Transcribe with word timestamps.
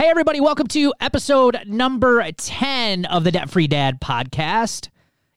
Hey, 0.00 0.08
everybody, 0.08 0.40
welcome 0.40 0.66
to 0.68 0.94
episode 0.98 1.58
number 1.66 2.24
10 2.32 3.04
of 3.04 3.22
the 3.22 3.30
Debt 3.30 3.50
Free 3.50 3.66
Dad 3.66 4.00
podcast. 4.00 4.88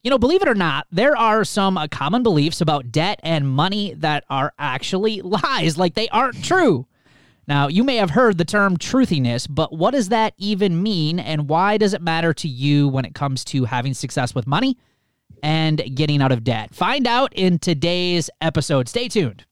You 0.03 0.09
know, 0.09 0.17
believe 0.17 0.41
it 0.41 0.47
or 0.47 0.55
not, 0.55 0.87
there 0.89 1.17
are 1.17 1.43
some 1.43 1.77
uh, 1.77 1.87
common 1.87 2.23
beliefs 2.23 2.61
about 2.61 2.89
debt 2.89 3.19
and 3.23 3.45
money 3.45 3.93
that 3.95 4.23
are 4.29 4.53
actually 4.57 5.21
lies, 5.21 5.77
like 5.77 5.95
they 5.95 6.07
aren't 6.07 6.45
true. 6.45 6.87
Now, 7.45 7.67
you 7.67 7.83
may 7.83 7.97
have 7.97 8.11
heard 8.11 8.37
the 8.37 8.45
term 8.45 8.77
truthiness, 8.77 9.47
but 9.49 9.73
what 9.73 9.91
does 9.91 10.07
that 10.07 10.33
even 10.37 10.81
mean, 10.81 11.19
and 11.19 11.49
why 11.49 11.75
does 11.75 11.93
it 11.93 12.01
matter 12.01 12.33
to 12.35 12.47
you 12.47 12.87
when 12.87 13.03
it 13.03 13.13
comes 13.13 13.43
to 13.43 13.65
having 13.65 13.93
success 13.93 14.33
with 14.33 14.47
money 14.47 14.77
and 15.43 15.83
getting 15.93 16.21
out 16.21 16.31
of 16.31 16.45
debt? 16.45 16.73
Find 16.73 17.05
out 17.05 17.33
in 17.33 17.59
today's 17.59 18.29
episode. 18.39 18.87
Stay 18.87 19.09
tuned. 19.09 19.43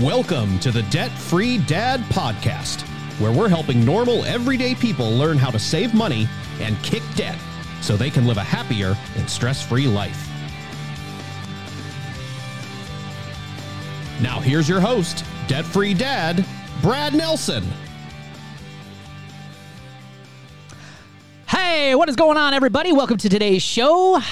Welcome 0.00 0.58
to 0.60 0.70
the 0.70 0.84
Debt 0.84 1.10
Free 1.10 1.58
Dad 1.58 2.00
Podcast, 2.04 2.80
where 3.20 3.30
we're 3.30 3.50
helping 3.50 3.84
normal, 3.84 4.24
everyday 4.24 4.74
people 4.74 5.10
learn 5.10 5.36
how 5.36 5.50
to 5.50 5.58
save 5.58 5.92
money 5.92 6.26
and 6.60 6.82
kick 6.82 7.02
debt 7.14 7.38
so 7.82 7.94
they 7.94 8.08
can 8.08 8.26
live 8.26 8.38
a 8.38 8.42
happier 8.42 8.96
and 9.16 9.28
stress 9.28 9.60
free 9.60 9.86
life. 9.86 10.30
Now, 14.22 14.40
here's 14.40 14.66
your 14.66 14.80
host, 14.80 15.26
Debt 15.46 15.66
Free 15.66 15.92
Dad, 15.92 16.42
Brad 16.80 17.12
Nelson. 17.12 17.62
Hey, 21.46 21.94
what 21.94 22.08
is 22.08 22.16
going 22.16 22.38
on, 22.38 22.54
everybody? 22.54 22.92
Welcome 22.92 23.18
to 23.18 23.28
today's 23.28 23.62
show. 23.62 24.22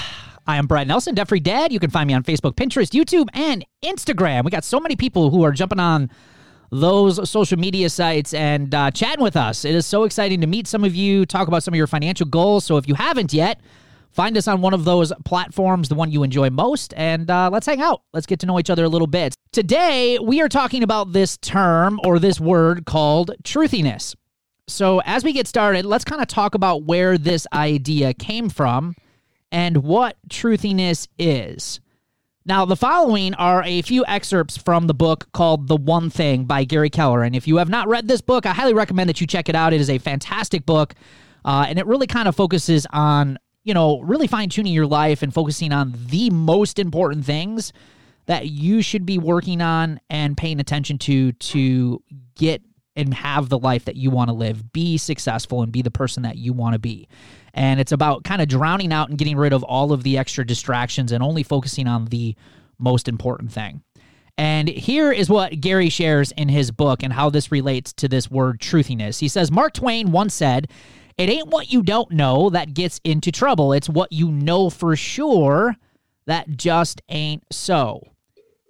I 0.51 0.57
am 0.57 0.67
Brad 0.67 0.89
Nelson, 0.89 1.15
Debt 1.15 1.29
Free 1.29 1.39
Dad. 1.39 1.73
You 1.73 1.79
can 1.79 1.91
find 1.91 2.09
me 2.09 2.15
on 2.15 2.25
Facebook, 2.25 2.57
Pinterest, 2.57 2.91
YouTube, 2.91 3.29
and 3.35 3.65
Instagram. 3.85 4.45
We 4.45 4.51
got 4.51 4.65
so 4.65 4.81
many 4.81 4.97
people 4.97 5.31
who 5.31 5.45
are 5.45 5.53
jumping 5.53 5.79
on 5.79 6.11
those 6.73 7.31
social 7.31 7.57
media 7.57 7.89
sites 7.89 8.35
and 8.35 8.75
uh, 8.75 8.91
chatting 8.91 9.23
with 9.23 9.37
us. 9.37 9.65
It 9.65 9.77
is 9.77 9.87
so 9.87 10.03
exciting 10.03 10.41
to 10.41 10.49
meet 10.49 10.67
some 10.67 10.83
of 10.83 10.93
you, 10.93 11.25
talk 11.25 11.47
about 11.47 11.63
some 11.63 11.73
of 11.73 11.79
your 11.79 11.87
financial 11.87 12.27
goals. 12.27 12.65
So 12.65 12.79
if 12.79 12.89
you 12.89 12.97
haven't 12.97 13.33
yet, 13.33 13.61
find 14.11 14.37
us 14.37 14.49
on 14.49 14.61
one 14.61 14.75
of 14.75 14.85
those 14.85 15.13
platforms, 15.25 15.89
the 15.89 15.95
one 15.95 16.11
you 16.11 16.25
enjoy 16.25 16.51
most, 16.51 16.95
and 16.97 17.31
uh, 17.31 17.49
let's 17.53 17.67
hang 17.67 17.81
out. 17.81 18.03
Let's 18.13 18.27
get 18.27 18.41
to 18.41 18.47
know 18.47 18.59
each 18.59 18.71
other 18.71 18.83
a 18.83 18.89
little 18.89 19.07
bit. 19.07 19.37
Today, 19.53 20.19
we 20.21 20.41
are 20.41 20.49
talking 20.49 20.83
about 20.83 21.13
this 21.13 21.37
term 21.37 22.01
or 22.03 22.19
this 22.19 22.41
word 22.41 22.87
called 22.87 23.31
truthiness. 23.45 24.17
So 24.67 25.01
as 25.03 25.23
we 25.23 25.33
get 25.33 25.47
started, 25.47 25.85
let's 25.85 26.05
kind 26.05 26.21
of 26.21 26.27
talk 26.27 26.57
about 26.57 26.83
where 26.83 27.17
this 27.19 27.47
idea 27.53 28.15
came 28.15 28.49
from 28.49 28.97
and 29.53 29.79
what 29.79 30.17
truthiness 30.29 31.09
is. 31.19 31.81
Now, 32.47 32.65
the 32.65 32.77
following 32.77 33.35
are 33.35 33.63
a 33.65 33.83
few 33.83 34.05
excerpts 34.07 34.57
from 34.57 34.87
the 34.87 34.95
book 34.95 35.29
called 35.33 35.69
The 35.69 35.77
One 35.77 36.09
Thing 36.09 36.45
by 36.47 36.65
Gary 36.65 36.91
Keller. 36.91 37.23
And 37.23 37.37
if 37.37 37.47
you 37.47 37.59
have 37.59 37.69
not 37.69 37.87
read 37.87 38.09
this 38.09 38.23
book, 38.23 38.47
I 38.47 38.53
highly 38.53 38.73
recommend 38.75 39.09
that 39.11 39.21
you 39.21 39.27
check 39.27 39.49
it 39.49 39.55
out. 39.55 39.73
It 39.73 39.81
is 39.81 39.91
a 39.91 39.99
fantastic 39.99 40.65
book, 40.65 40.95
uh, 41.45 41.67
and 41.69 41.79
it 41.79 41.87
really 41.87 42.07
kind 42.07 42.29
of 42.29 42.35
focuses 42.35 42.87
on, 42.91 43.39
you 43.63 43.75
know, 43.75 44.01
really 44.01 44.27
fine 44.27 44.49
tuning 44.49 44.73
your 44.73 44.87
life 44.87 45.23
and 45.23 45.35
focusing 45.35 45.73
on 45.73 45.95
the 46.07 46.31
most 46.31 46.79
important 46.79 47.25
things 47.27 47.73
that 48.27 48.47
you 48.47 48.81
should 48.81 49.05
be 49.05 49.19
working 49.19 49.61
on 49.61 50.01
and 50.09 50.37
paying 50.37 50.61
attention 50.61 50.99
to 50.99 51.33
to 51.33 52.03
get 52.37 52.63
and 52.97 53.15
have 53.15 53.49
the 53.49 53.59
life 53.59 53.85
that 53.85 53.97
you 53.97 54.11
want 54.11 54.29
to 54.29 54.35
live, 54.35 54.73
be 54.73 54.97
successful, 54.97 55.63
and 55.63 55.73
be 55.73 55.83
the 55.83 55.91
person 55.91 56.23
that 56.23 56.37
you 56.37 56.53
want 56.53 56.75
to 56.75 56.79
be. 56.79 57.09
And 57.55 57.81
it's 57.81 57.93
about 57.93 58.25
kind 58.25 58.41
of 58.41 58.49
drowning 58.49 58.93
out 58.93 59.09
and 59.09 59.19
getting 59.19 59.37
rid 59.37 59.53
of 59.53 59.63
all 59.63 59.93
of 59.93 60.03
the 60.03 60.19
extra 60.19 60.47
distractions 60.47 61.13
and 61.13 61.23
only 61.23 61.43
focusing 61.43 61.87
on 61.87 62.07
the 62.07 62.37
most 62.79 63.09
important 63.09 63.53
thing. 63.53 63.83
And 64.39 64.69
here 64.69 65.13
is 65.13 65.29
what 65.29 65.61
Gary 65.61 65.91
shares 65.91 66.33
in 66.33 66.49
his 66.49 66.71
book 66.71 67.03
and 67.03 67.13
how 67.13 67.29
this 67.29 67.53
relates 67.53 67.93
to 67.95 68.09
this 68.09 68.31
word 68.31 68.59
truthiness. 68.59 69.19
He 69.19 69.29
says 69.29 69.51
Mark 69.51 69.75
Twain 69.75 70.13
once 70.13 70.33
said, 70.33 70.71
It 71.19 71.29
ain't 71.29 71.49
what 71.49 71.73
you 71.73 71.83
don't 71.83 72.11
know 72.11 72.49
that 72.51 72.73
gets 72.73 73.01
into 73.05 73.31
trouble, 73.31 73.73
it's 73.73 73.89
what 73.89 74.13
you 74.13 74.31
know 74.31 74.71
for 74.71 74.97
sure 74.97 75.77
that 76.27 76.57
just 76.57 77.03
ain't 77.09 77.45
so. 77.51 78.03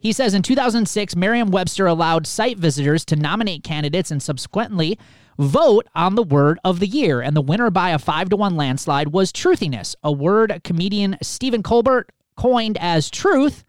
He 0.00 0.12
says 0.12 0.32
in 0.32 0.42
2006, 0.42 1.14
Merriam 1.14 1.50
Webster 1.50 1.86
allowed 1.86 2.26
site 2.26 2.56
visitors 2.56 3.04
to 3.04 3.16
nominate 3.16 3.62
candidates 3.62 4.10
and 4.10 4.22
subsequently 4.22 4.98
vote 5.40 5.86
on 5.94 6.14
the 6.14 6.22
word 6.22 6.58
of 6.64 6.80
the 6.80 6.86
year. 6.86 7.20
And 7.20 7.36
the 7.36 7.40
winner 7.40 7.70
by 7.70 7.90
a 7.90 7.98
5 7.98 8.28
to 8.30 8.36
1 8.36 8.56
landslide 8.56 9.08
was 9.08 9.32
truthiness, 9.32 9.96
a 10.02 10.12
word 10.12 10.60
comedian 10.64 11.16
Stephen 11.22 11.62
Colbert 11.62 12.10
coined 12.36 12.76
as 12.80 13.10
truth 13.10 13.64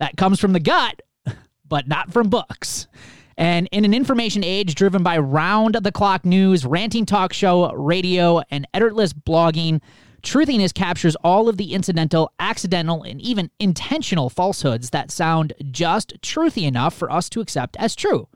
that 0.00 0.16
comes 0.16 0.40
from 0.40 0.52
the 0.52 0.60
gut, 0.60 1.02
but 1.68 1.88
not 1.88 2.12
from 2.12 2.28
books. 2.28 2.88
And 3.36 3.68
in 3.72 3.84
an 3.84 3.94
information 3.94 4.44
age 4.44 4.74
driven 4.74 5.02
by 5.02 5.18
round 5.18 5.74
the 5.74 5.92
clock 5.92 6.24
news, 6.24 6.64
ranting 6.64 7.06
talk 7.06 7.32
show, 7.32 7.72
radio, 7.72 8.42
and 8.50 8.66
editorless 8.74 9.12
blogging, 9.12 9.80
Truthiness 10.24 10.72
captures 10.72 11.16
all 11.16 11.50
of 11.50 11.58
the 11.58 11.74
incidental, 11.74 12.32
accidental, 12.38 13.02
and 13.02 13.20
even 13.20 13.50
intentional 13.60 14.30
falsehoods 14.30 14.88
that 14.90 15.10
sound 15.10 15.52
just 15.70 16.18
truthy 16.22 16.66
enough 16.66 16.94
for 16.94 17.12
us 17.12 17.28
to 17.28 17.40
accept 17.40 17.76
as 17.78 17.94
true. 17.94 18.26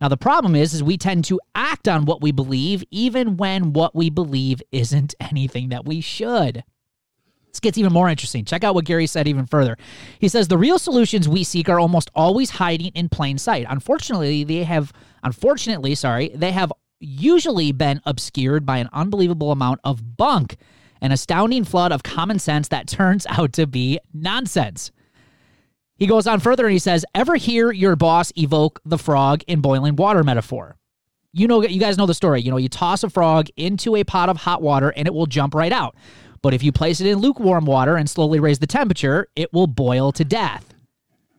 Now 0.00 0.08
the 0.08 0.16
problem 0.16 0.54
is 0.54 0.74
is 0.74 0.82
we 0.82 0.96
tend 0.96 1.24
to 1.26 1.40
act 1.54 1.88
on 1.88 2.04
what 2.04 2.22
we 2.22 2.32
believe 2.32 2.84
even 2.90 3.36
when 3.36 3.72
what 3.72 3.94
we 3.94 4.10
believe 4.10 4.62
isn't 4.72 5.14
anything 5.20 5.70
that 5.70 5.84
we 5.84 6.00
should. 6.00 6.64
This 7.48 7.60
gets 7.60 7.78
even 7.78 7.92
more 7.92 8.08
interesting. 8.08 8.44
Check 8.44 8.62
out 8.62 8.76
what 8.76 8.84
Gary 8.84 9.08
said 9.08 9.26
even 9.26 9.44
further. 9.44 9.76
He 10.20 10.28
says 10.28 10.46
the 10.46 10.56
real 10.56 10.78
solutions 10.78 11.28
we 11.28 11.42
seek 11.42 11.68
are 11.68 11.80
almost 11.80 12.08
always 12.14 12.50
hiding 12.50 12.92
in 12.94 13.08
plain 13.08 13.38
sight. 13.38 13.66
Unfortunately, 13.68 14.44
they 14.44 14.62
have 14.62 14.92
unfortunately, 15.24 15.96
sorry, 15.96 16.30
they 16.34 16.52
have 16.52 16.72
usually 17.00 17.72
been 17.72 18.00
obscured 18.06 18.64
by 18.64 18.78
an 18.78 18.88
unbelievable 18.92 19.50
amount 19.50 19.80
of 19.82 20.16
bunk 20.16 20.56
an 21.00 21.12
astounding 21.12 21.64
flood 21.64 21.92
of 21.92 22.02
common 22.02 22.38
sense 22.38 22.68
that 22.68 22.86
turns 22.86 23.26
out 23.28 23.52
to 23.54 23.66
be 23.66 23.98
nonsense. 24.12 24.90
He 26.00 26.06
goes 26.06 26.26
on 26.26 26.40
further 26.40 26.64
and 26.64 26.72
he 26.72 26.78
says, 26.78 27.04
Ever 27.14 27.36
hear 27.36 27.70
your 27.70 27.94
boss 27.94 28.32
evoke 28.36 28.80
the 28.84 28.98
frog 28.98 29.42
in 29.46 29.60
boiling 29.60 29.94
water 29.96 30.24
metaphor? 30.24 30.78
You 31.32 31.46
know, 31.46 31.62
you 31.62 31.78
guys 31.78 31.96
know 31.96 32.06
the 32.06 32.14
story. 32.14 32.40
You 32.40 32.50
know, 32.50 32.56
you 32.56 32.68
toss 32.68 33.04
a 33.04 33.10
frog 33.10 33.48
into 33.56 33.94
a 33.94 34.02
pot 34.02 34.30
of 34.30 34.38
hot 34.38 34.62
water 34.62 34.88
and 34.96 35.06
it 35.06 35.14
will 35.14 35.26
jump 35.26 35.54
right 35.54 35.70
out. 35.70 35.94
But 36.42 36.54
if 36.54 36.62
you 36.62 36.72
place 36.72 37.00
it 37.00 37.06
in 37.06 37.18
lukewarm 37.18 37.66
water 37.66 37.96
and 37.96 38.08
slowly 38.08 38.40
raise 38.40 38.58
the 38.58 38.66
temperature, 38.66 39.28
it 39.36 39.52
will 39.52 39.66
boil 39.66 40.10
to 40.12 40.24
death. 40.24 40.74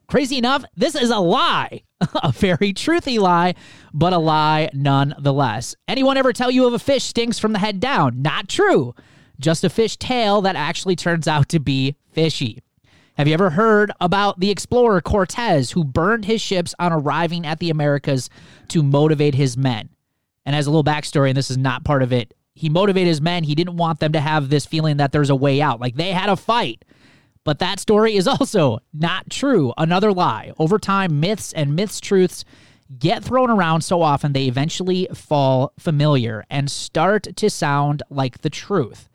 Crazy 0.07 0.37
enough, 0.37 0.63
this 0.75 0.95
is 0.95 1.09
a 1.09 1.19
lie. 1.19 1.81
a 2.23 2.31
very 2.31 2.71
truthy 2.71 3.19
lie, 3.19 3.55
but 3.93 4.13
a 4.13 4.17
lie 4.19 4.69
nonetheless. 4.73 5.75
Anyone 5.87 6.17
ever 6.17 6.31
tell 6.31 6.51
you 6.51 6.67
of 6.67 6.73
a 6.73 6.79
fish 6.79 7.03
stinks 7.05 7.39
from 7.39 7.53
the 7.53 7.59
head 7.59 7.79
down? 7.79 8.21
Not 8.21 8.47
true 8.47 8.93
just 9.41 9.63
a 9.63 9.69
fish 9.69 9.97
tail 9.97 10.41
that 10.41 10.55
actually 10.55 10.95
turns 10.95 11.27
out 11.27 11.49
to 11.49 11.59
be 11.59 11.95
fishy. 12.11 12.61
Have 13.21 13.27
you 13.27 13.35
ever 13.35 13.51
heard 13.51 13.91
about 14.01 14.39
the 14.39 14.49
explorer 14.49 14.99
Cortez 14.99 15.69
who 15.69 15.83
burned 15.83 16.25
his 16.25 16.41
ships 16.41 16.73
on 16.79 16.91
arriving 16.91 17.45
at 17.45 17.59
the 17.59 17.69
Americas 17.69 18.31
to 18.69 18.81
motivate 18.81 19.35
his 19.35 19.55
men? 19.55 19.89
And 20.43 20.55
as 20.55 20.65
a 20.65 20.71
little 20.71 20.83
backstory, 20.83 21.27
and 21.27 21.37
this 21.37 21.51
is 21.51 21.57
not 21.59 21.83
part 21.83 22.01
of 22.01 22.11
it, 22.11 22.33
he 22.55 22.67
motivated 22.67 23.09
his 23.09 23.21
men. 23.21 23.43
He 23.43 23.53
didn't 23.53 23.77
want 23.77 23.99
them 23.99 24.13
to 24.13 24.19
have 24.19 24.49
this 24.49 24.65
feeling 24.65 24.97
that 24.97 25.11
there's 25.11 25.29
a 25.29 25.35
way 25.35 25.61
out. 25.61 25.79
Like 25.79 25.97
they 25.97 26.13
had 26.13 26.29
a 26.29 26.35
fight. 26.35 26.83
But 27.43 27.59
that 27.59 27.79
story 27.79 28.15
is 28.15 28.27
also 28.39 28.79
not 28.91 29.29
true. 29.29 29.71
Another 29.77 30.11
lie. 30.11 30.51
Over 30.57 30.79
time, 30.79 31.19
myths 31.19 31.53
and 31.53 31.75
myths 31.75 31.99
truths 31.99 32.43
get 32.97 33.23
thrown 33.23 33.51
around 33.51 33.81
so 33.81 34.01
often 34.01 34.33
they 34.33 34.47
eventually 34.47 35.07
fall 35.13 35.73
familiar 35.77 36.43
and 36.49 36.71
start 36.71 37.27
to 37.35 37.51
sound 37.51 38.01
like 38.09 38.41
the 38.41 38.49
truth 38.49 39.10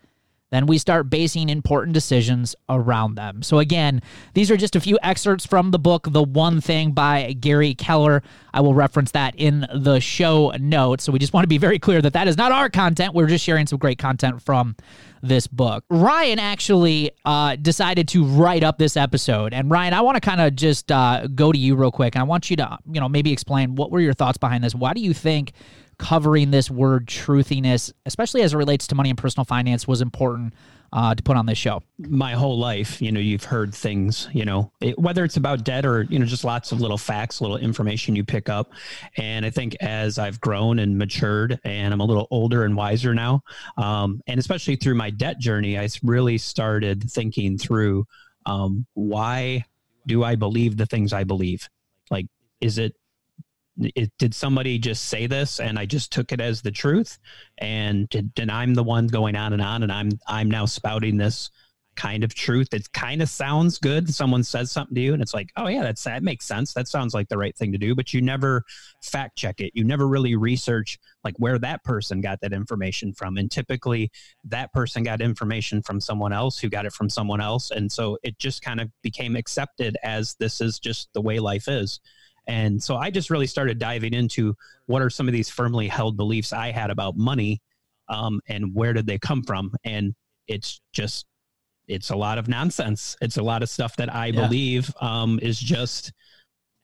then 0.56 0.66
we 0.66 0.78
start 0.78 1.10
basing 1.10 1.50
important 1.50 1.92
decisions 1.92 2.56
around 2.68 3.14
them. 3.14 3.42
So, 3.42 3.58
again, 3.58 4.00
these 4.32 4.50
are 4.50 4.56
just 4.56 4.74
a 4.74 4.80
few 4.80 4.98
excerpts 5.02 5.44
from 5.44 5.70
the 5.70 5.78
book, 5.78 6.08
The 6.10 6.22
One 6.22 6.62
Thing 6.62 6.92
by 6.92 7.34
Gary 7.34 7.74
Keller. 7.74 8.22
I 8.54 8.62
will 8.62 8.74
reference 8.74 9.10
that 9.10 9.34
in 9.36 9.66
the 9.74 10.00
show 10.00 10.52
notes. 10.58 11.04
So, 11.04 11.12
we 11.12 11.18
just 11.18 11.34
want 11.34 11.44
to 11.44 11.48
be 11.48 11.58
very 11.58 11.78
clear 11.78 12.00
that 12.00 12.14
that 12.14 12.26
is 12.26 12.38
not 12.38 12.52
our 12.52 12.70
content. 12.70 13.12
We're 13.12 13.26
just 13.26 13.44
sharing 13.44 13.66
some 13.66 13.78
great 13.78 13.98
content 13.98 14.40
from 14.40 14.76
this 15.22 15.46
book. 15.46 15.84
Ryan 15.90 16.38
actually 16.38 17.10
uh, 17.24 17.56
decided 17.56 18.08
to 18.08 18.24
write 18.24 18.62
up 18.62 18.78
this 18.78 18.96
episode. 18.96 19.52
And, 19.52 19.70
Ryan, 19.70 19.92
I 19.92 20.00
want 20.00 20.16
to 20.16 20.20
kind 20.20 20.40
of 20.40 20.56
just 20.56 20.90
uh, 20.90 21.26
go 21.34 21.52
to 21.52 21.58
you 21.58 21.76
real 21.76 21.90
quick. 21.92 22.16
I 22.16 22.22
want 22.22 22.48
you 22.48 22.56
to, 22.56 22.78
you 22.90 23.00
know, 23.00 23.08
maybe 23.08 23.32
explain 23.32 23.74
what 23.74 23.90
were 23.90 24.00
your 24.00 24.14
thoughts 24.14 24.38
behind 24.38 24.64
this? 24.64 24.74
Why 24.74 24.94
do 24.94 25.00
you 25.00 25.12
think? 25.12 25.52
Covering 25.98 26.50
this 26.50 26.70
word 26.70 27.06
truthiness, 27.06 27.92
especially 28.04 28.42
as 28.42 28.54
it 28.54 28.56
relates 28.56 28.86
to 28.88 28.94
money 28.94 29.10
and 29.10 29.18
personal 29.18 29.44
finance, 29.44 29.88
was 29.88 30.00
important 30.00 30.54
uh, 30.92 31.14
to 31.14 31.22
put 31.22 31.36
on 31.36 31.46
this 31.46 31.58
show? 31.58 31.82
My 31.98 32.32
whole 32.32 32.58
life, 32.58 33.02
you 33.02 33.10
know, 33.12 33.20
you've 33.20 33.44
heard 33.44 33.74
things, 33.74 34.28
you 34.32 34.44
know, 34.44 34.72
it, 34.80 34.98
whether 34.98 35.24
it's 35.24 35.36
about 35.36 35.64
debt 35.64 35.84
or, 35.84 36.02
you 36.02 36.18
know, 36.18 36.26
just 36.26 36.44
lots 36.44 36.72
of 36.72 36.80
little 36.80 36.98
facts, 36.98 37.40
little 37.40 37.56
information 37.56 38.16
you 38.16 38.24
pick 38.24 38.48
up. 38.48 38.72
And 39.16 39.44
I 39.44 39.50
think 39.50 39.76
as 39.80 40.18
I've 40.18 40.40
grown 40.40 40.78
and 40.78 40.96
matured 40.96 41.58
and 41.64 41.92
I'm 41.92 42.00
a 42.00 42.04
little 42.04 42.28
older 42.30 42.64
and 42.64 42.76
wiser 42.76 43.14
now, 43.14 43.42
um, 43.76 44.20
and 44.26 44.38
especially 44.38 44.76
through 44.76 44.94
my 44.94 45.10
debt 45.10 45.38
journey, 45.38 45.78
I 45.78 45.88
really 46.02 46.38
started 46.38 47.10
thinking 47.10 47.58
through 47.58 48.06
um, 48.46 48.86
why 48.94 49.64
do 50.06 50.22
I 50.22 50.36
believe 50.36 50.76
the 50.76 50.86
things 50.86 51.12
I 51.12 51.24
believe? 51.24 51.68
Like, 52.10 52.26
is 52.60 52.78
it 52.78 52.94
it, 53.78 54.10
did 54.18 54.34
somebody 54.34 54.78
just 54.78 55.06
say 55.06 55.26
this 55.26 55.60
and 55.60 55.78
I 55.78 55.86
just 55.86 56.12
took 56.12 56.32
it 56.32 56.40
as 56.40 56.62
the 56.62 56.70
truth 56.70 57.18
and 57.58 58.08
and 58.38 58.50
I'm 58.50 58.74
the 58.74 58.82
one 58.82 59.06
going 59.06 59.36
on 59.36 59.52
and 59.52 59.62
on 59.62 59.82
and 59.82 59.92
I'm 59.92 60.10
I'm 60.26 60.50
now 60.50 60.66
spouting 60.66 61.16
this 61.16 61.50
kind 61.96 62.22
of 62.22 62.34
truth. 62.34 62.68
It 62.72 62.92
kind 62.92 63.20
of 63.22 63.28
sounds 63.28 63.78
good. 63.78 64.12
Someone 64.14 64.44
says 64.44 64.70
something 64.70 64.94
to 64.94 65.00
you, 65.00 65.12
and 65.14 65.22
it's 65.22 65.34
like, 65.34 65.50
oh 65.56 65.66
yeah, 65.66 65.82
that's 65.82 66.04
that 66.04 66.22
makes 66.22 66.46
sense. 66.46 66.72
That 66.74 66.86
sounds 66.86 67.14
like 67.14 67.28
the 67.28 67.38
right 67.38 67.56
thing 67.56 67.72
to 67.72 67.78
do. 67.78 67.94
But 67.94 68.14
you 68.14 68.22
never 68.22 68.62
fact 69.02 69.36
check 69.36 69.60
it. 69.60 69.72
You 69.74 69.84
never 69.84 70.06
really 70.06 70.36
research 70.36 70.98
like 71.24 71.34
where 71.38 71.58
that 71.58 71.82
person 71.82 72.20
got 72.20 72.40
that 72.42 72.52
information 72.52 73.12
from. 73.12 73.36
And 73.38 73.50
typically, 73.50 74.10
that 74.44 74.72
person 74.72 75.02
got 75.02 75.20
information 75.20 75.82
from 75.82 76.00
someone 76.00 76.32
else 76.32 76.58
who 76.58 76.68
got 76.68 76.86
it 76.86 76.92
from 76.92 77.10
someone 77.10 77.40
else, 77.40 77.70
and 77.70 77.90
so 77.90 78.18
it 78.22 78.38
just 78.38 78.62
kind 78.62 78.80
of 78.80 78.90
became 79.02 79.34
accepted 79.34 79.96
as 80.04 80.36
this 80.38 80.60
is 80.60 80.78
just 80.78 81.08
the 81.14 81.22
way 81.22 81.40
life 81.40 81.66
is. 81.66 82.00
And 82.46 82.82
so 82.82 82.96
I 82.96 83.10
just 83.10 83.30
really 83.30 83.46
started 83.46 83.78
diving 83.78 84.14
into 84.14 84.54
what 84.86 85.02
are 85.02 85.10
some 85.10 85.26
of 85.26 85.32
these 85.32 85.50
firmly 85.50 85.88
held 85.88 86.16
beliefs 86.16 86.52
I 86.52 86.70
had 86.70 86.90
about 86.90 87.16
money, 87.16 87.60
um, 88.08 88.40
and 88.48 88.74
where 88.74 88.92
did 88.92 89.06
they 89.06 89.18
come 89.18 89.42
from? 89.42 89.72
And 89.84 90.14
it's 90.46 90.80
just 90.92 91.26
it's 91.88 92.10
a 92.10 92.16
lot 92.16 92.38
of 92.38 92.48
nonsense. 92.48 93.16
It's 93.20 93.36
a 93.36 93.42
lot 93.42 93.62
of 93.62 93.68
stuff 93.68 93.96
that 93.96 94.12
I 94.12 94.26
yeah. 94.26 94.46
believe 94.46 94.92
um, 95.00 95.38
is 95.42 95.58
just 95.58 96.12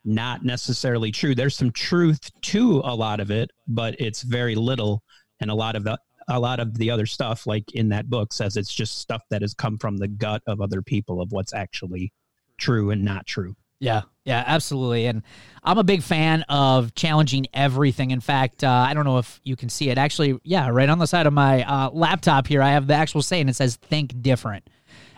not 0.05 0.44
necessarily 0.44 1.11
true. 1.11 1.35
There's 1.35 1.56
some 1.56 1.70
truth 1.70 2.31
to 2.43 2.81
a 2.85 2.94
lot 2.94 3.20
of 3.20 3.31
it, 3.31 3.50
but 3.69 3.94
it's 4.00 4.23
very 4.23 4.55
little, 4.55 5.03
and 5.41 5.50
a 5.50 5.55
lot 5.55 5.76
of 5.76 5.85
the 5.85 5.99
a 6.29 6.38
lot 6.38 6.61
of 6.61 6.76
the 6.79 6.91
other 6.91 7.06
stuff, 7.06 7.47
like 7.47 7.73
in 7.73 7.88
that 7.88 8.09
book, 8.09 8.32
says 8.32 8.56
it's 8.56 8.73
just 8.73 8.99
stuff 8.99 9.23
that 9.31 9.43
has 9.43 9.55
come 9.55 9.79
from 9.79 9.97
the 9.97 10.09
gut 10.09 10.43
of 10.47 10.61
other 10.61 10.82
people 10.82 11.20
of 11.20 11.32
what's 11.32 11.53
actually 11.53 12.12
true 12.59 12.91
and 12.91 13.05
not 13.05 13.26
true. 13.26 13.55
Yeah, 13.82 14.02
yeah, 14.25 14.44
absolutely. 14.46 15.06
And 15.06 15.25
I'm 15.64 15.76
a 15.76 15.82
big 15.82 16.05
fan 16.05 16.43
of 16.43 16.94
challenging 16.94 17.49
everything. 17.52 18.12
In 18.12 18.20
fact, 18.20 18.62
uh, 18.62 18.70
I 18.70 18.94
don't 18.94 19.05
know 19.05 19.19
if 19.19 19.40
you 19.43 19.56
can 19.56 19.69
see 19.69 19.90
it. 19.90 19.99
Actually, 19.99 20.38
yeah, 20.44 20.69
right 20.69 20.88
on 20.88 21.00
the 21.00 21.06
side 21.06 21.26
of 21.26 21.32
my 21.32 21.64
uh, 21.64 21.90
laptop 21.90 22.46
here, 22.46 22.62
I 22.62 22.70
have 22.70 22.87
the 22.87 22.94
actual 22.94 23.23
saying. 23.23 23.49
It 23.49 23.56
says 23.56 23.75
"Think 23.75 24.23
different." 24.23 24.70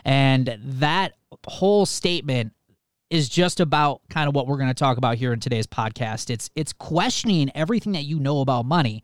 And 0.03 0.57
that 0.63 1.13
whole 1.47 1.85
statement 1.85 2.53
is 3.11 3.29
just 3.29 3.59
about 3.59 4.01
kind 4.09 4.27
of 4.27 4.33
what 4.33 4.47
we're 4.47 4.57
going 4.57 4.69
to 4.69 4.73
talk 4.73 4.97
about 4.97 5.17
here 5.17 5.31
in 5.31 5.39
today's 5.39 5.67
podcast. 5.67 6.31
It's 6.31 6.49
it's 6.55 6.73
questioning 6.73 7.51
everything 7.53 7.93
that 7.93 8.05
you 8.05 8.19
know 8.19 8.41
about 8.41 8.65
money 8.65 9.03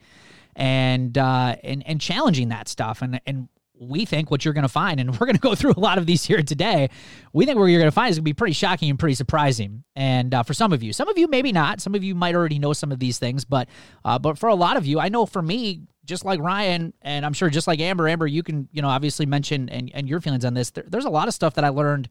and 0.56 1.18
uh 1.18 1.56
and 1.64 1.86
and 1.88 2.02
challenging 2.02 2.50
that 2.50 2.68
stuff 2.68 3.02
and 3.04 3.22
and 3.28 3.48
we 3.82 4.06
think 4.06 4.30
what 4.30 4.46
you're 4.46 4.54
going 4.54 4.64
to 4.64 4.70
find, 4.70 5.00
and 5.00 5.12
we're 5.20 5.26
going 5.26 5.36
to 5.36 5.42
go 5.42 5.56
through 5.56 5.74
a 5.76 5.80
lot 5.80 5.98
of 5.98 6.06
these 6.06 6.24
here 6.24 6.42
today. 6.42 6.90
We 7.34 7.46
think 7.46 7.58
what 7.58 7.66
you're 7.66 7.80
going 7.80 7.92
to 7.92 7.96
find 7.96 8.12
is 8.12 8.18
going 8.18 8.24
to 8.24 8.30
be 8.30 8.34
pretty 8.34 8.54
shocking 8.54 8.90
and 8.90 9.00
pretty 9.00 9.16
surprising. 9.16 9.84
And 9.96 10.34
uh, 10.34 10.44
for 10.44 10.54
some 10.54 10.72
of 10.72 10.84
you, 10.84 10.94
some 10.94 11.10
of 11.10 11.18
you 11.18 11.28
maybe 11.28 11.52
not. 11.52 11.82
Some 11.82 11.96
of 11.96 12.04
you 12.04 12.16
might 12.16 12.36
already 12.36 12.60
know 12.60 12.74
some 12.74 12.92
of 12.92 13.00
these 13.00 13.20
things, 13.20 13.44
but 13.44 13.68
uh, 14.06 14.20
but 14.20 14.38
for 14.38 14.50
a 14.50 14.56
lot 14.56 14.78
of 14.78 14.86
you, 14.86 15.00
I 15.00 15.10
know 15.10 15.26
for 15.26 15.42
me, 15.42 15.82
just 16.06 16.26
like 16.26 16.40
Ryan, 16.40 16.94
and 17.02 17.26
I'm 17.26 17.34
sure 17.34 17.50
just 17.50 17.68
like 17.68 17.80
Amber, 17.80 18.08
Amber, 18.08 18.28
you 18.28 18.44
can 18.44 18.70
you 18.72 18.82
know 18.82 18.90
obviously 18.90 19.26
mention 19.26 19.70
and 19.70 19.92
and 19.94 20.08
your 20.08 20.22
feelings 20.22 20.46
on 20.46 20.54
this. 20.54 20.72
There, 20.72 20.86
there's 20.88 21.06
a 21.06 21.10
lot 21.10 21.28
of 21.28 21.34
stuff 21.34 21.56
that 21.56 21.64
I 21.64 21.70
learned 21.70 22.10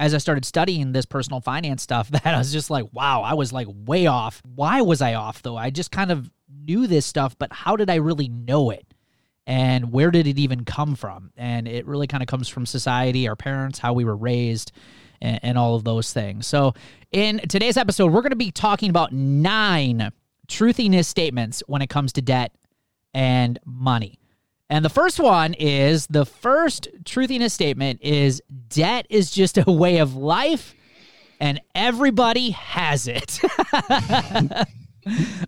as 0.00 0.12
I 0.12 0.18
started 0.18 0.44
studying 0.44 0.92
this 0.92 1.06
personal 1.06 1.40
finance 1.40 1.82
stuff 1.82 2.08
that 2.10 2.26
I 2.26 2.38
was 2.38 2.52
just 2.52 2.70
like, 2.70 2.86
wow, 2.92 3.22
I 3.22 3.34
was 3.34 3.52
like 3.52 3.68
way 3.70 4.06
off. 4.06 4.42
Why 4.54 4.80
was 4.80 5.00
I 5.00 5.14
off 5.14 5.42
though? 5.42 5.56
I 5.56 5.70
just 5.70 5.90
kind 5.90 6.10
of 6.10 6.30
knew 6.48 6.86
this 6.86 7.06
stuff, 7.06 7.36
but 7.38 7.52
how 7.52 7.76
did 7.76 7.90
I 7.90 7.96
really 7.96 8.28
know 8.28 8.70
it? 8.70 8.86
And 9.46 9.92
where 9.92 10.10
did 10.10 10.26
it 10.26 10.38
even 10.38 10.64
come 10.64 10.94
from? 10.94 11.32
And 11.36 11.68
it 11.68 11.86
really 11.86 12.06
kind 12.06 12.22
of 12.22 12.26
comes 12.26 12.48
from 12.48 12.66
society, 12.66 13.28
our 13.28 13.36
parents, 13.36 13.78
how 13.78 13.92
we 13.92 14.04
were 14.04 14.16
raised, 14.16 14.72
and, 15.20 15.38
and 15.42 15.58
all 15.58 15.74
of 15.74 15.84
those 15.84 16.12
things. 16.12 16.46
So, 16.46 16.74
in 17.12 17.40
today's 17.48 17.76
episode, 17.76 18.12
we're 18.12 18.22
going 18.22 18.30
to 18.30 18.36
be 18.36 18.50
talking 18.50 18.90
about 18.90 19.12
nine 19.12 20.10
truthiness 20.48 21.06
statements 21.06 21.62
when 21.66 21.82
it 21.82 21.88
comes 21.88 22.12
to 22.14 22.22
debt 22.22 22.52
and 23.12 23.58
money. 23.64 24.18
And 24.70 24.84
the 24.84 24.90
first 24.90 25.20
one 25.20 25.54
is 25.54 26.06
the 26.06 26.24
first 26.24 26.88
truthiness 27.04 27.52
statement 27.52 28.00
is 28.02 28.42
debt 28.68 29.06
is 29.10 29.30
just 29.30 29.58
a 29.58 29.70
way 29.70 29.98
of 29.98 30.16
life 30.16 30.74
and 31.38 31.60
everybody 31.74 32.50
has 32.50 33.06
it. 33.06 33.40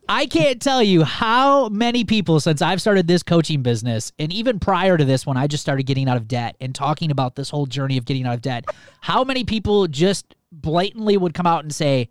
I 0.08 0.26
can't 0.26 0.60
tell 0.60 0.82
you 0.82 1.04
how 1.04 1.68
many 1.68 2.04
people 2.04 2.40
since 2.40 2.62
I've 2.62 2.80
started 2.80 3.06
this 3.06 3.22
coaching 3.22 3.62
business, 3.62 4.12
and 4.18 4.32
even 4.32 4.58
prior 4.58 4.96
to 4.96 5.04
this, 5.04 5.26
when 5.26 5.36
I 5.36 5.46
just 5.46 5.62
started 5.62 5.84
getting 5.84 6.08
out 6.08 6.16
of 6.16 6.28
debt 6.28 6.56
and 6.60 6.74
talking 6.74 7.10
about 7.10 7.36
this 7.36 7.50
whole 7.50 7.66
journey 7.66 7.96
of 7.96 8.04
getting 8.04 8.26
out 8.26 8.34
of 8.34 8.42
debt, 8.42 8.64
how 9.00 9.24
many 9.24 9.44
people 9.44 9.86
just 9.86 10.34
blatantly 10.52 11.16
would 11.16 11.34
come 11.34 11.46
out 11.46 11.64
and 11.64 11.74
say, 11.74 12.08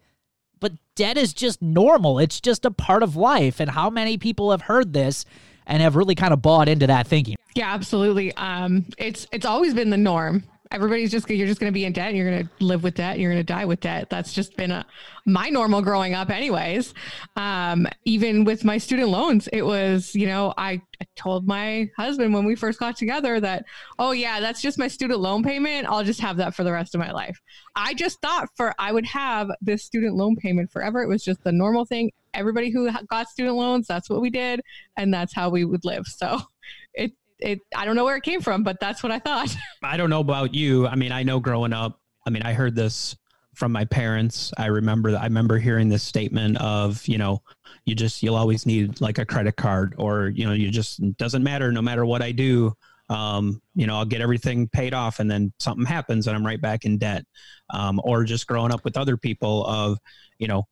but 0.60 0.74
debt 0.96 1.18
is 1.18 1.34
just 1.34 1.62
normal. 1.62 2.20
It's 2.20 2.40
just 2.40 2.66
a 2.66 2.72
part 2.72 3.04
of 3.04 3.16
life. 3.16 3.60
And 3.60 3.70
how 3.70 3.90
many 3.90 4.18
people 4.18 4.52
have 4.52 4.62
heard 4.62 4.94
this 4.94 5.26
and 5.68 5.82
have 5.82 5.96
really 5.96 6.16
kind 6.16 6.34
of 6.34 6.42
bought 6.42 6.68
into 6.68 6.88
that 6.88 7.08
thinking? 7.08 7.36
Yeah, 7.56 7.74
absolutely. 7.74 8.34
Um, 8.36 8.86
it's 8.98 9.28
it's 9.32 9.46
always 9.46 9.74
been 9.74 9.90
the 9.90 9.98
norm 9.98 10.44
everybody's 10.72 11.12
just 11.12 11.30
you're 11.30 11.48
just 11.48 11.60
going 11.60 11.72
to 11.72 11.74
be 11.74 11.86
in 11.86 11.94
debt 11.94 12.10
and 12.10 12.18
you're 12.18 12.30
going 12.30 12.48
to 12.48 12.66
live 12.66 12.84
with 12.84 12.96
debt 12.96 13.14
and 13.14 13.22
you're 13.22 13.32
going 13.32 13.44
to 13.44 13.54
die 13.54 13.66
with 13.66 13.80
debt. 13.80 14.10
That's 14.10 14.34
just 14.34 14.56
been 14.58 14.72
a, 14.72 14.86
my 15.26 15.50
normal 15.50 15.82
growing 15.82 16.14
up 16.14 16.30
anyways. 16.30 16.94
Um, 17.36 17.88
even 18.06 18.44
with 18.44 18.64
my 18.64 18.78
student 18.78 19.10
loans 19.10 19.48
it 19.54 19.62
was 19.62 20.16
you 20.16 20.28
know 20.28 20.54
I, 20.58 20.82
I 21.02 21.08
told 21.16 21.48
my 21.48 21.90
husband 21.98 22.34
when 22.34 22.46
we 22.46 22.56
first 22.56 22.80
got 22.80 22.96
together 22.96 23.40
that 23.40 23.66
oh 24.00 24.12
yeah 24.12 24.40
that's 24.40 24.62
just 24.62 24.80
my 24.80 24.88
student 24.88 25.20
loan 25.20 25.44
payment. 25.44 25.88
I'll 25.88 26.04
just 26.04 26.22
have 26.22 26.38
that 26.38 26.56
for 26.56 26.64
the 26.64 26.72
rest 26.72 26.96
of 26.96 27.00
my 27.00 27.12
life. 27.12 27.40
I 27.76 27.94
just 27.94 28.22
thought 28.22 28.50
for 28.56 28.74
i 28.80 28.92
would 28.92 29.06
have 29.06 29.50
this 29.62 29.84
student 29.84 30.16
loan 30.16 30.36
payment 30.36 30.72
forever. 30.72 31.02
It 31.02 31.08
was 31.08 31.24
just 31.24 31.44
the 31.44 31.52
normal 31.52 31.86
thing. 31.86 32.12
Everybody 32.34 32.70
who 32.70 32.90
got 33.10 33.30
student 33.30 33.56
loans 33.56 33.88
that's 33.88 34.10
what 34.10 34.22
we 34.22 34.30
did 34.30 34.62
and 34.98 35.14
that's 35.14 35.34
how 35.34 35.50
we 35.50 35.66
would 35.66 35.86
live. 35.86 36.06
So 36.06 36.40
it 36.94 37.14
it 37.40 37.62
I 37.76 37.86
don't 37.86 37.96
know 37.96 38.06
where 38.06 38.16
it 38.16 38.24
came 38.24 38.42
from, 38.42 38.64
but 38.64 38.80
that's 38.80 39.04
what 39.04 39.12
I 39.12 39.20
thought. 39.20 39.56
I 39.84 39.98
don't 39.98 40.10
know 40.10 40.20
about 40.20 40.54
you. 40.54 40.88
I 40.88 40.96
mean, 40.96 41.12
I 41.12 41.24
know 41.24 41.40
growing 41.40 41.74
up, 41.74 42.00
I 42.26 42.30
mean, 42.30 42.44
I 42.44 42.54
heard 42.54 42.76
this 42.76 43.16
from 43.54 43.72
my 43.72 43.86
parents. 43.86 44.52
I 44.58 44.68
remember 44.68 45.16
I 45.16 45.24
remember 45.24 45.58
hearing 45.58 45.90
this 45.90 46.04
statement 46.04 46.58
of, 46.58 47.06
you 47.08 47.18
know, 47.18 47.42
you 47.86 47.96
just 47.96 48.22
you'll 48.22 48.36
always 48.36 48.66
need 48.66 49.00
like 49.02 49.18
a 49.18 49.26
credit 49.26 49.56
card 49.56 49.96
or, 49.98 50.28
you 50.30 50.46
know, 50.46 50.54
you 50.54 50.70
just 50.70 51.00
doesn't 51.18 51.44
matter 51.44 51.72
no 51.72 51.82
matter 51.82 52.06
what 52.06 52.22
I 52.22 52.32
do. 52.32 52.74
Um, 53.10 53.62
you 53.76 53.86
know, 53.86 53.98
I'll 53.98 54.06
get 54.06 54.22
everything 54.22 54.68
paid 54.68 54.94
off 54.94 55.20
and 55.20 55.30
then 55.30 55.54
something 55.60 55.86
happens 55.86 56.28
and 56.28 56.36
I'm 56.36 56.46
right 56.46 56.60
back 56.60 56.86
in 56.86 56.98
debt. 56.98 57.24
Um, 57.70 58.02
or 58.04 58.24
just 58.24 58.48
growing 58.48 58.72
up 58.74 58.84
with 58.84 58.98
other 58.98 59.18
people 59.18 59.66
of, 59.66 59.98
you 60.38 60.48
know, 60.48 60.68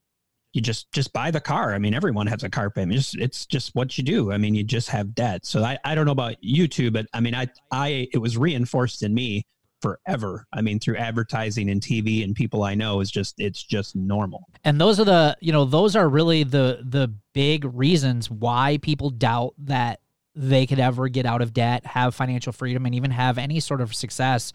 you 0.54 0.62
just 0.62 0.92
just 0.92 1.12
buy 1.14 1.32
the 1.32 1.42
car. 1.42 1.74
I 1.74 1.80
mean, 1.80 1.94
everyone 1.94 2.28
has 2.28 2.44
a 2.44 2.50
car 2.50 2.70
payment. 2.70 2.98
It's, 2.98 3.16
it's 3.16 3.46
just 3.46 3.74
what 3.74 3.98
you 3.98 4.04
do. 4.04 4.32
I 4.32 4.38
mean, 4.38 4.54
you 4.54 4.64
just 4.64 4.90
have 4.90 5.16
debt. 5.16 5.46
So 5.46 5.64
I, 5.64 5.78
I 5.84 5.96
don't 5.96 6.06
know 6.06 6.12
about 6.12 6.36
you 6.42 6.68
two, 6.68 6.92
but 6.92 7.08
I 7.14 7.20
mean, 7.20 7.34
I 7.36 7.48
I 7.72 8.08
it 8.14 8.20
was 8.20 8.38
reinforced 8.38 9.02
in 9.02 9.14
me 9.14 9.46
forever. 9.82 10.46
I 10.54 10.62
mean, 10.62 10.80
through 10.80 10.98
advertising 10.98 11.70
and 11.70 11.82
TV 11.82 12.24
and 12.24 12.36
people 12.36 12.64
I 12.64 12.76
know 12.76 13.02
is 13.02 13.10
just 13.10 13.36
it's 13.40 13.64
just 13.64 13.96
normal. 13.96 14.48
And 14.64 14.80
those 14.80 15.00
are 15.00 15.06
the 15.06 15.36
you 15.42 15.52
know 15.52 15.66
those 15.66 15.96
are 15.96 16.08
really 16.08 16.44
the 16.44 16.84
the 16.88 17.12
big 17.34 17.66
reasons 17.66 18.30
why 18.30 18.78
people 18.82 19.10
doubt 19.10 19.56
that 19.58 20.02
they 20.36 20.68
could 20.68 20.80
ever 20.80 21.10
get 21.10 21.26
out 21.26 21.42
of 21.42 21.54
debt, 21.54 21.86
have 21.86 22.14
financial 22.14 22.54
freedom, 22.54 22.86
and 22.86 22.94
even 22.94 23.12
have 23.12 23.40
any 23.40 23.60
sort 23.60 23.82
of 23.82 23.94
success 23.94 24.54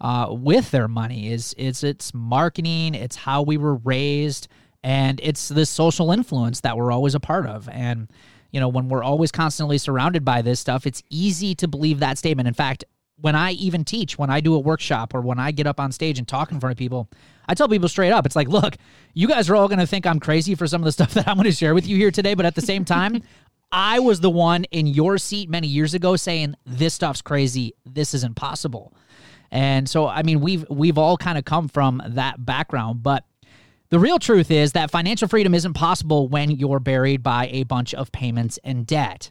uh, 0.00 0.28
with 0.30 0.70
their 0.70 0.88
money. 0.88 1.30
Is 1.30 1.54
it's 1.58 1.84
it's 1.84 2.14
marketing, 2.14 2.94
it's 2.94 3.16
how 3.16 3.42
we 3.42 3.58
were 3.58 3.76
raised 3.76 4.48
and 4.84 5.18
it's 5.22 5.48
this 5.48 5.70
social 5.70 6.12
influence 6.12 6.60
that 6.60 6.76
we're 6.76 6.92
always 6.92 7.14
a 7.14 7.20
part 7.20 7.46
of. 7.46 7.68
And 7.70 8.08
you 8.52 8.60
know 8.60 8.68
when 8.68 8.88
we're 8.88 9.02
always 9.02 9.32
constantly 9.32 9.78
surrounded 9.78 10.24
by 10.24 10.40
this 10.40 10.60
stuff 10.60 10.86
it's 10.86 11.02
easy 11.10 11.56
to 11.56 11.66
believe 11.66 11.98
that 11.98 12.18
statement. 12.18 12.46
In 12.46 12.54
fact 12.54 12.84
when 13.20 13.36
i 13.36 13.52
even 13.52 13.84
teach 13.84 14.18
when 14.18 14.28
i 14.28 14.40
do 14.40 14.54
a 14.54 14.58
workshop 14.58 15.14
or 15.14 15.20
when 15.20 15.38
i 15.38 15.52
get 15.52 15.68
up 15.68 15.78
on 15.78 15.92
stage 15.92 16.18
and 16.18 16.26
talk 16.26 16.50
in 16.50 16.58
front 16.58 16.72
of 16.72 16.76
people 16.76 17.08
i 17.48 17.54
tell 17.54 17.68
people 17.68 17.88
straight 17.88 18.10
up 18.10 18.26
it's 18.26 18.34
like 18.34 18.48
look 18.48 18.76
you 19.14 19.28
guys 19.28 19.48
are 19.48 19.54
all 19.54 19.68
going 19.68 19.78
to 19.78 19.86
think 19.86 20.04
i'm 20.04 20.18
crazy 20.18 20.56
for 20.56 20.66
some 20.66 20.80
of 20.80 20.84
the 20.84 20.90
stuff 20.90 21.14
that 21.14 21.28
i'm 21.28 21.36
going 21.36 21.44
to 21.44 21.52
share 21.52 21.74
with 21.74 21.86
you 21.86 21.96
here 21.96 22.10
today 22.10 22.34
but 22.34 22.44
at 22.44 22.56
the 22.56 22.60
same 22.60 22.84
time 22.84 23.22
i 23.70 24.00
was 24.00 24.18
the 24.18 24.28
one 24.28 24.64
in 24.64 24.88
your 24.88 25.16
seat 25.16 25.48
many 25.48 25.68
years 25.68 25.94
ago 25.94 26.16
saying 26.16 26.56
this 26.66 26.92
stuff's 26.92 27.22
crazy. 27.22 27.72
This 27.84 28.14
is 28.14 28.24
impossible 28.24 28.92
and 29.50 29.88
so 29.88 30.08
i 30.08 30.22
mean 30.22 30.40
we've 30.40 30.66
we've 30.68 30.98
all 30.98 31.16
kind 31.16 31.38
of 31.38 31.44
come 31.44 31.68
from 31.68 32.02
that 32.04 32.44
background 32.44 33.02
but 33.02 33.24
the 33.94 34.00
real 34.00 34.18
truth 34.18 34.50
is 34.50 34.72
that 34.72 34.90
financial 34.90 35.28
freedom 35.28 35.54
isn't 35.54 35.74
possible 35.74 36.26
when 36.26 36.50
you're 36.50 36.80
buried 36.80 37.22
by 37.22 37.46
a 37.52 37.62
bunch 37.62 37.94
of 37.94 38.10
payments 38.10 38.58
and 38.64 38.84
debt. 38.84 39.30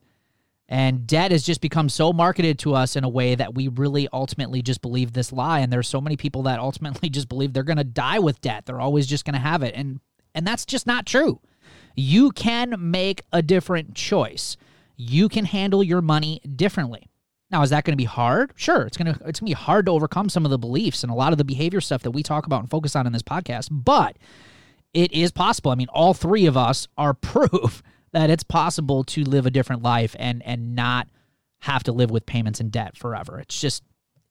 And 0.70 1.05
debt 1.05 1.32
has 1.32 1.43
just 1.43 1.60
become 1.60 1.89
so 1.89 2.13
marketed 2.13 2.60
to 2.60 2.74
us 2.74 2.96
in 2.96 3.03
a 3.03 3.10
way 3.10 3.36
that 3.36 3.53
we 3.55 3.67
really 3.67 4.08
ultimately 4.13 4.62
just 4.62 4.82
believe 4.82 5.12
this 5.12 5.34
lie. 5.34 5.60
And 5.60 5.70
there's 5.70 5.89
so 5.89 6.00
many 6.00 6.15
people 6.15 6.43
that 6.43 6.62
ultimately 6.62 7.10
just 7.12 7.27
believe 7.27 7.51
they're 7.51 7.63
going 7.63 7.75
to 7.75 7.84
die 7.84 8.20
with 8.20 8.39
debt. 8.39 8.65
They're 8.65 8.79
always 8.79 9.05
just 9.05 9.25
going 9.25 9.34
to 9.34 9.39
have 9.41 9.63
it. 9.63 9.74
And 9.75 10.00
and 10.34 10.48
that's 10.48 10.65
just 10.65 10.88
not 10.88 11.05
true. 11.05 11.41
You 11.93 12.32
can 12.32 12.75
make 12.79 13.22
a 13.34 13.41
different 13.41 13.96
choice. 13.96 14.55
You 14.96 15.27
can 15.27 15.43
handle 15.43 15.84
your 15.84 16.01
money 16.01 16.39
differently. 16.39 17.10
Now, 17.51 17.63
is 17.63 17.70
that 17.72 17.84
going 17.84 17.98
to 17.98 18.01
be 18.01 18.05
hard? 18.05 18.53
Sure, 18.55 18.84
it's 18.84 18.96
going 18.96 19.13
to 19.13 19.20
it's 19.27 19.41
going 19.41 19.48
to 19.50 19.58
be 19.58 19.62
hard 19.62 19.88
to 19.88 19.91
overcome 19.91 20.29
some 20.29 20.46
of 20.46 20.51
the 20.51 20.58
beliefs 20.58 21.03
and 21.03 21.12
a 21.12 21.15
lot 21.15 21.34
of 21.34 21.38
the 21.38 21.43
behavior 21.43 21.82
stuff 21.82 22.03
that 22.03 22.12
we 22.12 22.24
talk 22.24 22.46
about 22.46 22.62
and 22.62 22.70
focus 22.70 22.96
on 22.96 23.05
in 23.05 23.12
this 23.12 23.22
podcast, 23.22 23.67
but 23.70 24.15
it 24.93 25.12
is 25.12 25.31
possible. 25.31 25.71
I 25.71 25.75
mean, 25.75 25.88
all 25.89 26.13
three 26.13 26.45
of 26.45 26.57
us 26.57 26.88
are 26.97 27.13
proof 27.13 27.83
that 28.12 28.29
it's 28.29 28.43
possible 28.43 29.03
to 29.03 29.23
live 29.23 29.45
a 29.45 29.51
different 29.51 29.81
life 29.81 30.15
and 30.19 30.43
and 30.45 30.75
not 30.75 31.07
have 31.59 31.83
to 31.83 31.91
live 31.91 32.12
with 32.12 32.25
payments 32.25 32.59
and 32.59 32.71
debt 32.71 32.97
forever. 32.97 33.39
It's 33.39 33.59
just 33.59 33.83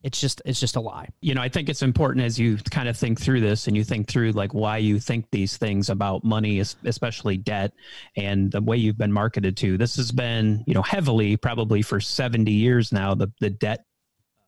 it's 0.02 0.20
just 0.20 0.42
it's 0.44 0.58
just 0.58 0.74
a 0.74 0.80
lie 0.80 1.06
you 1.20 1.32
know 1.32 1.40
i 1.40 1.48
think 1.48 1.68
it's 1.68 1.80
important 1.80 2.24
as 2.24 2.36
you 2.36 2.56
kind 2.72 2.88
of 2.88 2.96
think 2.96 3.20
through 3.20 3.40
this 3.40 3.68
and 3.68 3.76
you 3.76 3.84
think 3.84 4.08
through 4.08 4.32
like 4.32 4.52
why 4.52 4.76
you 4.76 4.98
think 4.98 5.24
these 5.30 5.56
things 5.56 5.88
about 5.88 6.24
money 6.24 6.58
especially 6.58 7.36
debt 7.36 7.72
and 8.16 8.50
the 8.50 8.60
way 8.60 8.76
you've 8.76 8.98
been 8.98 9.12
marketed 9.12 9.56
to 9.56 9.78
this 9.78 9.94
has 9.94 10.10
been 10.10 10.64
you 10.66 10.74
know 10.74 10.82
heavily 10.82 11.36
probably 11.36 11.82
for 11.82 12.00
70 12.00 12.50
years 12.50 12.90
now 12.90 13.14
the 13.14 13.30
the 13.38 13.48
debt 13.48 13.84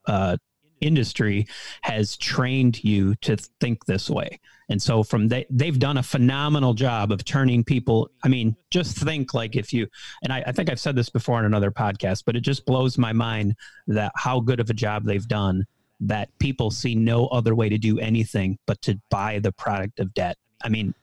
uh, 0.07 0.37
industry 0.81 1.47
has 1.83 2.17
trained 2.17 2.83
you 2.85 3.15
to 3.17 3.37
think 3.61 3.85
this 3.87 4.09
way. 4.11 4.41
And 4.69 4.81
so 4.81 5.03
from 5.03 5.29
they 5.29 5.47
they've 5.51 5.79
done 5.79 5.99
a 5.99 6.03
phenomenal 6.03 6.75
job 6.75 7.13
of 7.13 7.25
turning 7.25 7.65
people. 7.65 8.11
I 8.23 8.29
mean, 8.29 8.57
just 8.71 8.97
think 8.97 9.35
like 9.35 9.57
if 9.57 9.73
you 9.73 9.87
and 10.23 10.33
I, 10.33 10.43
I 10.47 10.53
think 10.53 10.71
I've 10.71 10.81
said 10.81 10.97
this 10.97 11.11
before 11.11 11.39
on 11.39 11.45
another 11.45 11.71
podcast, 11.71 12.23
but 12.25 12.37
it 12.37 12.41
just 12.41 12.65
blows 12.65 12.97
my 12.99 13.13
mind 13.13 13.55
that 13.87 14.13
how 14.17 14.41
good 14.41 14.61
of 14.61 14.71
a 14.71 14.75
job 14.75 15.05
they've 15.05 15.29
done 15.29 15.67
that 16.01 16.37
people 16.39 16.71
see 16.71 16.95
no 16.95 17.27
other 17.29 17.55
way 17.55 17.69
to 17.69 17.79
do 17.79 17.99
anything 17.99 18.59
but 18.67 18.81
to 18.83 19.01
buy 19.11 19.39
the 19.39 19.53
product 19.53 20.01
of 20.01 20.13
debt. 20.15 20.37
I 20.63 20.69
mean, 20.69 20.95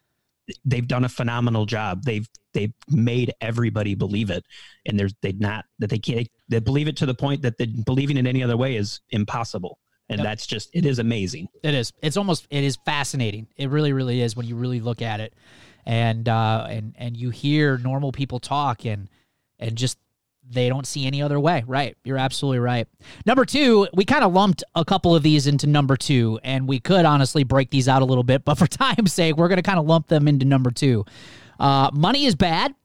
they've 0.65 0.87
done 0.87 1.05
a 1.05 1.09
phenomenal 1.09 1.65
job. 1.65 2.03
They've 2.03 2.27
they've 2.53 2.73
made 2.89 3.33
everybody 3.41 3.95
believe 3.95 4.29
it, 4.29 4.43
and 4.85 4.99
there's 4.99 5.13
they 5.21 5.33
not 5.33 5.65
that 5.79 5.89
they 5.89 5.99
can't 5.99 6.27
they 6.49 6.59
believe 6.59 6.87
it 6.87 6.97
to 6.97 7.05
the 7.05 7.13
point 7.13 7.41
that 7.43 7.57
the, 7.57 7.67
believing 7.67 8.17
it 8.17 8.27
any 8.27 8.43
other 8.43 8.57
way 8.57 8.75
is 8.75 9.01
impossible. 9.09 9.77
And 10.11 10.19
yep. 10.19 10.25
that's 10.25 10.45
just 10.45 10.69
it 10.73 10.85
is 10.85 10.99
amazing. 10.99 11.47
It 11.63 11.73
is. 11.73 11.93
It's 12.01 12.17
almost 12.17 12.45
it 12.49 12.65
is 12.65 12.77
fascinating. 12.85 13.47
It 13.55 13.69
really 13.69 13.93
really 13.93 14.21
is 14.21 14.35
when 14.35 14.45
you 14.45 14.55
really 14.57 14.81
look 14.81 15.01
at 15.01 15.21
it, 15.21 15.33
and 15.85 16.27
uh, 16.27 16.67
and 16.69 16.93
and 16.97 17.15
you 17.15 17.29
hear 17.29 17.77
normal 17.77 18.11
people 18.11 18.41
talk 18.41 18.85
and 18.85 19.09
and 19.57 19.77
just 19.77 19.97
they 20.49 20.67
don't 20.67 20.85
see 20.85 21.07
any 21.07 21.21
other 21.21 21.39
way. 21.39 21.63
Right. 21.65 21.95
You're 22.03 22.17
absolutely 22.17 22.59
right. 22.59 22.87
Number 23.25 23.45
two, 23.45 23.87
we 23.93 24.03
kind 24.03 24.25
of 24.25 24.33
lumped 24.33 24.63
a 24.75 24.83
couple 24.83 25.15
of 25.15 25.23
these 25.23 25.47
into 25.47 25.65
number 25.65 25.95
two, 25.95 26.39
and 26.43 26.67
we 26.67 26.79
could 26.79 27.05
honestly 27.05 27.45
break 27.45 27.69
these 27.69 27.87
out 27.87 28.01
a 28.01 28.05
little 28.05 28.23
bit, 28.23 28.43
but 28.43 28.55
for 28.55 28.67
time's 28.67 29.13
sake, 29.13 29.37
we're 29.37 29.47
going 29.47 29.57
to 29.57 29.63
kind 29.63 29.79
of 29.79 29.85
lump 29.85 30.07
them 30.07 30.27
into 30.27 30.45
number 30.45 30.71
two. 30.71 31.05
Uh, 31.57 31.89
money 31.93 32.25
is 32.25 32.35
bad. 32.35 32.75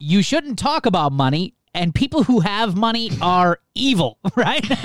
You 0.00 0.22
shouldn't 0.22 0.58
talk 0.58 0.86
about 0.86 1.12
money, 1.12 1.54
and 1.74 1.94
people 1.94 2.22
who 2.22 2.40
have 2.40 2.76
money 2.76 3.10
are 3.20 3.58
evil, 3.74 4.18
right? 4.36 4.64
uh, 4.70 4.76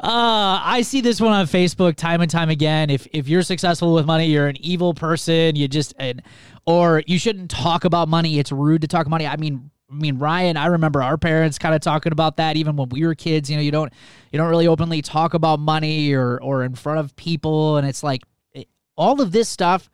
I 0.00 0.82
see 0.82 1.00
this 1.00 1.20
one 1.20 1.32
on 1.32 1.46
Facebook 1.46 1.96
time 1.96 2.20
and 2.20 2.30
time 2.30 2.50
again. 2.50 2.90
If 2.90 3.06
if 3.12 3.28
you're 3.28 3.42
successful 3.42 3.94
with 3.94 4.04
money, 4.04 4.26
you're 4.26 4.48
an 4.48 4.56
evil 4.60 4.92
person. 4.92 5.56
You 5.56 5.68
just 5.68 5.94
and 5.98 6.22
or 6.66 7.02
you 7.06 7.18
shouldn't 7.18 7.50
talk 7.50 7.84
about 7.84 8.08
money. 8.08 8.38
It's 8.38 8.52
rude 8.52 8.82
to 8.82 8.88
talk 8.88 9.08
money. 9.08 9.26
I 9.26 9.36
mean, 9.36 9.70
I 9.90 9.94
mean, 9.94 10.18
Ryan, 10.18 10.56
I 10.56 10.66
remember 10.66 11.02
our 11.02 11.18
parents 11.18 11.58
kind 11.58 11.74
of 11.74 11.80
talking 11.80 12.12
about 12.12 12.38
that 12.38 12.56
even 12.56 12.76
when 12.76 12.88
we 12.88 13.06
were 13.06 13.14
kids. 13.14 13.50
You 13.50 13.56
know, 13.56 13.62
you 13.62 13.70
don't 13.70 13.92
you 14.32 14.38
don't 14.38 14.48
really 14.48 14.66
openly 14.66 15.02
talk 15.02 15.34
about 15.34 15.60
money 15.60 16.12
or 16.12 16.42
or 16.42 16.64
in 16.64 16.74
front 16.74 16.98
of 16.98 17.14
people, 17.14 17.76
and 17.76 17.86
it's 17.86 18.02
like 18.02 18.22
it, 18.52 18.68
all 18.96 19.20
of 19.20 19.30
this 19.30 19.48
stuff 19.48 19.88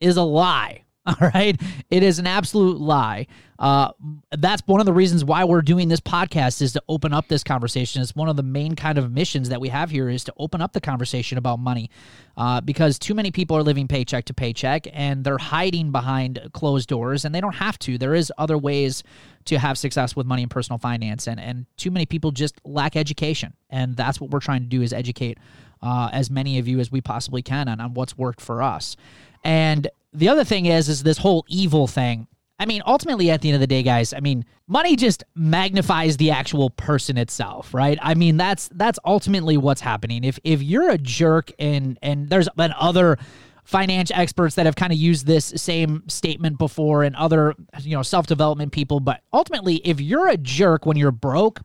is 0.00 0.16
a 0.16 0.22
lie. 0.22 0.84
All 1.20 1.30
right. 1.34 1.58
It 1.90 2.02
is 2.02 2.18
an 2.18 2.26
absolute 2.26 2.78
lie. 2.78 3.26
Uh, 3.58 3.90
that's 4.36 4.62
one 4.66 4.78
of 4.78 4.86
the 4.86 4.92
reasons 4.92 5.24
why 5.24 5.42
we're 5.44 5.62
doing 5.62 5.88
this 5.88 6.00
podcast 6.00 6.60
is 6.60 6.74
to 6.74 6.82
open 6.86 7.14
up 7.14 7.28
this 7.28 7.42
conversation. 7.42 8.02
It's 8.02 8.14
one 8.14 8.28
of 8.28 8.36
the 8.36 8.42
main 8.42 8.76
kind 8.76 8.98
of 8.98 9.10
missions 9.10 9.48
that 9.48 9.60
we 9.60 9.68
have 9.70 9.90
here 9.90 10.10
is 10.10 10.22
to 10.24 10.34
open 10.36 10.60
up 10.60 10.74
the 10.74 10.80
conversation 10.80 11.38
about 11.38 11.60
money 11.60 11.90
uh, 12.36 12.60
because 12.60 12.98
too 12.98 13.14
many 13.14 13.30
people 13.30 13.56
are 13.56 13.62
living 13.62 13.88
paycheck 13.88 14.26
to 14.26 14.34
paycheck 14.34 14.86
and 14.92 15.24
they're 15.24 15.38
hiding 15.38 15.92
behind 15.92 16.40
closed 16.52 16.88
doors 16.88 17.24
and 17.24 17.34
they 17.34 17.40
don't 17.40 17.54
have 17.54 17.78
to. 17.80 17.96
There 17.96 18.14
is 18.14 18.30
other 18.36 18.58
ways 18.58 19.02
to 19.46 19.58
have 19.58 19.78
success 19.78 20.14
with 20.14 20.26
money 20.26 20.42
and 20.42 20.50
personal 20.50 20.78
finance 20.78 21.26
and, 21.26 21.40
and 21.40 21.64
too 21.78 21.90
many 21.90 22.04
people 22.04 22.32
just 22.32 22.54
lack 22.64 22.96
education. 22.96 23.54
And 23.70 23.96
that's 23.96 24.20
what 24.20 24.30
we're 24.30 24.40
trying 24.40 24.60
to 24.60 24.68
do 24.68 24.82
is 24.82 24.92
educate 24.92 25.38
uh, 25.82 26.10
as 26.12 26.30
many 26.30 26.58
of 26.58 26.68
you 26.68 26.80
as 26.80 26.90
we 26.92 27.00
possibly 27.00 27.42
can 27.42 27.68
on, 27.68 27.80
on 27.80 27.94
what's 27.94 28.16
worked 28.16 28.40
for 28.40 28.62
us. 28.62 28.96
And 29.44 29.88
the 30.12 30.28
other 30.28 30.44
thing 30.44 30.66
is, 30.66 30.88
is 30.88 31.02
this 31.02 31.18
whole 31.18 31.44
evil 31.48 31.86
thing. 31.86 32.26
I 32.60 32.66
mean, 32.66 32.82
ultimately, 32.86 33.30
at 33.30 33.40
the 33.40 33.50
end 33.50 33.54
of 33.54 33.60
the 33.60 33.68
day, 33.68 33.84
guys, 33.84 34.12
I 34.12 34.18
mean, 34.18 34.44
money 34.66 34.96
just 34.96 35.22
magnifies 35.36 36.16
the 36.16 36.32
actual 36.32 36.70
person 36.70 37.16
itself, 37.16 37.72
right? 37.72 37.98
I 38.02 38.14
mean, 38.14 38.36
that's 38.36 38.68
that's 38.74 38.98
ultimately 39.04 39.56
what's 39.56 39.80
happening. 39.80 40.24
If 40.24 40.40
if 40.42 40.60
you're 40.60 40.90
a 40.90 40.98
jerk, 40.98 41.52
and 41.58 41.98
and 42.02 42.28
there's 42.28 42.48
been 42.56 42.74
other 42.76 43.16
finance 43.62 44.10
experts 44.12 44.56
that 44.56 44.66
have 44.66 44.74
kind 44.74 44.92
of 44.92 44.98
used 44.98 45.26
this 45.26 45.52
same 45.56 46.02
statement 46.08 46.58
before, 46.58 47.04
and 47.04 47.14
other 47.14 47.54
you 47.82 47.96
know 47.96 48.02
self 48.02 48.26
development 48.26 48.72
people, 48.72 48.98
but 48.98 49.22
ultimately, 49.32 49.76
if 49.84 50.00
you're 50.00 50.28
a 50.28 50.36
jerk 50.36 50.84
when 50.84 50.96
you're 50.96 51.12
broke, 51.12 51.60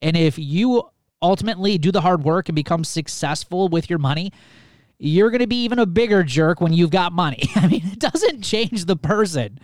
and 0.00 0.16
if 0.16 0.38
you 0.38 0.84
ultimately 1.20 1.76
do 1.76 1.92
the 1.92 2.00
hard 2.00 2.24
work 2.24 2.48
and 2.48 2.56
become 2.56 2.82
successful 2.82 3.68
with 3.68 3.90
your 3.90 3.98
money, 3.98 4.32
you're 5.02 5.30
going 5.30 5.40
to 5.40 5.46
be 5.46 5.64
even 5.64 5.78
a 5.78 5.86
bigger 5.86 6.22
jerk 6.22 6.60
when 6.60 6.74
you've 6.74 6.90
got 6.90 7.12
money. 7.12 7.42
I 7.56 7.66
mean, 7.66 7.82
it 7.86 7.98
doesn't 7.98 8.42
change 8.42 8.84
the 8.84 8.96
person. 8.96 9.58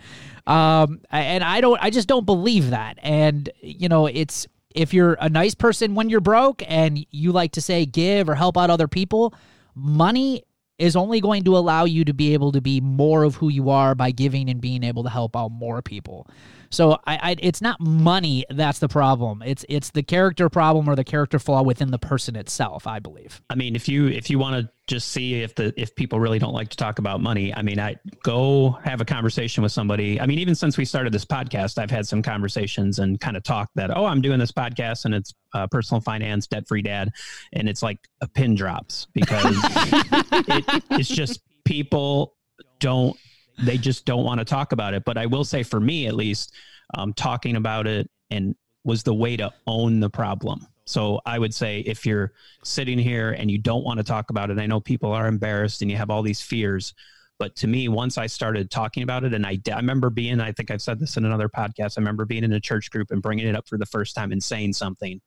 Um, 0.47 1.01
and 1.11 1.43
I 1.43 1.61
don't, 1.61 1.81
I 1.81 1.91
just 1.91 2.07
don't 2.07 2.25
believe 2.25 2.71
that. 2.71 2.97
And, 3.03 3.49
you 3.61 3.87
know, 3.87 4.07
it's, 4.07 4.47
if 4.73 4.93
you're 4.93 5.15
a 5.21 5.29
nice 5.29 5.53
person 5.53 5.93
when 5.93 6.09
you're 6.09 6.21
broke 6.21 6.63
and 6.67 7.05
you 7.11 7.31
like 7.31 7.51
to 7.53 7.61
say 7.61 7.85
give 7.85 8.29
or 8.29 8.35
help 8.35 8.57
out 8.57 8.71
other 8.71 8.87
people, 8.87 9.33
money 9.75 10.43
is 10.79 10.95
only 10.95 11.21
going 11.21 11.43
to 11.43 11.55
allow 11.55 11.85
you 11.85 12.03
to 12.05 12.13
be 12.13 12.33
able 12.33 12.51
to 12.51 12.61
be 12.61 12.81
more 12.81 13.23
of 13.23 13.35
who 13.35 13.49
you 13.49 13.69
are 13.69 13.93
by 13.93 14.11
giving 14.11 14.49
and 14.49 14.59
being 14.59 14.83
able 14.83 15.03
to 15.03 15.09
help 15.09 15.35
out 15.35 15.49
more 15.49 15.81
people. 15.83 16.27
So 16.69 16.93
I, 17.05 17.17
I, 17.17 17.35
it's 17.39 17.61
not 17.61 17.79
money 17.79 18.45
that's 18.49 18.79
the 18.79 18.87
problem. 18.87 19.41
It's 19.45 19.65
it's 19.69 19.91
the 19.91 20.03
character 20.03 20.49
problem 20.49 20.89
or 20.89 20.95
the 20.95 21.03
character 21.03 21.39
flaw 21.39 21.61
within 21.61 21.91
the 21.91 21.99
person 21.99 22.35
itself. 22.35 22.87
I 22.87 22.99
believe. 22.99 23.41
I 23.49 23.55
mean, 23.55 23.75
if 23.75 23.87
you 23.87 24.07
if 24.07 24.29
you 24.29 24.39
want 24.39 24.61
to 24.61 24.71
just 24.87 25.09
see 25.09 25.41
if 25.41 25.55
the 25.55 25.73
if 25.79 25.95
people 25.95 26.19
really 26.19 26.39
don't 26.39 26.53
like 26.53 26.69
to 26.69 26.77
talk 26.77 26.99
about 26.99 27.21
money, 27.21 27.53
I 27.53 27.61
mean, 27.61 27.79
I 27.79 27.95
go 28.23 28.71
have 28.83 29.01
a 29.01 29.05
conversation 29.05 29.63
with 29.63 29.71
somebody. 29.71 30.19
I 30.19 30.25
mean, 30.25 30.39
even 30.39 30.55
since 30.55 30.77
we 30.77 30.85
started 30.85 31.13
this 31.13 31.25
podcast, 31.25 31.77
I've 31.77 31.91
had 31.91 32.07
some 32.07 32.21
conversations 32.21 32.99
and 32.99 33.19
kind 33.19 33.37
of 33.37 33.43
talk 33.43 33.69
that 33.75 33.95
oh, 33.95 34.05
I'm 34.05 34.21
doing 34.21 34.39
this 34.39 34.51
podcast 34.51 35.05
and 35.05 35.13
it's 35.13 35.33
uh, 35.53 35.67
personal 35.67 36.01
finance, 36.01 36.47
debt 36.47 36.67
free 36.67 36.81
dad, 36.81 37.11
and 37.53 37.69
it's 37.69 37.83
like 37.83 37.99
a 38.21 38.27
pin 38.27 38.55
drops 38.55 39.07
because 39.13 39.55
it, 39.63 40.83
it's 40.91 41.09
just 41.09 41.41
people 41.65 42.35
don't 42.79 43.17
they 43.57 43.77
just 43.77 44.05
don't 44.05 44.23
want 44.23 44.39
to 44.39 44.45
talk 44.45 44.71
about 44.71 44.93
it. 44.93 45.03
But 45.05 45.17
I 45.17 45.25
will 45.25 45.43
say, 45.43 45.63
for 45.63 45.79
me 45.79 46.07
at 46.07 46.15
least, 46.15 46.53
um, 46.93 47.13
talking 47.13 47.55
about 47.55 47.87
it 47.87 48.09
and 48.29 48.55
was 48.83 49.03
the 49.03 49.13
way 49.13 49.35
to 49.37 49.51
own 49.65 49.99
the 49.99 50.09
problem. 50.09 50.65
So 50.85 51.19
I 51.25 51.37
would 51.37 51.53
say 51.53 51.81
if 51.81 52.05
you're 52.05 52.31
sitting 52.63 52.97
here 52.97 53.31
and 53.31 53.51
you 53.51 53.57
don't 53.57 53.83
want 53.83 53.97
to 53.97 54.03
talk 54.03 54.29
about 54.29 54.49
it, 54.49 54.57
I 54.57 54.65
know 54.65 54.79
people 54.79 55.11
are 55.11 55.27
embarrassed 55.27 55.81
and 55.81 55.91
you 55.91 55.97
have 55.97 56.09
all 56.09 56.23
these 56.23 56.41
fears. 56.41 56.93
But 57.39 57.55
to 57.57 57.67
me, 57.67 57.89
once 57.89 58.17
I 58.17 58.25
started 58.25 58.71
talking 58.71 59.03
about 59.03 59.23
it, 59.23 59.33
and 59.33 59.45
I, 59.45 59.59
I 59.71 59.75
remember 59.75 60.09
being, 60.09 60.39
I 60.39 60.53
think 60.53 60.71
I've 60.71 60.81
said 60.81 60.99
this 60.99 61.17
in 61.17 61.25
another 61.25 61.49
podcast, 61.49 61.97
I 61.97 62.01
remember 62.01 62.25
being 62.25 62.43
in 62.43 62.53
a 62.53 62.59
church 62.59 62.89
group 62.89 63.11
and 63.11 63.21
bringing 63.21 63.47
it 63.47 63.55
up 63.55 63.67
for 63.67 63.77
the 63.77 63.85
first 63.85 64.15
time 64.15 64.31
and 64.31 64.41
saying 64.41 64.73
something. 64.73 65.19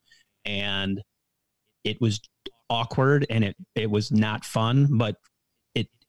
And 0.44 1.02
it 1.84 2.00
was 2.00 2.20
awkward 2.68 3.26
and 3.28 3.44
it, 3.44 3.56
it 3.74 3.90
was 3.90 4.10
not 4.10 4.44
fun. 4.44 4.88
But 4.96 5.16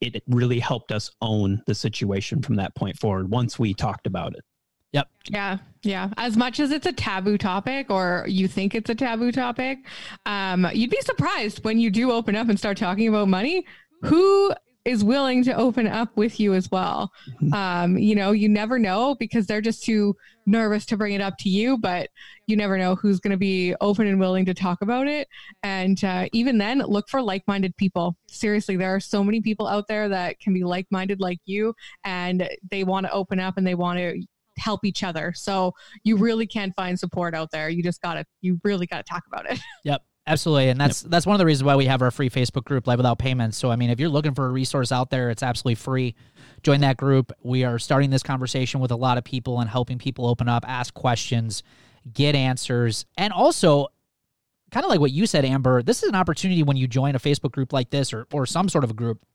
it 0.01 0.15
it 0.15 0.23
really 0.27 0.59
helped 0.59 0.91
us 0.91 1.11
own 1.21 1.61
the 1.67 1.75
situation 1.75 2.41
from 2.41 2.55
that 2.55 2.75
point 2.75 2.97
forward 2.97 3.29
once 3.29 3.57
we 3.57 3.73
talked 3.73 4.07
about 4.07 4.33
it. 4.33 4.43
Yep. 4.93 5.07
Yeah. 5.29 5.57
Yeah. 5.83 6.09
As 6.17 6.35
much 6.35 6.59
as 6.59 6.71
it's 6.71 6.85
a 6.85 6.91
taboo 6.91 7.37
topic 7.37 7.89
or 7.89 8.25
you 8.27 8.47
think 8.47 8.75
it's 8.75 8.89
a 8.89 8.95
taboo 8.95 9.31
topic, 9.31 9.79
um, 10.25 10.67
you'd 10.73 10.89
be 10.89 10.99
surprised 11.01 11.63
when 11.63 11.79
you 11.79 11.89
do 11.89 12.11
open 12.11 12.35
up 12.35 12.49
and 12.49 12.59
start 12.59 12.77
talking 12.77 13.07
about 13.07 13.29
money. 13.29 13.65
Who 14.03 14.51
is 14.83 15.03
willing 15.03 15.43
to 15.43 15.53
open 15.53 15.87
up 15.87 16.15
with 16.17 16.39
you 16.39 16.53
as 16.53 16.71
well. 16.71 17.11
Mm-hmm. 17.41 17.53
Um, 17.53 17.97
you 17.97 18.15
know, 18.15 18.31
you 18.31 18.49
never 18.49 18.79
know 18.79 19.15
because 19.15 19.45
they're 19.45 19.61
just 19.61 19.83
too 19.83 20.15
nervous 20.45 20.85
to 20.87 20.97
bring 20.97 21.13
it 21.13 21.21
up 21.21 21.37
to 21.39 21.49
you, 21.49 21.77
but 21.77 22.09
you 22.47 22.55
never 22.55 22.77
know 22.77 22.95
who's 22.95 23.19
going 23.19 23.31
to 23.31 23.37
be 23.37 23.75
open 23.79 24.07
and 24.07 24.19
willing 24.19 24.45
to 24.45 24.53
talk 24.53 24.81
about 24.81 25.07
it. 25.07 25.27
And 25.61 26.03
uh, 26.03 26.27
even 26.33 26.57
then, 26.57 26.79
look 26.79 27.09
for 27.09 27.21
like 27.21 27.43
minded 27.47 27.75
people. 27.77 28.15
Seriously, 28.27 28.75
there 28.75 28.93
are 28.93 28.99
so 28.99 29.23
many 29.23 29.39
people 29.39 29.67
out 29.67 29.87
there 29.87 30.09
that 30.09 30.39
can 30.39 30.53
be 30.53 30.63
like 30.63 30.87
minded 30.89 31.19
like 31.19 31.39
you 31.45 31.75
and 32.03 32.49
they 32.71 32.83
want 32.83 33.05
to 33.05 33.11
open 33.11 33.39
up 33.39 33.57
and 33.57 33.67
they 33.67 33.75
want 33.75 33.99
to 33.99 34.19
help 34.57 34.83
each 34.83 35.03
other. 35.03 35.31
So 35.35 35.73
you 36.03 36.17
really 36.17 36.47
can 36.47 36.73
find 36.75 36.99
support 36.99 37.35
out 37.35 37.51
there. 37.51 37.69
You 37.69 37.83
just 37.83 38.01
got 38.01 38.15
to, 38.15 38.25
you 38.41 38.59
really 38.63 38.87
got 38.87 39.05
to 39.05 39.09
talk 39.09 39.23
about 39.27 39.49
it. 39.49 39.59
Yep. 39.83 40.03
Absolutely, 40.27 40.69
and 40.69 40.79
that's 40.79 41.01
yep. 41.01 41.11
that's 41.11 41.25
one 41.25 41.33
of 41.33 41.39
the 41.39 41.45
reasons 41.45 41.63
why 41.63 41.75
we 41.75 41.85
have 41.85 42.01
our 42.03 42.11
free 42.11 42.29
Facebook 42.29 42.63
group, 42.63 42.85
Live 42.85 42.99
Without 42.99 43.17
Payments. 43.17 43.57
So, 43.57 43.71
I 43.71 43.75
mean, 43.75 43.89
if 43.89 43.99
you're 43.99 44.09
looking 44.09 44.35
for 44.35 44.45
a 44.45 44.51
resource 44.51 44.91
out 44.91 45.09
there, 45.09 45.31
it's 45.31 45.41
absolutely 45.41 45.75
free. 45.75 46.15
Join 46.61 46.81
that 46.81 46.97
group. 46.97 47.31
We 47.41 47.63
are 47.63 47.79
starting 47.79 48.11
this 48.11 48.21
conversation 48.21 48.79
with 48.79 48.91
a 48.91 48.95
lot 48.95 49.17
of 49.17 49.23
people 49.23 49.59
and 49.59 49.69
helping 49.69 49.97
people 49.97 50.27
open 50.27 50.47
up, 50.47 50.63
ask 50.67 50.93
questions, 50.93 51.63
get 52.13 52.35
answers, 52.35 53.05
and 53.17 53.33
also, 53.33 53.87
kind 54.69 54.85
of 54.85 54.91
like 54.91 54.99
what 54.99 55.11
you 55.11 55.25
said, 55.25 55.43
Amber. 55.43 55.81
This 55.81 56.03
is 56.03 56.09
an 56.09 56.15
opportunity 56.15 56.61
when 56.61 56.77
you 56.77 56.87
join 56.87 57.15
a 57.15 57.19
Facebook 57.19 57.51
group 57.51 57.73
like 57.73 57.89
this 57.89 58.13
or 58.13 58.27
or 58.31 58.45
some 58.45 58.69
sort 58.69 58.83
of 58.83 58.91
a 58.91 58.93
group 58.93 59.25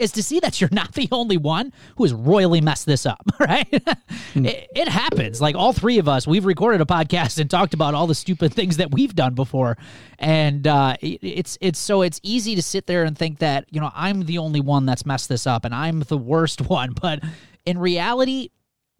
is 0.00 0.12
to 0.12 0.22
see 0.22 0.40
that 0.40 0.60
you're 0.60 0.70
not 0.72 0.94
the 0.94 1.08
only 1.12 1.36
one 1.36 1.72
who 1.96 2.04
has 2.04 2.12
royally 2.12 2.60
messed 2.60 2.86
this 2.86 3.06
up, 3.06 3.22
right? 3.40 3.82
Hmm. 4.32 4.46
it, 4.46 4.68
it 4.74 4.88
happens. 4.88 5.40
Like 5.40 5.54
all 5.54 5.72
three 5.72 5.98
of 5.98 6.08
us, 6.08 6.26
we've 6.26 6.44
recorded 6.44 6.80
a 6.80 6.84
podcast 6.84 7.38
and 7.38 7.50
talked 7.50 7.74
about 7.74 7.94
all 7.94 8.06
the 8.06 8.14
stupid 8.14 8.54
things 8.54 8.78
that 8.78 8.90
we've 8.90 9.14
done 9.14 9.34
before, 9.34 9.76
and 10.18 10.66
uh, 10.66 10.96
it, 11.00 11.18
it's 11.22 11.58
it's 11.60 11.78
so 11.78 12.02
it's 12.02 12.20
easy 12.22 12.54
to 12.54 12.62
sit 12.62 12.86
there 12.86 13.04
and 13.04 13.16
think 13.16 13.38
that 13.38 13.66
you 13.70 13.80
know 13.80 13.90
I'm 13.94 14.24
the 14.24 14.38
only 14.38 14.60
one 14.60 14.86
that's 14.86 15.04
messed 15.04 15.28
this 15.28 15.46
up 15.46 15.64
and 15.64 15.74
I'm 15.74 16.00
the 16.00 16.18
worst 16.18 16.60
one, 16.68 16.92
but 16.92 17.22
in 17.66 17.78
reality, 17.78 18.50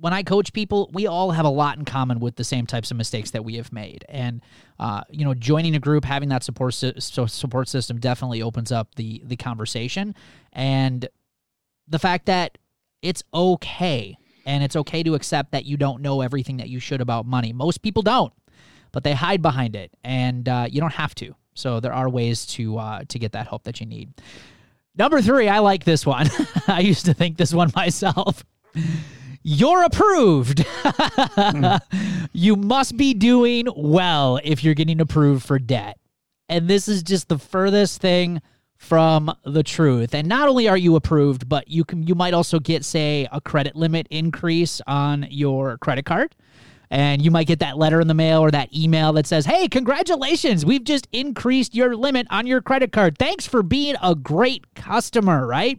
when 0.00 0.14
I 0.14 0.22
coach 0.22 0.52
people, 0.52 0.90
we 0.92 1.06
all 1.06 1.30
have 1.30 1.44
a 1.44 1.50
lot 1.50 1.78
in 1.78 1.84
common 1.84 2.20
with 2.20 2.36
the 2.36 2.44
same 2.44 2.66
types 2.66 2.90
of 2.90 2.96
mistakes 2.96 3.32
that 3.32 3.44
we 3.44 3.56
have 3.56 3.72
made. 3.72 4.04
And 4.08 4.40
uh, 4.78 5.02
you 5.10 5.24
know, 5.24 5.34
joining 5.34 5.74
a 5.74 5.78
group, 5.78 6.04
having 6.04 6.30
that 6.30 6.42
support 6.42 6.74
si- 6.74 6.94
support 6.98 7.68
system 7.68 7.98
definitely 7.98 8.42
opens 8.42 8.72
up 8.72 8.94
the 8.96 9.22
the 9.24 9.36
conversation 9.36 10.14
and 10.52 11.06
the 11.86 11.98
fact 11.98 12.26
that 12.26 12.56
it's 13.02 13.22
okay 13.34 14.16
and 14.46 14.64
it's 14.64 14.76
okay 14.76 15.02
to 15.02 15.14
accept 15.14 15.52
that 15.52 15.66
you 15.66 15.76
don't 15.76 16.00
know 16.00 16.22
everything 16.22 16.56
that 16.56 16.68
you 16.68 16.80
should 16.80 17.00
about 17.00 17.26
money. 17.26 17.52
Most 17.52 17.82
people 17.82 18.02
don't, 18.02 18.32
but 18.92 19.04
they 19.04 19.12
hide 19.12 19.42
behind 19.42 19.76
it, 19.76 19.92
and 20.02 20.48
uh, 20.48 20.66
you 20.70 20.80
don't 20.80 20.94
have 20.94 21.14
to. 21.16 21.34
So 21.54 21.78
there 21.78 21.92
are 21.92 22.08
ways 22.08 22.46
to 22.46 22.78
uh, 22.78 23.02
to 23.08 23.18
get 23.18 23.32
that 23.32 23.48
help 23.48 23.64
that 23.64 23.80
you 23.80 23.86
need. 23.86 24.14
Number 24.96 25.20
three, 25.20 25.48
I 25.48 25.58
like 25.58 25.84
this 25.84 26.06
one. 26.06 26.28
I 26.66 26.80
used 26.80 27.04
to 27.04 27.14
think 27.14 27.36
this 27.36 27.52
one 27.52 27.70
myself 27.76 28.44
you're 29.42 29.84
approved. 29.84 30.64
Hmm. 30.82 31.76
you 32.32 32.56
must 32.56 32.96
be 32.96 33.14
doing 33.14 33.66
well 33.76 34.40
if 34.42 34.64
you're 34.64 34.74
getting 34.74 35.00
approved 35.00 35.44
for 35.44 35.58
debt. 35.58 35.98
And 36.48 36.68
this 36.68 36.88
is 36.88 37.02
just 37.02 37.28
the 37.28 37.38
furthest 37.38 38.00
thing 38.00 38.40
from 38.76 39.32
the 39.44 39.62
truth. 39.62 40.14
And 40.14 40.26
not 40.26 40.48
only 40.48 40.66
are 40.68 40.76
you 40.76 40.96
approved, 40.96 41.48
but 41.48 41.68
you 41.68 41.84
can 41.84 42.06
you 42.06 42.14
might 42.14 42.34
also 42.34 42.58
get 42.58 42.84
say 42.84 43.28
a 43.30 43.40
credit 43.40 43.76
limit 43.76 44.06
increase 44.10 44.80
on 44.86 45.26
your 45.30 45.78
credit 45.78 46.06
card. 46.06 46.34
And 46.90 47.22
you 47.22 47.30
might 47.30 47.46
get 47.46 47.60
that 47.60 47.76
letter 47.76 48.00
in 48.00 48.08
the 48.08 48.14
mail 48.14 48.40
or 48.40 48.50
that 48.50 48.74
email 48.74 49.12
that 49.12 49.26
says, 49.26 49.46
"Hey, 49.46 49.68
congratulations. 49.68 50.66
We've 50.66 50.82
just 50.82 51.06
increased 51.12 51.74
your 51.74 51.94
limit 51.94 52.26
on 52.30 52.46
your 52.46 52.60
credit 52.62 52.90
card. 52.90 53.18
Thanks 53.18 53.46
for 53.46 53.62
being 53.62 53.96
a 54.02 54.14
great 54.14 54.74
customer," 54.74 55.46
right? 55.46 55.78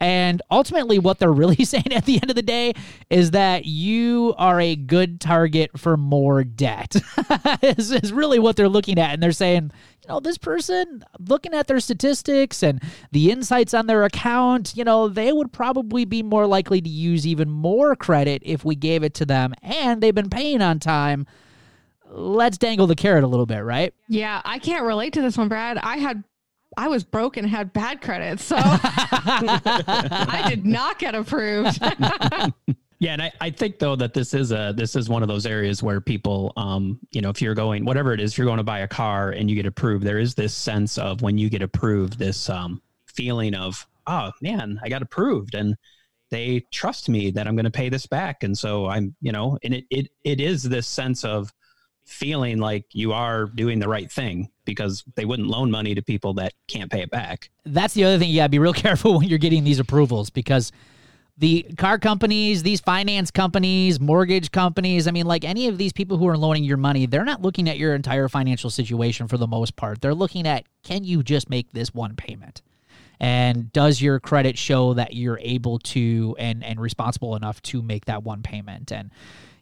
And 0.00 0.42
ultimately, 0.50 0.98
what 0.98 1.18
they're 1.18 1.32
really 1.32 1.56
saying 1.64 1.92
at 1.92 2.04
the 2.04 2.16
end 2.16 2.30
of 2.30 2.36
the 2.36 2.42
day 2.42 2.74
is 3.10 3.32
that 3.32 3.64
you 3.64 4.34
are 4.38 4.60
a 4.60 4.76
good 4.76 5.20
target 5.20 5.78
for 5.78 5.96
more 5.96 6.44
debt, 6.44 6.96
is, 7.62 7.90
is 7.90 8.12
really 8.12 8.38
what 8.38 8.56
they're 8.56 8.68
looking 8.68 8.98
at. 8.98 9.12
And 9.12 9.22
they're 9.22 9.32
saying, 9.32 9.72
you 10.02 10.08
know, 10.08 10.20
this 10.20 10.38
person, 10.38 11.04
looking 11.18 11.54
at 11.54 11.66
their 11.66 11.80
statistics 11.80 12.62
and 12.62 12.82
the 13.10 13.30
insights 13.30 13.74
on 13.74 13.86
their 13.86 14.04
account, 14.04 14.74
you 14.76 14.84
know, 14.84 15.08
they 15.08 15.32
would 15.32 15.52
probably 15.52 16.04
be 16.04 16.22
more 16.22 16.46
likely 16.46 16.80
to 16.80 16.88
use 16.88 17.26
even 17.26 17.50
more 17.50 17.96
credit 17.96 18.42
if 18.44 18.64
we 18.64 18.76
gave 18.76 19.02
it 19.02 19.14
to 19.14 19.26
them. 19.26 19.54
And 19.62 20.00
they've 20.00 20.14
been 20.14 20.30
paying 20.30 20.62
on 20.62 20.78
time 20.78 21.26
let's 22.10 22.58
dangle 22.58 22.86
the 22.86 22.96
carrot 22.96 23.24
a 23.24 23.26
little 23.26 23.44
bit, 23.46 23.58
right? 23.58 23.92
Yeah, 24.08 24.40
I 24.44 24.58
can't 24.58 24.84
relate 24.84 25.12
to 25.14 25.22
this 25.22 25.36
one, 25.36 25.48
Brad. 25.48 25.78
I 25.78 25.98
had 25.98 26.24
I 26.78 26.86
was 26.86 27.02
broke 27.02 27.36
and 27.36 27.46
had 27.46 27.72
bad 27.72 28.00
credit, 28.00 28.38
so 28.38 28.54
I 28.60 30.44
did 30.48 30.64
not 30.64 30.98
get 30.98 31.14
approved. 31.14 31.80
Yeah, 33.00 33.12
and 33.12 33.22
I, 33.22 33.32
I 33.40 33.50
think 33.50 33.78
though 33.78 33.94
that 33.94 34.12
this 34.12 34.34
is 34.34 34.50
a 34.50 34.74
this 34.76 34.96
is 34.96 35.08
one 35.08 35.22
of 35.22 35.28
those 35.28 35.46
areas 35.46 35.84
where 35.84 36.00
people, 36.00 36.52
um, 36.56 36.98
you 37.12 37.20
know, 37.20 37.30
if 37.30 37.40
you're 37.40 37.54
going 37.54 37.84
whatever 37.84 38.12
it 38.12 38.18
is, 38.18 38.32
if 38.32 38.38
you're 38.38 38.44
going 38.44 38.56
to 38.58 38.64
buy 38.64 38.80
a 38.80 38.88
car 38.88 39.30
and 39.30 39.48
you 39.48 39.54
get 39.54 39.66
approved, 39.66 40.04
there 40.04 40.18
is 40.18 40.34
this 40.34 40.52
sense 40.52 40.98
of 40.98 41.22
when 41.22 41.38
you 41.38 41.48
get 41.48 41.62
approved, 41.62 42.18
this 42.18 42.50
um, 42.50 42.82
feeling 43.06 43.54
of 43.54 43.86
oh 44.08 44.32
man, 44.42 44.80
I 44.82 44.88
got 44.88 45.02
approved, 45.02 45.54
and 45.54 45.76
they 46.32 46.66
trust 46.72 47.08
me 47.08 47.30
that 47.30 47.46
I'm 47.46 47.54
going 47.54 47.66
to 47.66 47.70
pay 47.70 47.88
this 47.88 48.06
back, 48.06 48.42
and 48.42 48.58
so 48.58 48.86
I'm, 48.86 49.14
you 49.20 49.30
know, 49.30 49.56
and 49.62 49.74
it 49.74 49.84
it 49.90 50.08
it 50.24 50.40
is 50.40 50.64
this 50.64 50.88
sense 50.88 51.24
of 51.24 51.52
feeling 52.08 52.58
like 52.58 52.86
you 52.92 53.12
are 53.12 53.46
doing 53.46 53.78
the 53.78 53.88
right 53.88 54.10
thing 54.10 54.48
because 54.64 55.04
they 55.14 55.24
wouldn't 55.24 55.48
loan 55.48 55.70
money 55.70 55.94
to 55.94 56.02
people 56.02 56.34
that 56.34 56.54
can't 56.66 56.90
pay 56.90 57.02
it 57.02 57.10
back. 57.10 57.50
That's 57.66 57.94
the 57.94 58.04
other 58.04 58.18
thing. 58.18 58.34
To 58.34 58.48
be 58.48 58.58
real 58.58 58.72
careful 58.86 59.18
when 59.18 59.28
you're 59.28 59.38
getting 59.38 59.64
these 59.64 59.78
approvals 59.78 60.30
because 60.30 60.72
the 61.36 61.66
car 61.76 61.98
companies, 61.98 62.62
these 62.62 62.80
finance 62.80 63.30
companies, 63.30 64.00
mortgage 64.00 64.50
companies, 64.50 65.06
I 65.06 65.12
mean, 65.12 65.26
like 65.26 65.44
any 65.44 65.68
of 65.68 65.78
these 65.78 65.92
people 65.92 66.16
who 66.16 66.26
are 66.26 66.36
loaning 66.36 66.64
your 66.64 66.78
money, 66.78 67.06
they're 67.06 67.24
not 67.24 67.42
looking 67.42 67.68
at 67.68 67.78
your 67.78 67.94
entire 67.94 68.28
financial 68.28 68.70
situation 68.70 69.28
for 69.28 69.36
the 69.36 69.46
most 69.46 69.76
part. 69.76 70.00
They're 70.00 70.14
looking 70.14 70.48
at 70.48 70.64
can 70.82 71.04
you 71.04 71.22
just 71.22 71.48
make 71.48 71.70
this 71.72 71.94
one 71.94 72.16
payment? 72.16 72.62
And 73.20 73.72
does 73.72 74.00
your 74.00 74.18
credit 74.18 74.56
show 74.56 74.94
that 74.94 75.14
you're 75.14 75.40
able 75.42 75.78
to 75.80 76.36
and 76.38 76.64
and 76.64 76.80
responsible 76.80 77.36
enough 77.36 77.60
to 77.62 77.82
make 77.82 78.06
that 78.06 78.22
one 78.22 78.42
payment? 78.42 78.90
And 78.90 79.10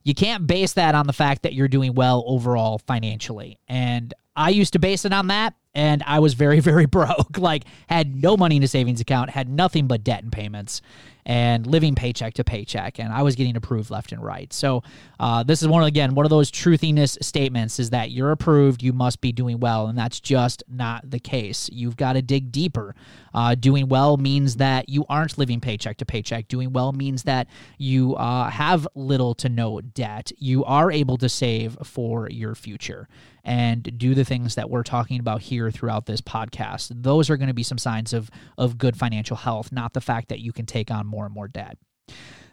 you 0.06 0.14
can't 0.14 0.46
base 0.46 0.74
that 0.74 0.94
on 0.94 1.08
the 1.08 1.12
fact 1.12 1.42
that 1.42 1.52
you're 1.52 1.66
doing 1.66 1.92
well 1.92 2.22
overall 2.28 2.78
financially. 2.78 3.58
And 3.66 4.14
I 4.36 4.50
used 4.50 4.74
to 4.74 4.78
base 4.78 5.04
it 5.04 5.12
on 5.12 5.26
that 5.26 5.54
and 5.74 6.00
I 6.06 6.20
was 6.20 6.34
very, 6.34 6.60
very 6.70 6.86
broke. 6.86 7.36
Like, 7.36 7.64
had 7.88 8.14
no 8.14 8.36
money 8.36 8.56
in 8.56 8.62
a 8.62 8.68
savings 8.68 9.00
account, 9.00 9.30
had 9.30 9.48
nothing 9.48 9.88
but 9.88 10.04
debt 10.04 10.22
and 10.22 10.30
payments, 10.30 10.80
and 11.26 11.66
living 11.66 11.96
paycheck 11.96 12.34
to 12.34 12.44
paycheck. 12.44 13.00
And 13.00 13.12
I 13.12 13.22
was 13.22 13.34
getting 13.34 13.56
approved 13.56 13.90
left 13.90 14.12
and 14.12 14.22
right. 14.22 14.50
So, 14.52 14.84
uh, 15.18 15.42
this 15.42 15.60
is 15.60 15.68
one, 15.68 15.82
again, 15.82 16.14
one 16.14 16.24
of 16.24 16.30
those 16.30 16.50
truthiness 16.50 17.18
statements 17.22 17.80
is 17.80 17.90
that 17.90 18.12
you're 18.12 18.30
approved, 18.30 18.82
you 18.82 18.92
must 18.92 19.20
be 19.20 19.32
doing 19.32 19.58
well. 19.58 19.88
And 19.88 19.98
that's 19.98 20.20
just 20.20 20.62
not 20.68 21.10
the 21.10 21.18
case. 21.18 21.68
You've 21.72 21.96
got 21.96 22.12
to 22.12 22.22
dig 22.22 22.52
deeper. 22.52 22.94
Uh, 23.34 23.56
doing 23.56 23.88
well 23.88 24.16
means 24.16 24.56
that 24.56 24.88
you 24.88 25.04
aren't 25.08 25.36
living 25.36 25.60
paycheck 25.60 25.96
to 25.98 26.06
paycheck. 26.06 26.46
Doing 26.46 26.72
well 26.72 26.92
means 26.92 27.24
that 27.24 27.48
you 27.76 28.14
uh, 28.14 28.48
have 28.48 28.86
little 28.94 29.34
to 29.34 29.48
no 29.48 29.80
debt. 29.80 30.30
You 30.38 30.64
are 30.64 30.92
able 30.92 31.16
to 31.18 31.28
save 31.28 31.76
for 31.82 32.30
your 32.30 32.54
future 32.54 33.08
and 33.46 33.96
do 33.96 34.12
the 34.12 34.24
things 34.24 34.56
that 34.56 34.68
we're 34.68 34.82
talking 34.82 35.20
about 35.20 35.40
here 35.40 35.70
throughout 35.70 36.04
this 36.04 36.20
podcast. 36.20 36.90
Those 36.92 37.30
are 37.30 37.36
going 37.36 37.46
to 37.48 37.54
be 37.54 37.62
some 37.62 37.78
signs 37.78 38.12
of 38.12 38.28
of 38.58 38.76
good 38.76 38.96
financial 38.96 39.36
health, 39.36 39.72
not 39.72 39.94
the 39.94 40.00
fact 40.00 40.28
that 40.28 40.40
you 40.40 40.52
can 40.52 40.66
take 40.66 40.90
on 40.90 41.06
more 41.06 41.24
and 41.24 41.32
more 41.32 41.48
debt. 41.48 41.78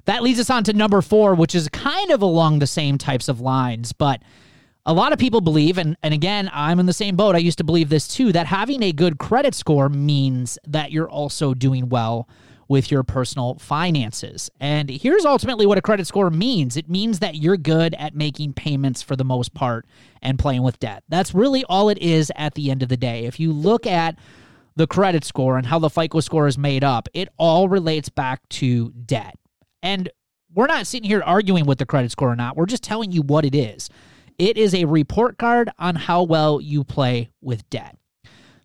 That 0.05 0.21
leads 0.21 0.39
us 0.39 0.49
on 0.49 0.63
to 0.65 0.73
number 0.73 1.01
4, 1.01 1.33
which 1.33 1.55
is 1.55 1.67
kind 1.69 2.11
of 2.11 2.21
along 2.21 2.59
the 2.59 2.67
same 2.67 2.97
types 2.97 3.27
of 3.27 3.41
lines, 3.41 3.91
but 3.91 4.21
a 4.85 4.93
lot 4.93 5.13
of 5.13 5.19
people 5.19 5.39
believe, 5.39 5.77
and, 5.77 5.95
and 6.03 6.13
again, 6.13 6.49
I'm 6.53 6.77
in 6.77 6.85
the 6.85 6.93
same 6.93 7.15
boat. 7.15 7.35
I 7.35 7.39
used 7.39 7.57
to 7.59 7.63
believe 7.63 7.87
this 7.87 8.07
too, 8.07 8.33
that 8.33 8.47
having 8.47 8.83
a 8.83 8.91
good 8.91 9.17
credit 9.17 9.55
score 9.55 9.87
means 9.87 10.59
that 10.67 10.91
you're 10.91 11.09
also 11.09 11.53
doing 11.53 11.87
well 11.87 12.27
with 12.67 12.91
your 12.91 13.03
personal 13.03 13.55
finances. 13.55 14.49
And 14.59 14.89
here's 14.89 15.25
ultimately 15.25 15.65
what 15.65 15.77
a 15.77 15.81
credit 15.81 16.07
score 16.07 16.29
means 16.29 16.77
it 16.77 16.89
means 16.89 17.19
that 17.19 17.35
you're 17.35 17.57
good 17.57 17.93
at 17.95 18.15
making 18.15 18.53
payments 18.53 19.01
for 19.01 19.15
the 19.15 19.25
most 19.25 19.53
part 19.53 19.85
and 20.21 20.39
playing 20.39 20.63
with 20.63 20.79
debt. 20.79 21.03
That's 21.09 21.33
really 21.33 21.63
all 21.65 21.89
it 21.89 21.97
is 21.97 22.31
at 22.35 22.55
the 22.55 22.71
end 22.71 22.83
of 22.83 22.89
the 22.89 22.97
day. 22.97 23.25
If 23.25 23.39
you 23.39 23.51
look 23.51 23.85
at 23.85 24.17
the 24.75 24.87
credit 24.87 25.23
score 25.23 25.57
and 25.57 25.67
how 25.67 25.79
the 25.79 25.89
FICO 25.89 26.19
score 26.19 26.47
is 26.47 26.57
made 26.57 26.83
up, 26.83 27.07
it 27.13 27.29
all 27.37 27.69
relates 27.69 28.09
back 28.09 28.47
to 28.49 28.91
debt. 28.91 29.35
And 29.81 30.09
we're 30.53 30.67
not 30.67 30.87
sitting 30.87 31.09
here 31.09 31.21
arguing 31.25 31.65
with 31.65 31.77
the 31.77 31.85
credit 31.85 32.11
score 32.11 32.31
or 32.31 32.35
not. 32.35 32.55
We're 32.55 32.65
just 32.65 32.83
telling 32.83 33.11
you 33.11 33.21
what 33.21 33.45
it 33.45 33.55
is. 33.55 33.89
It 34.39 34.57
is 34.57 34.73
a 34.73 34.85
report 34.85 35.37
card 35.37 35.69
on 35.77 35.95
how 35.95 36.23
well 36.23 36.59
you 36.59 36.83
play 36.83 37.29
with 37.41 37.69
debt. 37.69 37.97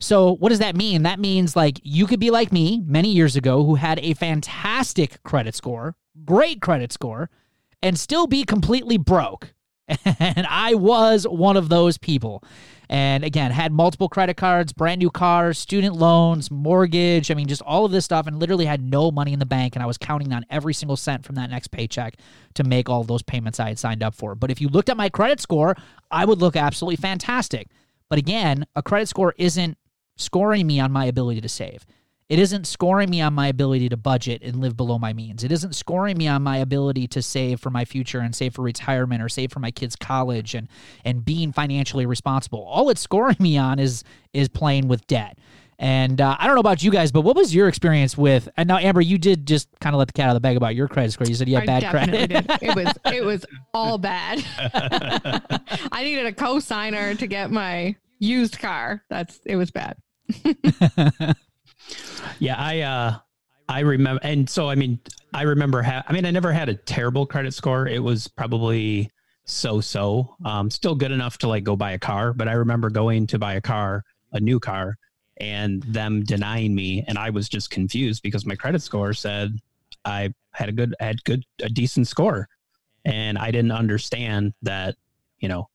So, 0.01 0.37
what 0.37 0.51
does 0.51 0.61
that 0.61 0.77
mean? 0.77 1.03
That 1.03 1.19
means 1.19 1.57
like 1.57 1.81
you 1.83 2.07
could 2.07 2.21
be 2.21 2.31
like 2.31 2.53
me 2.53 2.83
many 2.87 3.11
years 3.11 3.37
ago 3.37 3.65
who 3.65 3.75
had 3.75 3.99
a 4.01 4.15
fantastic 4.15 5.23
credit 5.25 5.55
score, 5.55 5.97
great 6.25 6.61
credit 6.61 6.93
score, 6.93 7.31
and 7.83 7.99
still 7.99 8.27
be 8.27 8.45
completely 8.45 8.97
broke. 8.97 9.55
And 10.21 10.47
I 10.49 10.75
was 10.75 11.27
one 11.27 11.57
of 11.57 11.69
those 11.71 11.97
people. 11.97 12.45
And 12.91 13.25
again, 13.25 13.51
had 13.51 13.73
multiple 13.73 14.09
credit 14.09 14.37
cards, 14.37 14.73
brand 14.73 14.99
new 14.99 15.11
cars, 15.11 15.59
student 15.59 15.95
loans, 15.95 16.51
mortgage. 16.51 17.31
I 17.31 17.35
mean, 17.35 17.49
just 17.49 17.63
all 17.63 17.85
of 17.85 17.93
this 17.93 18.05
stuff, 18.05 18.27
and 18.27 18.39
literally 18.39 18.65
had 18.65 18.83
no 18.83 19.11
money 19.11 19.33
in 19.33 19.39
the 19.39 19.47
bank. 19.47 19.77
And 19.77 19.83
I 19.83 19.87
was 19.87 19.99
counting 19.99 20.33
on 20.33 20.45
every 20.51 20.75
single 20.75 20.97
cent 20.97 21.25
from 21.25 21.35
that 21.37 21.51
next 21.51 21.69
paycheck 21.69 22.17
to 22.55 22.65
make 22.65 22.89
all 22.89 23.05
those 23.05 23.23
payments 23.23 23.61
I 23.61 23.69
had 23.69 23.79
signed 23.79 24.03
up 24.03 24.15
for. 24.15 24.35
But 24.35 24.51
if 24.51 24.61
you 24.61 24.69
looked 24.69 24.89
at 24.89 24.97
my 24.97 25.09
credit 25.09 25.41
score, 25.41 25.77
I 26.11 26.25
would 26.25 26.39
look 26.39 26.57
absolutely 26.57 26.97
fantastic. 26.97 27.69
But 28.09 28.19
again, 28.19 28.67
a 28.75 28.83
credit 28.83 29.09
score 29.09 29.35
isn't 29.37 29.77
scoring 30.19 30.67
me 30.67 30.81
on 30.81 30.93
my 30.93 31.07
ability 31.07 31.41
to 31.41 31.49
save. 31.49 31.87
It 32.29 32.39
isn't 32.39 32.67
scoring 32.67 33.09
me 33.09 33.23
on 33.23 33.33
my 33.33 33.49
ability 33.49 33.89
to 33.89 33.97
budget 33.97 34.43
and 34.43 34.61
live 34.61 34.77
below 34.77 34.99
my 34.99 35.15
means. 35.15 35.45
It 35.45 35.51
isn't 35.51 35.75
scoring 35.75 36.19
me 36.19 36.29
on 36.29 36.43
my 36.43 36.59
ability 36.59 37.07
to 37.09 37.23
save 37.23 37.59
for 37.59 37.71
my 37.71 37.87
future 37.87 38.21
and 38.21 38.37
save 38.37 38.55
for 38.55 38.61
retirement 38.61 39.23
or 39.23 39.31
save 39.31 39.51
for 39.51 39.61
my 39.61 39.71
kids' 39.71 39.97
college 39.97 40.55
and 40.55 40.69
and 41.07 41.25
being 41.25 41.53
financially 41.53 42.05
responsible. 42.05 42.63
All 42.65 42.91
it's 42.91 43.01
scoring 43.01 43.37
me 43.39 43.57
on 43.57 43.79
is 43.79 44.05
is 44.35 44.49
playing 44.49 44.89
with 44.89 45.07
debt. 45.07 45.39
And 45.81 46.21
uh, 46.21 46.37
I 46.39 46.47
don't 46.47 46.57
know 46.57 46.61
about 46.61 46.83
you 46.83 46.91
guys, 46.91 47.13
but 47.13 47.21
what 47.21 47.37
was 47.37 47.55
your 47.55 47.69
experience 47.69 48.19
with? 48.19 48.49
And 48.57 48.67
now, 48.67 48.79
Amber, 48.79 49.01
you 49.01 49.17
did 49.17 49.47
just 49.47 49.69
kind 49.81 49.95
of 49.95 49.99
let 49.99 50.09
the 50.09 50.13
cat 50.13 50.27
out 50.27 50.31
of 50.31 50.35
the 50.35 50.41
bag 50.41 50.57
about 50.57 50.75
your 50.75 50.89
credit 50.89 51.13
score. 51.13 51.27
You 51.27 51.37
said 51.37 51.49
you 51.49 51.55
had 51.55 51.69
I 51.69 51.81
bad 51.81 51.91
credit. 51.91 52.31
Did. 52.31 52.51
It 52.63 52.75
was 52.75 52.93
it 53.15 53.25
was 53.25 53.47
all 53.73 53.97
bad. 53.97 54.45
I 55.93 56.03
needed 56.03 56.27
a 56.27 56.33
co-signer 56.33 57.15
to 57.15 57.27
get 57.27 57.51
my 57.53 57.95
used 58.19 58.59
car. 58.59 59.05
That's 59.09 59.39
it 59.47 59.57
was 59.57 59.71
bad. 59.71 59.97
Yeah, 62.39 62.57
I 62.59 62.81
uh 62.81 63.19
I 63.69 63.81
remember, 63.81 64.21
and 64.23 64.49
so 64.49 64.71
I 64.71 64.75
mean, 64.75 64.99
I 65.35 65.43
remember. 65.43 65.83
Ha- 65.83 66.05
I 66.07 66.13
mean, 66.13 66.25
I 66.25 66.31
never 66.31 66.53
had 66.53 66.69
a 66.69 66.75
terrible 66.75 67.27
credit 67.27 67.53
score. 67.53 67.87
It 67.87 68.03
was 68.03 68.27
probably 68.29 69.11
so-so, 69.45 70.37
um, 70.45 70.71
still 70.71 70.95
good 70.95 71.13
enough 71.13 71.39
to 71.39 71.49
like 71.49 71.65
go 71.65 71.77
buy 71.77 71.93
a 71.93 71.99
car. 71.99 72.33
But 72.33 72.49
I 72.49 72.53
remember 72.53 72.89
going 72.91 73.27
to 73.29 73.39
buy 73.39 73.55
a 73.55 73.61
car, 73.61 74.05
a 74.33 74.41
new 74.41 74.59
car, 74.59 74.97
and 75.39 75.83
them 75.83 76.25
denying 76.25 76.75
me, 76.75 77.05
and 77.09 77.19
I 77.19 77.31
was 77.31 77.49
just 77.49 77.71
confused 77.71 78.23
because 78.23 78.47
my 78.47 78.55
credit 78.55 78.83
score 78.83 79.13
said 79.13 79.59
I 80.05 80.33
had 80.53 80.71
a 80.71 80.73
good, 80.73 80.95
had 81.01 81.23
good, 81.25 81.45
a 81.63 81.69
decent 81.69 82.09
score, 82.09 82.49
and 83.05 83.37
I 83.37 83.51
didn't 83.51 83.73
understand 83.73 84.55
that, 84.63 84.97
you 85.41 85.49
know, 85.49 85.69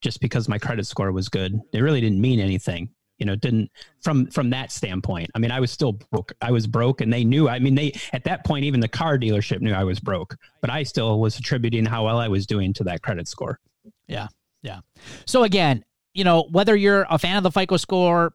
just 0.00 0.20
because 0.20 0.48
my 0.48 0.58
credit 0.58 0.86
score 0.86 1.10
was 1.10 1.28
good, 1.28 1.58
it 1.72 1.80
really 1.80 2.00
didn't 2.00 2.20
mean 2.20 2.38
anything 2.38 2.90
you 3.22 3.26
know 3.26 3.36
didn't 3.36 3.70
from 4.00 4.26
from 4.26 4.50
that 4.50 4.72
standpoint. 4.72 5.30
I 5.36 5.38
mean 5.38 5.52
i 5.52 5.60
was 5.60 5.70
still 5.70 5.92
broke 5.92 6.32
i 6.40 6.50
was 6.50 6.66
broke 6.66 7.00
and 7.00 7.12
they 7.12 7.22
knew 7.22 7.48
i 7.48 7.60
mean 7.60 7.76
they 7.76 7.92
at 8.12 8.24
that 8.24 8.44
point 8.44 8.64
even 8.64 8.80
the 8.80 8.88
car 8.88 9.16
dealership 9.16 9.60
knew 9.60 9.72
i 9.72 9.84
was 9.84 10.00
broke 10.00 10.36
but 10.60 10.70
i 10.70 10.82
still 10.82 11.20
was 11.20 11.38
attributing 11.38 11.84
how 11.84 12.06
well 12.06 12.18
i 12.18 12.26
was 12.26 12.44
doing 12.46 12.72
to 12.72 12.84
that 12.84 13.02
credit 13.02 13.28
score. 13.28 13.60
Yeah 14.08 14.26
yeah. 14.62 14.80
So 15.24 15.44
again 15.44 15.84
you 16.14 16.24
know 16.24 16.48
whether 16.50 16.74
you're 16.74 17.06
a 17.08 17.18
fan 17.18 17.36
of 17.36 17.44
the 17.44 17.52
fico 17.52 17.76
score 17.76 18.34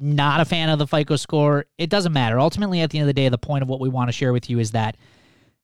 not 0.00 0.40
a 0.40 0.44
fan 0.44 0.68
of 0.68 0.78
the 0.78 0.86
fico 0.86 1.16
score 1.16 1.66
it 1.76 1.90
doesn't 1.90 2.12
matter. 2.12 2.38
Ultimately 2.38 2.82
at 2.82 2.90
the 2.90 2.98
end 2.98 3.04
of 3.04 3.08
the 3.08 3.20
day 3.20 3.28
the 3.28 3.38
point 3.38 3.62
of 3.62 3.68
what 3.68 3.80
we 3.80 3.88
want 3.88 4.06
to 4.06 4.12
share 4.12 4.32
with 4.32 4.48
you 4.48 4.60
is 4.60 4.70
that 4.70 4.96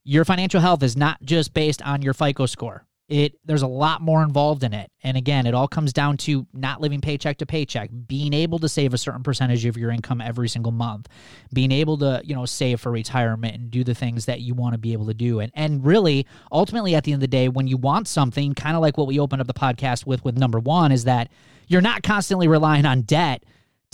your 0.02 0.24
financial 0.24 0.60
health 0.60 0.82
is 0.82 0.96
not 0.96 1.22
just 1.22 1.54
based 1.54 1.82
on 1.82 2.02
your 2.02 2.14
fico 2.14 2.46
score 2.46 2.84
it 3.08 3.34
there's 3.44 3.62
a 3.62 3.68
lot 3.68 4.02
more 4.02 4.22
involved 4.22 4.64
in 4.64 4.72
it. 4.72 4.90
And 5.02 5.16
again 5.16 5.46
it 5.46 5.54
all 5.54 5.68
comes 5.68 5.92
down 5.92 6.16
to 6.18 6.46
not 6.52 6.80
living 6.80 7.00
paycheck 7.00 7.38
to 7.38 7.46
paycheck 7.46 7.90
being 8.06 8.32
able 8.32 8.58
to 8.58 8.68
save 8.68 8.94
a 8.94 8.98
certain 8.98 9.22
percentage 9.22 9.64
of 9.64 9.76
your 9.76 9.90
income 9.90 10.20
every 10.20 10.48
single 10.48 10.72
month 10.72 11.08
being 11.52 11.70
able 11.70 11.96
to 11.98 12.20
you 12.24 12.34
know 12.34 12.44
save 12.46 12.80
for 12.80 12.90
retirement 12.90 13.54
and 13.54 13.70
do 13.70 13.84
the 13.84 13.94
things 13.94 14.24
that 14.26 14.40
you 14.40 14.54
want 14.54 14.74
to 14.74 14.78
be 14.78 14.92
able 14.92 15.06
to 15.06 15.14
do. 15.14 15.40
And 15.40 15.52
and 15.54 15.84
really 15.84 16.26
ultimately 16.50 16.94
at 16.94 17.04
the 17.04 17.12
end 17.12 17.18
of 17.18 17.28
the 17.28 17.36
day 17.36 17.48
when 17.48 17.68
you 17.68 17.76
want 17.76 18.08
something 18.08 18.54
kind 18.54 18.74
of 18.76 18.82
like 18.82 18.98
what 18.98 19.06
we 19.06 19.20
opened 19.20 19.40
up 19.40 19.46
the 19.46 19.54
podcast 19.54 20.06
with 20.06 20.24
with 20.24 20.36
number 20.36 20.58
1 20.58 20.92
is 20.92 21.04
that 21.04 21.30
you're 21.68 21.80
not 21.80 22.02
constantly 22.02 22.48
relying 22.48 22.86
on 22.86 23.02
debt 23.02 23.44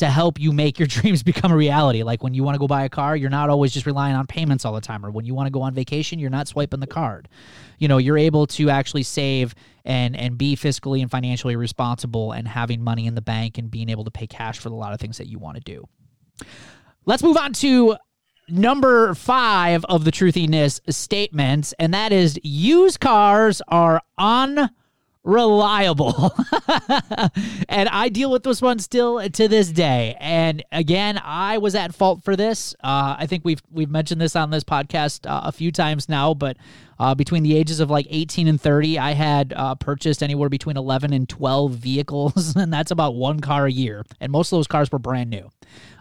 to 0.03 0.11
help 0.11 0.41
you 0.41 0.53
make 0.53 0.79
your 0.79 0.89
dreams 0.89 1.23
become 1.23 1.53
a 1.53 1.57
reality. 1.57 2.03
Like 2.03 2.23
when 2.23 2.35
you 2.35 2.43
want 2.43 2.57
to 2.57 2.59
go 2.59 2.67
buy 2.67 2.85
a 2.85 2.89
car, 2.89 3.17
you're 3.17 3.31
not 3.31 3.51
always 3.51 3.73
just 3.73 3.87
relying 3.87 4.15
on 4.15 4.27
payments 4.27 4.65
all 4.65 4.75
the 4.75 4.81
time. 4.81 5.07
Or 5.07 5.11
when 5.11 5.25
you 5.25 5.35
want 5.35 5.47
to 5.47 5.51
go 5.51 5.63
on 5.63 5.75
vacation, 5.75 6.19
you're 6.19 6.31
not 6.31 6.49
swiping 6.49 6.81
the 6.81 6.87
card. 6.87 7.29
You 7.79 7.89
know, 7.89 7.99
you're 7.99 8.19
able 8.19 8.47
to 8.49 8.71
actually 8.71 9.05
save 9.05 9.55
and 9.85 10.17
and 10.17 10.39
be 10.39 10.55
fiscally 10.55 11.03
and 11.03 11.11
financially 11.11 11.57
responsible 11.57 12.33
and 12.33 12.47
having 12.47 12.83
money 12.83 13.07
in 13.07 13.15
the 13.15 13.23
bank 13.23 13.59
and 13.59 13.71
being 13.71 13.89
able 13.89 14.05
to 14.05 14.11
pay 14.11 14.27
cash 14.27 14.59
for 14.59 14.69
a 14.69 14.75
lot 14.75 14.93
of 14.93 15.01
things 15.01 15.19
that 15.19 15.29
you 15.29 15.39
want 15.39 15.57
to 15.57 15.63
do. 15.63 15.89
Let's 17.05 17.23
move 17.23 17.37
on 17.37 17.53
to 17.55 17.97
number 18.49 19.15
five 19.15 19.85
of 19.87 20.05
the 20.05 20.13
truthiness 20.13 20.81
statements, 20.93 21.75
and 21.79 21.95
that 21.95 22.13
is 22.13 22.39
used 22.43 23.01
cars 23.01 23.63
are 23.69 24.01
on 24.19 24.71
reliable. 25.25 26.35
and 27.69 27.89
I 27.89 28.09
deal 28.09 28.31
with 28.31 28.43
this 28.43 28.61
one 28.61 28.79
still 28.79 29.29
to 29.29 29.49
this 29.49 29.69
day. 29.71 30.17
And 30.19 30.63
again, 30.73 31.21
I 31.23 31.59
was 31.59 31.75
at 31.75 31.95
fault 31.95 32.25
for 32.25 32.37
this. 32.37 32.75
Uh, 32.83 33.17
I 33.19 33.27
think 33.27 33.45
we've 33.45 33.63
we've 33.71 33.91
mentioned 33.91 34.21
this 34.21 34.37
on 34.37 34.51
this 34.51 34.65
podcast 34.65 35.29
uh, 35.31 35.43
a 35.45 35.53
few 35.53 35.71
times 35.71 36.09
now, 36.09 36.35
but 36.35 36.57
uh, 36.99 37.15
between 37.15 37.43
the 37.43 37.57
ages 37.57 37.81
of 37.81 37.91
like 37.91 38.07
18 38.11 38.47
and 38.47 38.61
30, 38.61 38.99
I 38.99 39.13
had 39.13 39.53
uh, 39.57 39.75
purchased 39.75 40.23
anywhere 40.23 40.49
between 40.49 40.77
11 40.77 41.13
and 41.13 41.29
12 41.29 41.73
vehicles, 41.73 42.55
and 42.57 42.73
that's 42.73 42.91
about 42.91 43.15
one 43.15 43.41
car 43.41 43.67
a 43.67 43.73
year. 43.73 44.05
And 44.21 44.31
most 44.31 44.53
of 44.53 44.59
those 44.59 44.69
cars 44.69 44.91
were 44.91 44.99
brand 44.99 45.31
new. 45.31 45.51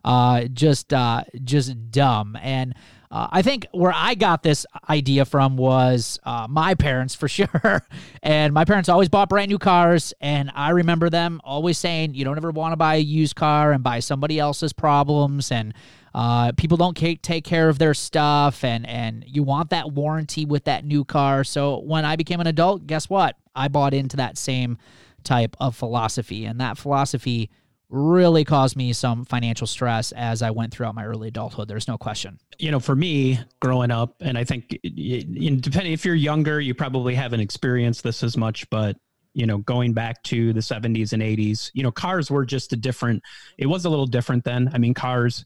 Uh, 0.04 0.46
just 0.46 0.94
uh, 0.94 1.24
just 1.44 1.92
dumb. 1.92 2.38
And 2.42 2.76
uh, 3.12 3.28
I 3.30 3.42
think 3.42 3.68
where 3.72 3.92
I 3.94 4.16
got 4.16 4.42
this 4.42 4.66
idea 4.90 5.26
from 5.26 5.58
was 5.58 6.18
uh, 6.24 6.48
my 6.50 6.76
parents 6.76 7.14
for 7.14 7.28
sure. 7.28 7.86
and 8.24 8.54
my 8.54 8.64
parents 8.64 8.88
always 8.88 9.10
bought 9.10 9.28
brand 9.28 9.50
new 9.50 9.60
cars. 9.60 10.14
And 10.22 10.50
I 10.56 10.70
remember 10.70 11.10
them 11.10 11.42
always 11.44 11.78
saying, 11.78 12.14
you 12.14 12.24
don't 12.24 12.38
ever 12.38 12.52
want 12.52 12.72
to 12.72 12.78
buy 12.78 12.96
a 12.96 13.00
used 13.00 13.36
car 13.36 13.74
and 13.74 13.84
buy 13.84 14.00
somebody 14.00 14.40
else's 14.40 14.72
problems. 14.72 15.52
And 15.52 15.74
uh, 16.16 16.54
people 16.54 16.78
don't 16.78 16.96
take 16.96 17.44
care 17.44 17.68
of 17.68 17.80
their 17.80 17.94
stuff. 17.94 18.64
And, 18.64 18.88
and 18.88 19.26
you 19.28 19.44
want 19.44 19.72
that 19.72 19.92
warranty 19.92 20.46
with 20.46 20.64
that 20.64 20.86
new 20.86 21.04
car. 21.04 21.44
So 21.44 21.80
when 21.80 22.06
I 22.06 22.16
became 22.16 22.40
an 22.40 22.48
adult, 22.48 22.88
guess 22.88 23.10
what? 23.10 23.36
I 23.54 23.68
bought 23.68 23.94
into 23.94 24.16
that 24.18 24.38
same 24.38 24.78
type 25.26 25.58
of 25.60 25.76
philosophy. 25.76 26.46
And 26.46 26.62
that 26.62 26.78
philosophy 26.78 27.50
really 27.92 28.46
caused 28.46 28.76
me 28.78 28.94
some 28.94 29.26
financial 29.26 29.68
stress 29.68 30.14
as 30.14 30.42
I 30.42 30.50
went 30.50 30.74
throughout 30.74 30.96
my 30.96 31.06
early 31.06 31.28
adulthood. 31.28 31.68
There's 31.68 31.88
no 31.88 31.98
question. 31.98 32.40
You 32.58 32.72
know, 32.72 32.80
for 32.80 32.96
me 32.96 33.40
growing 33.60 33.92
up, 33.92 34.16
and 34.22 34.38
I 34.38 34.44
think 34.46 34.80
depending 34.82 35.92
if 35.92 36.06
you're 36.06 36.16
younger, 36.16 36.62
you 36.62 36.74
probably 36.74 37.14
haven't 37.14 37.42
experienced 37.42 38.04
this 38.04 38.24
as 38.24 38.38
much, 38.38 38.70
but 38.70 38.98
you 39.34 39.46
know, 39.46 39.60
going 39.60 39.94
back 39.94 40.22
to 40.24 40.52
the 40.54 40.60
70s 40.60 41.14
and 41.14 41.22
80s, 41.22 41.72
you 41.74 41.84
know, 41.84 41.92
cars 41.92 42.30
were 42.30 42.46
just 42.46 42.74
a 42.74 42.76
different, 42.76 43.24
it 43.58 43.66
was 43.66 43.86
a 43.86 43.90
little 43.90 44.06
different 44.06 44.44
then. 44.44 44.70
I 44.74 44.78
mean, 44.78 44.94
cars, 44.94 45.46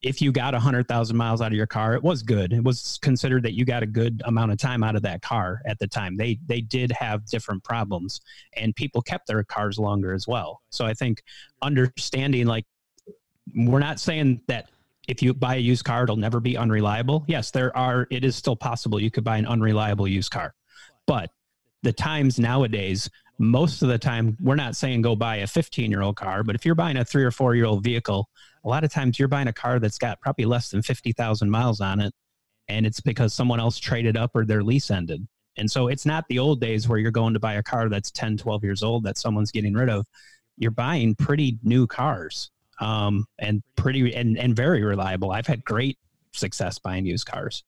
if 0.00 0.22
you 0.22 0.30
got 0.30 0.54
100,000 0.54 1.16
miles 1.16 1.40
out 1.40 1.48
of 1.48 1.54
your 1.54 1.66
car, 1.66 1.94
it 1.94 2.02
was 2.02 2.22
good. 2.22 2.52
It 2.52 2.62
was 2.62 2.98
considered 3.02 3.42
that 3.42 3.54
you 3.54 3.64
got 3.64 3.82
a 3.82 3.86
good 3.86 4.22
amount 4.26 4.52
of 4.52 4.58
time 4.58 4.84
out 4.84 4.94
of 4.94 5.02
that 5.02 5.22
car 5.22 5.60
at 5.66 5.78
the 5.78 5.88
time. 5.88 6.16
They 6.16 6.38
they 6.46 6.60
did 6.60 6.92
have 6.92 7.26
different 7.26 7.64
problems 7.64 8.20
and 8.56 8.74
people 8.76 9.02
kept 9.02 9.26
their 9.26 9.42
cars 9.42 9.78
longer 9.78 10.12
as 10.12 10.28
well. 10.28 10.62
So 10.70 10.86
I 10.86 10.94
think 10.94 11.22
understanding 11.62 12.46
like 12.46 12.64
we're 13.56 13.80
not 13.80 13.98
saying 13.98 14.42
that 14.46 14.70
if 15.08 15.22
you 15.22 15.34
buy 15.34 15.56
a 15.56 15.58
used 15.58 15.84
car 15.84 16.04
it'll 16.04 16.16
never 16.16 16.38
be 16.38 16.56
unreliable. 16.56 17.24
Yes, 17.26 17.50
there 17.50 17.76
are 17.76 18.06
it 18.10 18.24
is 18.24 18.36
still 18.36 18.56
possible 18.56 19.00
you 19.00 19.10
could 19.10 19.24
buy 19.24 19.36
an 19.36 19.46
unreliable 19.46 20.06
used 20.06 20.30
car. 20.30 20.54
But 21.06 21.30
the 21.82 21.92
times 21.92 22.38
nowadays 22.38 23.10
most 23.40 23.82
of 23.82 23.88
the 23.88 23.98
time 23.98 24.36
we're 24.40 24.56
not 24.56 24.76
saying 24.76 25.00
go 25.02 25.14
buy 25.16 25.36
a 25.36 25.46
15 25.46 25.90
year 25.90 26.02
old 26.02 26.16
car 26.16 26.42
but 26.42 26.56
if 26.56 26.66
you're 26.66 26.74
buying 26.74 26.96
a 26.96 27.04
3 27.04 27.22
or 27.22 27.30
4 27.30 27.54
year 27.54 27.66
old 27.66 27.84
vehicle 27.84 28.28
a 28.68 28.70
lot 28.70 28.84
of 28.84 28.92
times 28.92 29.18
you're 29.18 29.28
buying 29.28 29.48
a 29.48 29.52
car 29.52 29.78
that's 29.78 29.96
got 29.96 30.20
probably 30.20 30.44
less 30.44 30.68
than 30.70 30.82
50,000 30.82 31.50
miles 31.50 31.80
on 31.80 32.00
it 32.00 32.12
and 32.68 32.84
it's 32.84 33.00
because 33.00 33.32
someone 33.32 33.60
else 33.60 33.78
traded 33.78 34.16
up 34.16 34.32
or 34.34 34.44
their 34.44 34.62
lease 34.62 34.90
ended. 34.90 35.26
And 35.56 35.70
so 35.70 35.88
it's 35.88 36.04
not 36.04 36.26
the 36.28 36.38
old 36.38 36.60
days 36.60 36.86
where 36.86 36.98
you're 36.98 37.10
going 37.10 37.32
to 37.32 37.40
buy 37.40 37.54
a 37.54 37.62
car 37.62 37.88
that's 37.88 38.10
10, 38.10 38.36
12 38.36 38.62
years 38.62 38.82
old 38.82 39.04
that 39.04 39.16
someone's 39.16 39.50
getting 39.50 39.72
rid 39.72 39.88
of. 39.88 40.06
You're 40.58 40.70
buying 40.70 41.14
pretty 41.14 41.58
new 41.62 41.86
cars 41.86 42.50
um, 42.78 43.24
and 43.38 43.62
pretty 43.74 44.14
and, 44.14 44.38
and 44.38 44.54
very 44.54 44.84
reliable. 44.84 45.32
I've 45.32 45.46
had 45.46 45.64
great 45.64 45.98
success 46.32 46.78
buying 46.78 47.06
used 47.06 47.26
cars. 47.26 47.64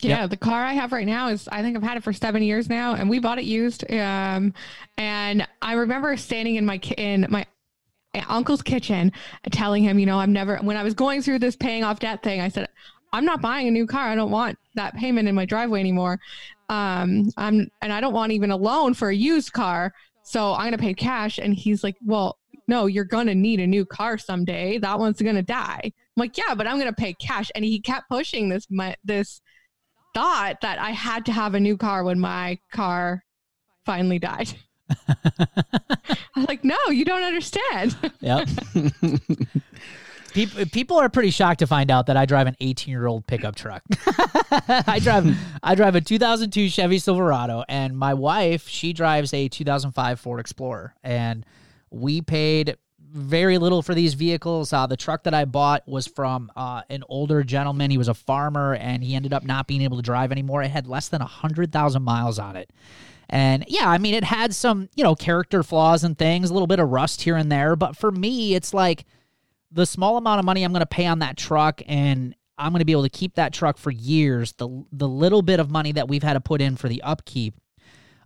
Yeah, 0.00 0.22
yep. 0.22 0.30
the 0.30 0.36
car 0.36 0.62
I 0.62 0.74
have 0.74 0.92
right 0.92 1.06
now 1.06 1.28
is 1.28 1.48
I 1.48 1.62
think 1.62 1.76
I've 1.76 1.82
had 1.82 1.96
it 1.96 2.02
for 2.02 2.12
seven 2.12 2.42
years 2.42 2.68
now, 2.68 2.94
and 2.94 3.08
we 3.08 3.20
bought 3.20 3.38
it 3.38 3.44
used. 3.44 3.90
Um, 3.90 4.52
and 4.98 5.46
I 5.62 5.74
remember 5.74 6.16
standing 6.16 6.56
in 6.56 6.66
my 6.66 6.78
in 6.98 7.26
my 7.30 7.46
uncle's 8.28 8.62
kitchen 8.62 9.12
telling 9.50 9.82
him, 9.82 9.98
you 9.98 10.06
know, 10.06 10.18
I'm 10.18 10.32
never, 10.32 10.58
when 10.58 10.76
I 10.76 10.82
was 10.82 10.94
going 10.94 11.22
through 11.22 11.40
this 11.40 11.56
paying 11.56 11.84
off 11.84 11.98
debt 11.98 12.22
thing, 12.22 12.40
I 12.40 12.48
said, 12.48 12.68
I'm 13.12 13.24
not 13.24 13.40
buying 13.40 13.68
a 13.68 13.70
new 13.70 13.86
car. 13.86 14.08
I 14.08 14.14
don't 14.14 14.30
want 14.30 14.58
that 14.74 14.96
payment 14.96 15.28
in 15.28 15.34
my 15.34 15.44
driveway 15.44 15.80
anymore. 15.80 16.18
Um, 16.68 17.30
I'm, 17.36 17.70
and 17.80 17.92
I 17.92 18.00
don't 18.00 18.14
want 18.14 18.32
even 18.32 18.50
a 18.50 18.56
loan 18.56 18.94
for 18.94 19.08
a 19.08 19.14
used 19.14 19.52
car. 19.52 19.92
So 20.24 20.52
I'm 20.52 20.62
going 20.62 20.72
to 20.72 20.78
pay 20.78 20.94
cash. 20.94 21.38
And 21.38 21.54
he's 21.54 21.84
like, 21.84 21.96
well, 22.04 22.38
no, 22.66 22.86
you're 22.86 23.04
going 23.04 23.26
to 23.26 23.34
need 23.34 23.60
a 23.60 23.66
new 23.66 23.84
car 23.84 24.18
someday. 24.18 24.78
That 24.78 24.98
one's 24.98 25.20
going 25.20 25.36
to 25.36 25.42
die. 25.42 25.80
I'm 25.84 25.92
like, 26.16 26.36
yeah, 26.36 26.54
but 26.54 26.66
I'm 26.66 26.78
going 26.78 26.92
to 26.92 26.92
pay 26.92 27.12
cash. 27.14 27.52
And 27.54 27.64
he 27.64 27.78
kept 27.78 28.08
pushing 28.08 28.48
this, 28.48 28.66
my, 28.70 28.96
this 29.04 29.40
thought 30.14 30.60
that 30.62 30.78
I 30.78 30.90
had 30.90 31.26
to 31.26 31.32
have 31.32 31.54
a 31.54 31.60
new 31.60 31.76
car 31.76 32.04
when 32.04 32.18
my 32.18 32.58
car 32.72 33.22
finally 33.84 34.18
died. 34.18 34.54
I'm 36.36 36.44
like, 36.46 36.64
no, 36.64 36.76
you 36.90 37.04
don't 37.04 37.22
understand. 37.22 37.96
yep. 38.20 38.48
People, 40.32 40.66
people 40.66 40.96
are 40.96 41.08
pretty 41.08 41.30
shocked 41.30 41.60
to 41.60 41.66
find 41.66 41.92
out 41.92 42.06
that 42.06 42.16
I 42.16 42.26
drive 42.26 42.48
an 42.48 42.56
18 42.60 42.90
year 42.90 43.06
old 43.06 43.24
pickup 43.26 43.54
truck. 43.54 43.84
I 44.06 44.98
drive 45.00 45.36
I 45.62 45.76
drive 45.76 45.94
a 45.94 46.00
2002 46.00 46.68
Chevy 46.68 46.98
Silverado, 46.98 47.62
and 47.68 47.96
my 47.96 48.14
wife 48.14 48.68
she 48.68 48.92
drives 48.92 49.32
a 49.32 49.48
2005 49.48 50.18
Ford 50.18 50.40
Explorer, 50.40 50.94
and 51.04 51.46
we 51.90 52.20
paid 52.20 52.76
very 52.98 53.58
little 53.58 53.80
for 53.80 53.94
these 53.94 54.14
vehicles. 54.14 54.72
Uh, 54.72 54.88
the 54.88 54.96
truck 54.96 55.22
that 55.22 55.34
I 55.34 55.44
bought 55.44 55.86
was 55.86 56.08
from 56.08 56.50
uh, 56.56 56.82
an 56.90 57.04
older 57.08 57.44
gentleman. 57.44 57.92
He 57.92 57.98
was 57.98 58.08
a 58.08 58.14
farmer, 58.14 58.74
and 58.74 59.04
he 59.04 59.14
ended 59.14 59.32
up 59.32 59.44
not 59.44 59.68
being 59.68 59.82
able 59.82 59.98
to 59.98 60.02
drive 60.02 60.32
anymore. 60.32 60.64
It 60.64 60.72
had 60.72 60.88
less 60.88 61.08
than 61.08 61.20
hundred 61.20 61.70
thousand 61.70 62.02
miles 62.02 62.40
on 62.40 62.56
it. 62.56 62.70
And 63.28 63.64
yeah, 63.68 63.88
I 63.88 63.98
mean, 63.98 64.14
it 64.14 64.24
had 64.24 64.54
some, 64.54 64.88
you 64.94 65.04
know, 65.04 65.14
character 65.14 65.62
flaws 65.62 66.04
and 66.04 66.16
things, 66.16 66.50
a 66.50 66.52
little 66.52 66.66
bit 66.66 66.78
of 66.78 66.90
rust 66.90 67.22
here 67.22 67.36
and 67.36 67.50
there. 67.50 67.76
But 67.76 67.96
for 67.96 68.10
me, 68.10 68.54
it's 68.54 68.74
like 68.74 69.04
the 69.72 69.86
small 69.86 70.16
amount 70.16 70.38
of 70.38 70.44
money 70.44 70.62
I'm 70.62 70.72
going 70.72 70.80
to 70.80 70.86
pay 70.86 71.06
on 71.06 71.20
that 71.20 71.36
truck 71.36 71.82
and 71.86 72.34
I'm 72.56 72.72
going 72.72 72.80
to 72.80 72.84
be 72.84 72.92
able 72.92 73.02
to 73.02 73.08
keep 73.08 73.34
that 73.34 73.52
truck 73.52 73.78
for 73.78 73.90
years. 73.90 74.52
The, 74.52 74.84
the 74.92 75.08
little 75.08 75.42
bit 75.42 75.58
of 75.58 75.70
money 75.70 75.92
that 75.92 76.08
we've 76.08 76.22
had 76.22 76.34
to 76.34 76.40
put 76.40 76.60
in 76.60 76.76
for 76.76 76.88
the 76.88 77.02
upkeep, 77.02 77.54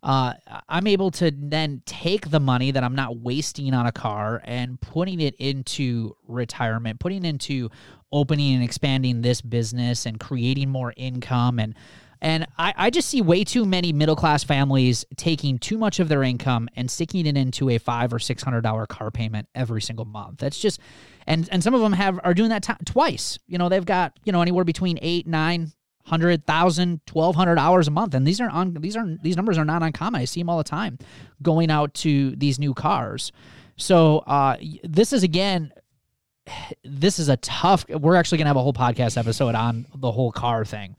uh, 0.02 0.34
I'm 0.68 0.86
able 0.86 1.10
to 1.12 1.32
then 1.34 1.82
take 1.86 2.30
the 2.30 2.40
money 2.40 2.70
that 2.70 2.84
I'm 2.84 2.94
not 2.94 3.18
wasting 3.18 3.72
on 3.74 3.86
a 3.86 3.92
car 3.92 4.40
and 4.44 4.80
putting 4.80 5.20
it 5.20 5.34
into 5.36 6.16
retirement, 6.26 7.00
putting 7.00 7.24
into 7.24 7.70
opening 8.12 8.54
and 8.54 8.64
expanding 8.64 9.22
this 9.22 9.40
business 9.40 10.06
and 10.06 10.20
creating 10.20 10.68
more 10.68 10.92
income 10.96 11.58
and 11.58 11.74
and 12.20 12.46
I, 12.58 12.74
I 12.76 12.90
just 12.90 13.08
see 13.08 13.20
way 13.20 13.44
too 13.44 13.64
many 13.64 13.92
middle 13.92 14.16
class 14.16 14.42
families 14.42 15.04
taking 15.16 15.58
too 15.58 15.78
much 15.78 16.00
of 16.00 16.08
their 16.08 16.22
income 16.22 16.68
and 16.74 16.90
sticking 16.90 17.26
it 17.26 17.36
into 17.36 17.70
a 17.70 17.78
five 17.78 18.12
or 18.12 18.18
six 18.18 18.42
hundred 18.42 18.62
dollar 18.62 18.86
car 18.86 19.10
payment 19.10 19.48
every 19.54 19.80
single 19.80 20.04
month. 20.04 20.38
That's 20.38 20.58
just, 20.58 20.80
and 21.26 21.48
and 21.52 21.62
some 21.62 21.74
of 21.74 21.80
them 21.80 21.92
have 21.92 22.18
are 22.24 22.34
doing 22.34 22.50
that 22.50 22.62
t- 22.64 22.72
twice. 22.84 23.38
You 23.46 23.58
know, 23.58 23.68
they've 23.68 23.84
got 23.84 24.18
you 24.24 24.32
know 24.32 24.42
anywhere 24.42 24.64
between 24.64 24.98
eight, 25.00 25.26
nine 25.26 25.72
hundred 26.04 26.44
thousand, 26.46 27.06
twelve 27.06 27.36
hundred 27.36 27.58
hours 27.58 27.86
a 27.86 27.92
month, 27.92 28.14
and 28.14 28.26
these 28.26 28.40
are 28.40 28.50
on 28.50 28.74
these 28.74 28.96
are 28.96 29.06
these 29.22 29.36
numbers 29.36 29.58
are 29.58 29.64
not 29.64 29.82
uncommon. 29.82 30.20
I 30.20 30.24
see 30.24 30.40
them 30.40 30.50
all 30.50 30.58
the 30.58 30.64
time, 30.64 30.98
going 31.42 31.70
out 31.70 31.94
to 31.94 32.34
these 32.36 32.58
new 32.58 32.74
cars. 32.74 33.30
So 33.76 34.18
uh, 34.18 34.56
this 34.82 35.12
is 35.12 35.22
again 35.22 35.72
this 36.84 37.20
is 37.20 37.28
a 37.28 37.36
tough 37.36 37.88
we're 37.88 38.16
actually 38.16 38.38
going 38.38 38.46
to 38.46 38.48
have 38.48 38.56
a 38.56 38.62
whole 38.62 38.72
podcast 38.72 39.16
episode 39.16 39.54
on 39.54 39.86
the 39.94 40.10
whole 40.10 40.32
car 40.32 40.64
thing 40.64 40.96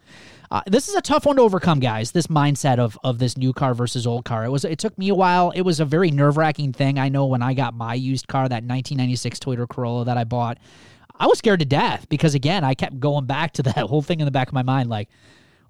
uh, 0.51 0.61
this 0.65 0.87
is 0.87 0.95
a 0.95 1.01
tough 1.01 1.25
one 1.25 1.35
to 1.35 1.41
overcome 1.41 1.79
guys 1.79 2.11
this 2.11 2.27
mindset 2.27 2.79
of 2.79 2.97
of 3.03 3.19
this 3.19 3.37
new 3.37 3.53
car 3.53 3.73
versus 3.73 4.07
old 4.07 4.25
car. 4.25 4.45
It 4.45 4.49
was 4.49 4.65
it 4.65 4.79
took 4.79 4.97
me 4.97 5.09
a 5.09 5.15
while. 5.15 5.51
It 5.51 5.61
was 5.61 5.79
a 5.79 5.85
very 5.85 6.11
nerve-wracking 6.11 6.73
thing 6.73 6.97
i 6.97 7.09
know 7.09 7.25
when 7.25 7.41
i 7.41 7.53
got 7.53 7.73
my 7.73 7.93
used 7.93 8.27
car 8.27 8.43
that 8.43 8.63
1996 8.63 9.39
toyota 9.39 9.67
corolla 9.67 10.05
that 10.05 10.17
i 10.17 10.23
bought. 10.23 10.57
I 11.21 11.27
was 11.27 11.37
scared 11.37 11.59
to 11.59 11.65
death 11.65 12.07
because 12.09 12.33
again 12.33 12.63
i 12.63 12.73
kept 12.73 12.99
going 12.99 13.25
back 13.25 13.53
to 13.53 13.63
that 13.63 13.77
whole 13.77 14.01
thing 14.01 14.19
in 14.19 14.25
the 14.25 14.31
back 14.31 14.47
of 14.47 14.53
my 14.53 14.63
mind 14.63 14.89
like 14.89 15.09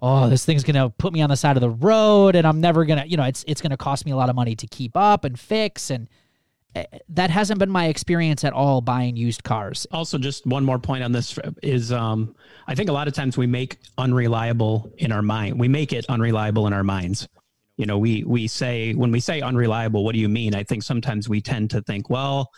oh 0.00 0.30
this 0.30 0.44
thing's 0.44 0.64
gonna 0.64 0.88
put 0.90 1.12
me 1.12 1.20
on 1.20 1.28
the 1.28 1.36
side 1.36 1.56
of 1.56 1.60
the 1.60 1.70
road 1.70 2.34
and 2.36 2.46
i'm 2.46 2.60
never 2.60 2.84
gonna 2.84 3.04
you 3.04 3.16
know 3.16 3.24
it's 3.24 3.44
it's 3.46 3.60
gonna 3.60 3.76
cost 3.76 4.06
me 4.06 4.12
a 4.12 4.16
lot 4.16 4.30
of 4.30 4.36
money 4.36 4.54
to 4.54 4.66
keep 4.66 4.96
up 4.96 5.24
and 5.24 5.38
fix 5.38 5.90
and 5.90 6.08
that 7.08 7.30
hasn't 7.30 7.58
been 7.58 7.70
my 7.70 7.86
experience 7.86 8.44
at 8.44 8.52
all 8.52 8.80
buying 8.80 9.16
used 9.16 9.42
cars. 9.42 9.86
Also, 9.90 10.18
just 10.18 10.46
one 10.46 10.64
more 10.64 10.78
point 10.78 11.02
on 11.02 11.12
this 11.12 11.38
is 11.62 11.90
um, 11.92 12.34
I 12.66 12.74
think 12.74 12.88
a 12.88 12.92
lot 12.92 13.08
of 13.08 13.14
times 13.14 13.36
we 13.36 13.46
make 13.46 13.78
unreliable 13.98 14.92
in 14.98 15.10
our 15.10 15.22
mind. 15.22 15.58
We 15.58 15.68
make 15.68 15.92
it 15.92 16.06
unreliable 16.08 16.66
in 16.66 16.72
our 16.72 16.84
minds. 16.84 17.28
You 17.76 17.86
know, 17.86 17.98
we 17.98 18.24
we 18.24 18.46
say 18.46 18.92
when 18.92 19.10
we 19.10 19.20
say 19.20 19.40
unreliable, 19.40 20.04
what 20.04 20.12
do 20.12 20.20
you 20.20 20.28
mean? 20.28 20.54
I 20.54 20.62
think 20.62 20.82
sometimes 20.82 21.28
we 21.28 21.40
tend 21.40 21.70
to 21.70 21.82
think, 21.82 22.08
well, 22.10 22.50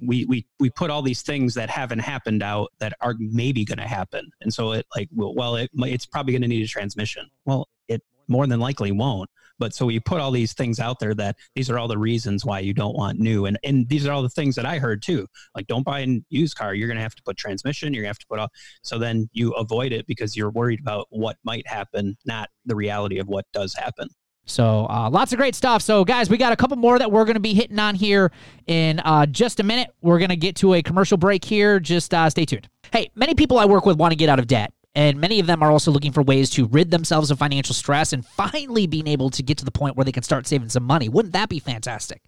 we 0.00 0.24
we 0.26 0.46
we 0.58 0.70
put 0.70 0.90
all 0.90 1.02
these 1.02 1.22
things 1.22 1.54
that 1.54 1.68
haven't 1.68 1.98
happened 1.98 2.42
out 2.42 2.72
that 2.78 2.94
are 3.00 3.14
maybe 3.18 3.64
going 3.64 3.78
to 3.78 3.86
happen, 3.86 4.30
and 4.40 4.52
so 4.52 4.72
it 4.72 4.86
like 4.96 5.08
well, 5.12 5.56
it, 5.56 5.70
it's 5.74 6.06
probably 6.06 6.32
going 6.32 6.42
to 6.42 6.48
need 6.48 6.64
a 6.64 6.68
transmission. 6.68 7.28
Well, 7.44 7.68
it 7.88 8.02
more 8.30 8.46
than 8.46 8.60
likely 8.60 8.92
won't. 8.92 9.28
But 9.58 9.74
so 9.74 9.90
you 9.90 10.00
put 10.00 10.20
all 10.20 10.30
these 10.30 10.54
things 10.54 10.80
out 10.80 11.00
there 11.00 11.14
that 11.16 11.36
these 11.54 11.68
are 11.68 11.78
all 11.78 11.86
the 11.86 11.98
reasons 11.98 12.46
why 12.46 12.60
you 12.60 12.72
don't 12.72 12.96
want 12.96 13.18
new. 13.18 13.44
And 13.44 13.58
and 13.62 13.86
these 13.88 14.06
are 14.06 14.12
all 14.12 14.22
the 14.22 14.30
things 14.30 14.56
that 14.56 14.64
I 14.64 14.78
heard 14.78 15.02
too. 15.02 15.26
Like 15.54 15.66
don't 15.66 15.84
buy 15.84 16.00
a 16.00 16.20
used 16.30 16.56
car. 16.56 16.74
You're 16.74 16.88
gonna 16.88 17.02
have 17.02 17.14
to 17.16 17.22
put 17.22 17.36
transmission, 17.36 17.92
you're 17.92 18.02
gonna 18.02 18.08
have 18.08 18.18
to 18.18 18.26
put 18.26 18.38
all 18.38 18.48
so 18.82 18.98
then 18.98 19.28
you 19.32 19.52
avoid 19.52 19.92
it 19.92 20.06
because 20.06 20.36
you're 20.36 20.50
worried 20.50 20.80
about 20.80 21.06
what 21.10 21.36
might 21.44 21.66
happen, 21.66 22.16
not 22.24 22.48
the 22.64 22.74
reality 22.74 23.18
of 23.18 23.28
what 23.28 23.44
does 23.52 23.74
happen. 23.74 24.08
So 24.46 24.86
uh, 24.90 25.08
lots 25.10 25.32
of 25.32 25.38
great 25.38 25.54
stuff. 25.54 25.82
So 25.82 26.04
guys, 26.04 26.28
we 26.28 26.36
got 26.36 26.52
a 26.52 26.56
couple 26.56 26.76
more 26.76 26.98
that 26.98 27.12
we're 27.12 27.24
going 27.24 27.34
to 27.34 27.40
be 27.40 27.54
hitting 27.54 27.78
on 27.78 27.94
here 27.94 28.32
in 28.66 28.98
uh, 29.00 29.26
just 29.26 29.60
a 29.60 29.62
minute. 29.62 29.90
We're 30.00 30.18
going 30.18 30.30
to 30.30 30.36
get 30.36 30.56
to 30.56 30.74
a 30.74 30.82
commercial 30.82 31.16
break 31.16 31.44
here. 31.44 31.78
Just 31.78 32.12
uh, 32.12 32.28
stay 32.30 32.46
tuned. 32.46 32.68
Hey, 32.92 33.10
many 33.14 33.34
people 33.34 33.58
I 33.58 33.66
work 33.66 33.86
with 33.86 33.96
want 33.96 34.12
to 34.12 34.16
get 34.16 34.28
out 34.28 34.40
of 34.40 34.48
debt. 34.48 34.72
And 34.94 35.20
many 35.20 35.38
of 35.38 35.46
them 35.46 35.62
are 35.62 35.70
also 35.70 35.90
looking 35.90 36.12
for 36.12 36.22
ways 36.22 36.50
to 36.50 36.66
rid 36.66 36.90
themselves 36.90 37.30
of 37.30 37.38
financial 37.38 37.74
stress 37.74 38.12
and 38.12 38.26
finally 38.26 38.86
being 38.86 39.06
able 39.06 39.30
to 39.30 39.42
get 39.42 39.58
to 39.58 39.64
the 39.64 39.70
point 39.70 39.96
where 39.96 40.04
they 40.04 40.12
can 40.12 40.24
start 40.24 40.46
saving 40.46 40.68
some 40.68 40.82
money. 40.82 41.08
Wouldn't 41.08 41.34
that 41.34 41.48
be 41.48 41.60
fantastic? 41.60 42.22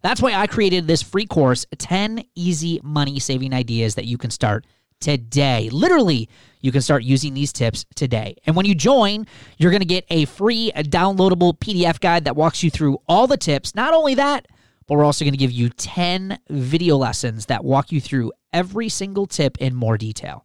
That's 0.00 0.22
why 0.22 0.34
I 0.34 0.46
created 0.46 0.86
this 0.86 1.02
free 1.02 1.26
course 1.26 1.66
10 1.76 2.24
easy 2.34 2.80
money 2.82 3.18
saving 3.18 3.52
ideas 3.52 3.96
that 3.96 4.04
you 4.04 4.16
can 4.16 4.30
start 4.30 4.66
today. 5.00 5.68
Literally, 5.72 6.28
you 6.60 6.72
can 6.72 6.82
start 6.82 7.02
using 7.02 7.34
these 7.34 7.52
tips 7.52 7.84
today. 7.94 8.36
And 8.46 8.54
when 8.54 8.66
you 8.66 8.74
join, 8.74 9.26
you're 9.58 9.70
going 9.70 9.80
to 9.80 9.86
get 9.86 10.04
a 10.08 10.24
free 10.26 10.72
downloadable 10.74 11.58
PDF 11.58 12.00
guide 12.00 12.24
that 12.24 12.36
walks 12.36 12.62
you 12.62 12.70
through 12.70 12.98
all 13.08 13.26
the 13.26 13.36
tips. 13.36 13.74
Not 13.74 13.92
only 13.92 14.14
that, 14.14 14.46
but 14.86 14.96
we're 14.96 15.04
also 15.04 15.24
going 15.24 15.34
to 15.34 15.38
give 15.38 15.52
you 15.52 15.68
10 15.70 16.38
video 16.48 16.96
lessons 16.96 17.46
that 17.46 17.64
walk 17.64 17.90
you 17.90 18.00
through 18.00 18.32
every 18.52 18.88
single 18.88 19.26
tip 19.26 19.58
in 19.58 19.74
more 19.74 19.98
detail. 19.98 20.44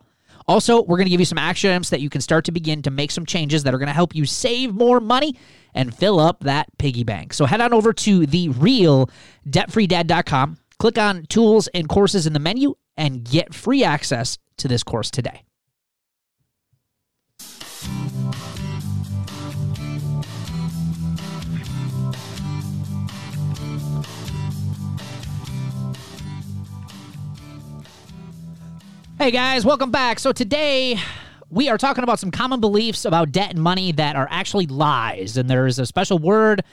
Also, 0.49 0.81
we're 0.81 0.97
going 0.97 1.05
to 1.05 1.11
give 1.11 1.19
you 1.19 1.27
some 1.27 1.37
action 1.37 1.69
items 1.69 1.91
that 1.91 2.01
you 2.01 2.09
can 2.09 2.21
start 2.21 2.43
to 2.43 2.51
begin 2.51 2.81
to 2.81 2.89
make 2.89 3.11
some 3.11 3.23
changes 3.23 3.63
that 3.63 3.73
are 3.75 3.77
going 3.77 3.85
to 3.85 3.93
help 3.93 4.15
you 4.15 4.25
save 4.25 4.73
more 4.73 4.99
money 4.99 5.35
and 5.75 5.93
fill 5.93 6.19
up 6.19 6.39
that 6.39 6.67
piggy 6.79 7.03
bank. 7.03 7.33
So 7.33 7.45
head 7.45 7.61
on 7.61 7.71
over 7.71 7.93
to 7.93 8.25
the 8.25 8.49
real 8.49 9.11
debtfreedad.com, 9.47 10.57
click 10.79 10.97
on 10.97 11.27
tools 11.27 11.67
and 11.67 11.87
courses 11.87 12.25
in 12.25 12.33
the 12.33 12.39
menu, 12.39 12.73
and 12.97 13.23
get 13.23 13.53
free 13.53 13.83
access 13.83 14.39
to 14.57 14.67
this 14.67 14.81
course 14.81 15.11
today. 15.11 15.43
Hey 29.29 29.33
guys, 29.33 29.63
welcome 29.63 29.91
back. 29.91 30.17
So 30.17 30.31
today 30.31 30.97
we 31.51 31.69
are 31.69 31.77
talking 31.77 32.03
about 32.03 32.17
some 32.17 32.31
common 32.31 32.59
beliefs 32.59 33.05
about 33.05 33.31
debt 33.31 33.51
and 33.51 33.61
money 33.61 33.91
that 33.91 34.15
are 34.15 34.27
actually 34.31 34.65
lies. 34.65 35.37
And 35.37 35.47
there 35.47 35.67
is 35.67 35.77
a 35.77 35.85
special 35.85 36.17
word 36.17 36.63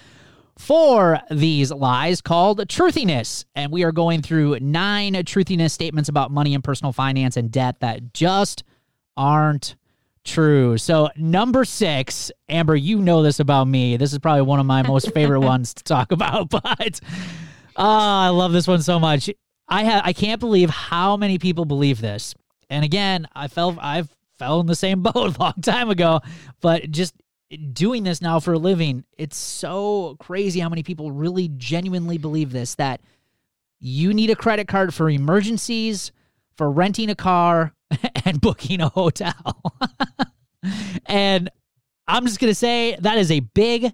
for 0.59 1.21
these 1.31 1.71
lies 1.71 2.23
called 2.23 2.67
truthiness. 2.67 3.45
And 3.55 3.71
we 3.71 3.85
are 3.85 3.93
going 3.93 4.23
through 4.23 4.61
nine 4.61 5.13
truthiness 5.13 5.73
statements 5.73 6.09
about 6.09 6.31
money 6.31 6.55
and 6.55 6.65
personal 6.65 6.95
finance 6.95 7.37
and 7.37 7.51
debt 7.51 7.81
that 7.81 8.15
just 8.15 8.65
aren't 9.19 9.77
true. 10.25 10.79
So, 10.79 11.11
number 11.15 11.67
six, 11.67 12.33
Amber, 12.49 12.75
you 12.75 13.03
know 13.03 13.23
this 13.23 13.39
about 13.39 13.69
me. 13.69 13.99
This 13.99 14.15
is 14.15 14.19
probably 14.19 14.41
one 14.41 14.61
of 14.61 14.65
my 14.65 14.81
most 14.81 15.13
favorite 15.13 15.41
ones 15.43 15.75
to 15.75 15.85
talk 15.85 16.11
about, 16.11 16.49
but 16.49 17.01
oh, 17.77 17.85
I 17.85 18.31
love 18.31 18.53
this 18.53 18.67
one 18.67 18.81
so 18.81 18.99
much. 18.99 19.29
I 19.69 19.85
have 19.85 20.01
I 20.07 20.15
can't 20.15 20.41
believe 20.41 20.71
how 20.71 21.19
many 21.19 21.37
people 21.39 21.67
believe 21.67 22.01
this. 22.01 22.35
And 22.71 22.85
again, 22.85 23.29
I 23.35 23.49
fell 23.49 23.77
I've 23.81 24.09
fell 24.39 24.61
in 24.61 24.67
the 24.67 24.75
same 24.75 25.03
boat 25.05 25.37
a 25.37 25.41
long 25.41 25.55
time 25.63 25.91
ago, 25.91 26.21
but 26.61 26.91
just 26.91 27.15
doing 27.73 28.03
this 28.03 28.21
now 28.21 28.41
for 28.41 28.55
a 28.55 28.59
living, 28.59 29.05
it's 29.17 29.37
so 29.37 30.17
crazy 30.19 30.61
how 30.61 30.69
many 30.69 30.83
people 30.83 31.13
really 31.13 31.49
genuinely 31.57 32.19
believe 32.19 32.53
this 32.53 32.75
that 32.75 33.01
you 33.79 34.13
need 34.13 34.31
a 34.31 34.37
credit 34.37 34.69
card 34.69 34.93
for 34.93 35.09
emergencies, 35.09 36.11
for 36.57 36.71
renting 36.71 37.11
a 37.11 37.15
car, 37.15 37.75
and 38.25 38.41
booking 38.41 38.81
a 38.81 38.89
hotel. 38.89 39.63
and 41.07 41.51
I'm 42.09 42.27
just 42.27 42.41
going 42.41 42.51
to 42.51 42.55
say 42.55 42.97
that 43.01 43.19
is 43.19 43.31
a 43.31 43.41
big 43.41 43.93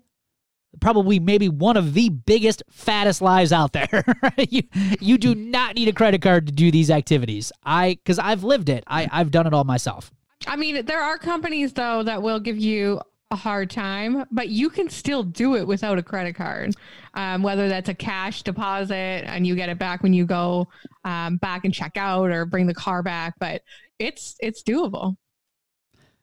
probably 0.80 1.20
maybe 1.20 1.48
one 1.48 1.76
of 1.76 1.94
the 1.94 2.08
biggest 2.08 2.62
fattest 2.70 3.22
lies 3.22 3.52
out 3.52 3.72
there. 3.72 4.04
You 4.48 4.62
you 5.00 5.18
do 5.18 5.34
not 5.34 5.76
need 5.76 5.88
a 5.88 5.92
credit 5.92 6.20
card 6.22 6.46
to 6.46 6.52
do 6.52 6.70
these 6.70 6.90
activities. 6.90 7.52
I 7.64 7.98
because 8.02 8.18
i've 8.18 8.44
lived 8.44 8.68
it. 8.68 8.82
I 8.86 9.08
i've 9.12 9.30
done 9.30 9.46
it 9.46 9.54
all 9.54 9.64
myself. 9.64 10.10
I 10.46 10.56
mean 10.56 10.84
there 10.84 11.00
are 11.00 11.18
companies 11.18 11.72
though 11.72 12.02
that 12.02 12.22
will 12.22 12.40
give 12.40 12.58
you 12.58 13.00
a 13.30 13.36
hard 13.36 13.70
time 13.70 14.24
but 14.30 14.48
you 14.48 14.68
can 14.68 14.90
still 14.90 15.22
do 15.22 15.56
it 15.56 15.66
without 15.66 15.98
a 15.98 16.02
credit 16.02 16.34
card. 16.34 16.74
Um, 17.14 17.42
whether 17.42 17.68
that's 17.68 17.88
a 17.88 17.94
cash 17.94 18.42
deposit 18.42 18.94
and 18.94 19.46
you 19.46 19.54
get 19.54 19.68
it 19.68 19.78
back 19.78 20.02
when 20.02 20.12
you 20.12 20.24
go 20.24 20.68
um, 21.04 21.36
back 21.36 21.64
and 21.64 21.72
check 21.72 21.96
out 21.96 22.30
or 22.30 22.44
bring 22.44 22.66
the 22.66 22.74
car 22.74 23.02
back 23.02 23.34
but 23.38 23.62
it's 23.98 24.34
it's 24.40 24.62
doable. 24.62 25.16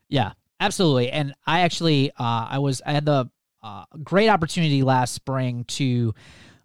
Yeah 0.09 0.33
absolutely. 0.59 1.09
And 1.11 1.33
i 1.45 1.61
actually 1.61 2.11
uh, 2.11 2.47
i 2.49 2.59
was 2.59 2.81
i 2.85 2.91
had 2.91 3.05
the 3.05 3.29
uh, 3.61 3.83
great 4.03 4.29
opportunity 4.29 4.83
last 4.83 5.13
spring 5.13 5.65
to 5.65 6.13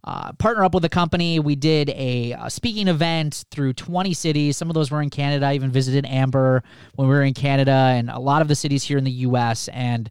uh, 0.05 0.33
partner 0.35 0.65
up 0.65 0.75
with 0.75 0.85
a 0.85 0.89
company. 0.89 1.41
We 1.41 1.57
did 1.57 1.89
a, 1.91 2.33
a, 2.39 2.51
speaking 2.51 2.89
event 2.89 3.45
through 3.51 3.73
20 3.73 4.13
cities. 4.13 4.57
Some 4.57 4.69
of 4.69 4.75
those 4.75 4.91
were 4.91 5.01
in 5.01 5.09
Canada. 5.09 5.47
I 5.47 5.55
even 5.55 5.71
visited 5.71 6.05
Amber 6.05 6.63
when 6.95 7.09
we 7.09 7.15
were 7.15 7.23
in 7.23 7.33
Canada 7.33 7.73
and 7.73 8.11
a 8.11 8.19
lot 8.19 8.43
of 8.43 8.49
the 8.49 8.55
cities 8.55 8.85
here 8.85 8.99
in 8.99 9.05
the 9.05 9.11
US. 9.11 9.69
And 9.69 10.11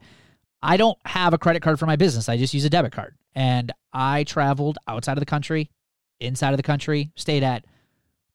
I 0.63 0.77
don't 0.77 0.97
have 1.05 1.33
a 1.33 1.37
credit 1.37 1.61
card 1.61 1.77
for 1.77 1.85
my 1.85 1.95
business, 1.95 2.27
I 2.27 2.37
just 2.37 2.53
use 2.53 2.65
a 2.65 2.69
debit 2.69 2.91
card. 2.91 3.15
And 3.35 3.71
I 3.91 4.23
traveled 4.23 4.77
outside 4.87 5.13
of 5.13 5.19
the 5.19 5.25
country, 5.25 5.69
inside 6.19 6.51
of 6.51 6.57
the 6.57 6.63
country, 6.63 7.11
stayed 7.15 7.43
at 7.43 7.65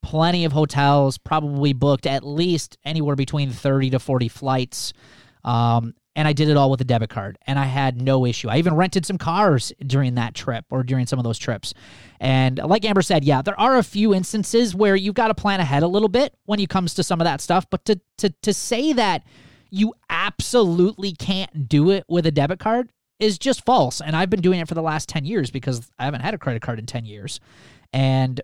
plenty 0.02 0.44
of 0.44 0.52
hotels, 0.52 1.18
probably 1.18 1.72
booked 1.72 2.06
at 2.06 2.24
least 2.24 2.78
anywhere 2.84 3.16
between 3.16 3.50
30 3.50 3.90
to 3.90 3.98
40 3.98 4.28
flights. 4.28 4.92
Um, 5.44 5.94
and 6.18 6.26
I 6.26 6.33
did 6.33 6.48
it 6.48 6.57
all 6.57 6.68
with 6.68 6.81
a 6.81 6.85
debit 6.85 7.11
card 7.11 7.38
and 7.46 7.61
I 7.61 7.66
had 7.66 8.02
no 8.02 8.26
issue. 8.26 8.48
I 8.48 8.57
even 8.57 8.74
rented 8.74 9.07
some 9.07 9.18
cars 9.18 9.72
during 9.87 10.16
that 10.16 10.35
trip 10.35 10.64
or 10.68 10.83
during 10.83 11.07
some 11.07 11.20
of 11.20 11.24
those 11.24 11.38
trips. 11.38 11.74
And 12.18 12.59
like 12.59 12.85
Amber 12.85 13.02
said, 13.02 13.22
yeah, 13.22 13.40
there 13.40 13.59
are 13.59 13.78
a 13.78 13.85
few 13.85 14.12
instances 14.12 14.74
where 14.74 14.96
you've 14.96 15.14
got 15.14 15.28
to 15.28 15.35
plan 15.35 15.61
ahead 15.61 15.85
a 15.85 15.87
little 15.87 16.09
bit 16.09 16.35
when 16.46 16.59
it 16.59 16.68
comes 16.68 16.94
to 16.94 17.04
some 17.04 17.20
of 17.20 17.24
that 17.24 17.40
stuff, 17.40 17.70
but 17.70 17.85
to 17.85 18.00
to 18.16 18.31
to 18.42 18.52
say 18.52 18.92
that 18.94 19.22
you 19.70 19.94
absolutely 20.11 21.12
can't 21.12 21.68
do 21.68 21.90
it 21.90 22.04
with 22.09 22.26
a 22.26 22.33
debit 22.33 22.59
card 22.59 22.90
is 23.20 23.38
just 23.38 23.64
false. 23.64 24.00
And 24.00 24.16
I've 24.16 24.28
been 24.28 24.40
doing 24.40 24.59
it 24.59 24.66
for 24.66 24.74
the 24.74 24.83
last 24.83 25.09
10 25.09 25.24
years 25.24 25.52
because 25.52 25.88
I 26.00 26.04
haven't 26.04 26.22
had 26.22 26.35
a 26.35 26.38
credit 26.38 26.62
card 26.62 26.81
in 26.81 26.87
10 26.87 27.07
years. 27.07 27.38
And 27.92 28.40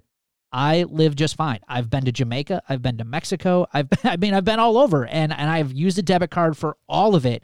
I 0.55 0.85
live 0.85 1.17
just 1.17 1.35
fine. 1.35 1.59
I've 1.67 1.91
been 1.91 2.05
to 2.05 2.13
Jamaica, 2.13 2.63
I've 2.69 2.81
been 2.81 2.97
to 2.99 3.05
Mexico, 3.05 3.67
I've 3.73 3.89
I 4.05 4.17
mean 4.17 4.35
I've 4.35 4.45
been 4.45 4.61
all 4.61 4.79
over 4.79 5.05
and 5.05 5.33
and 5.33 5.51
I've 5.51 5.73
used 5.73 5.99
a 5.99 6.03
debit 6.03 6.31
card 6.31 6.57
for 6.57 6.77
all 6.89 7.17
of 7.17 7.27
it 7.27 7.43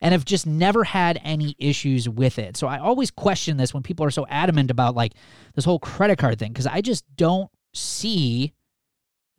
and 0.00 0.12
have 0.12 0.24
just 0.24 0.46
never 0.46 0.84
had 0.84 1.20
any 1.24 1.56
issues 1.58 2.08
with 2.08 2.38
it. 2.38 2.56
So 2.56 2.68
I 2.68 2.78
always 2.78 3.10
question 3.10 3.56
this 3.56 3.74
when 3.74 3.82
people 3.82 4.06
are 4.06 4.10
so 4.10 4.26
adamant 4.28 4.70
about 4.70 4.94
like 4.94 5.14
this 5.54 5.64
whole 5.64 5.80
credit 5.80 6.18
card 6.18 6.38
thing 6.38 6.52
because 6.52 6.66
I 6.66 6.80
just 6.80 7.04
don't 7.16 7.50
see 7.74 8.52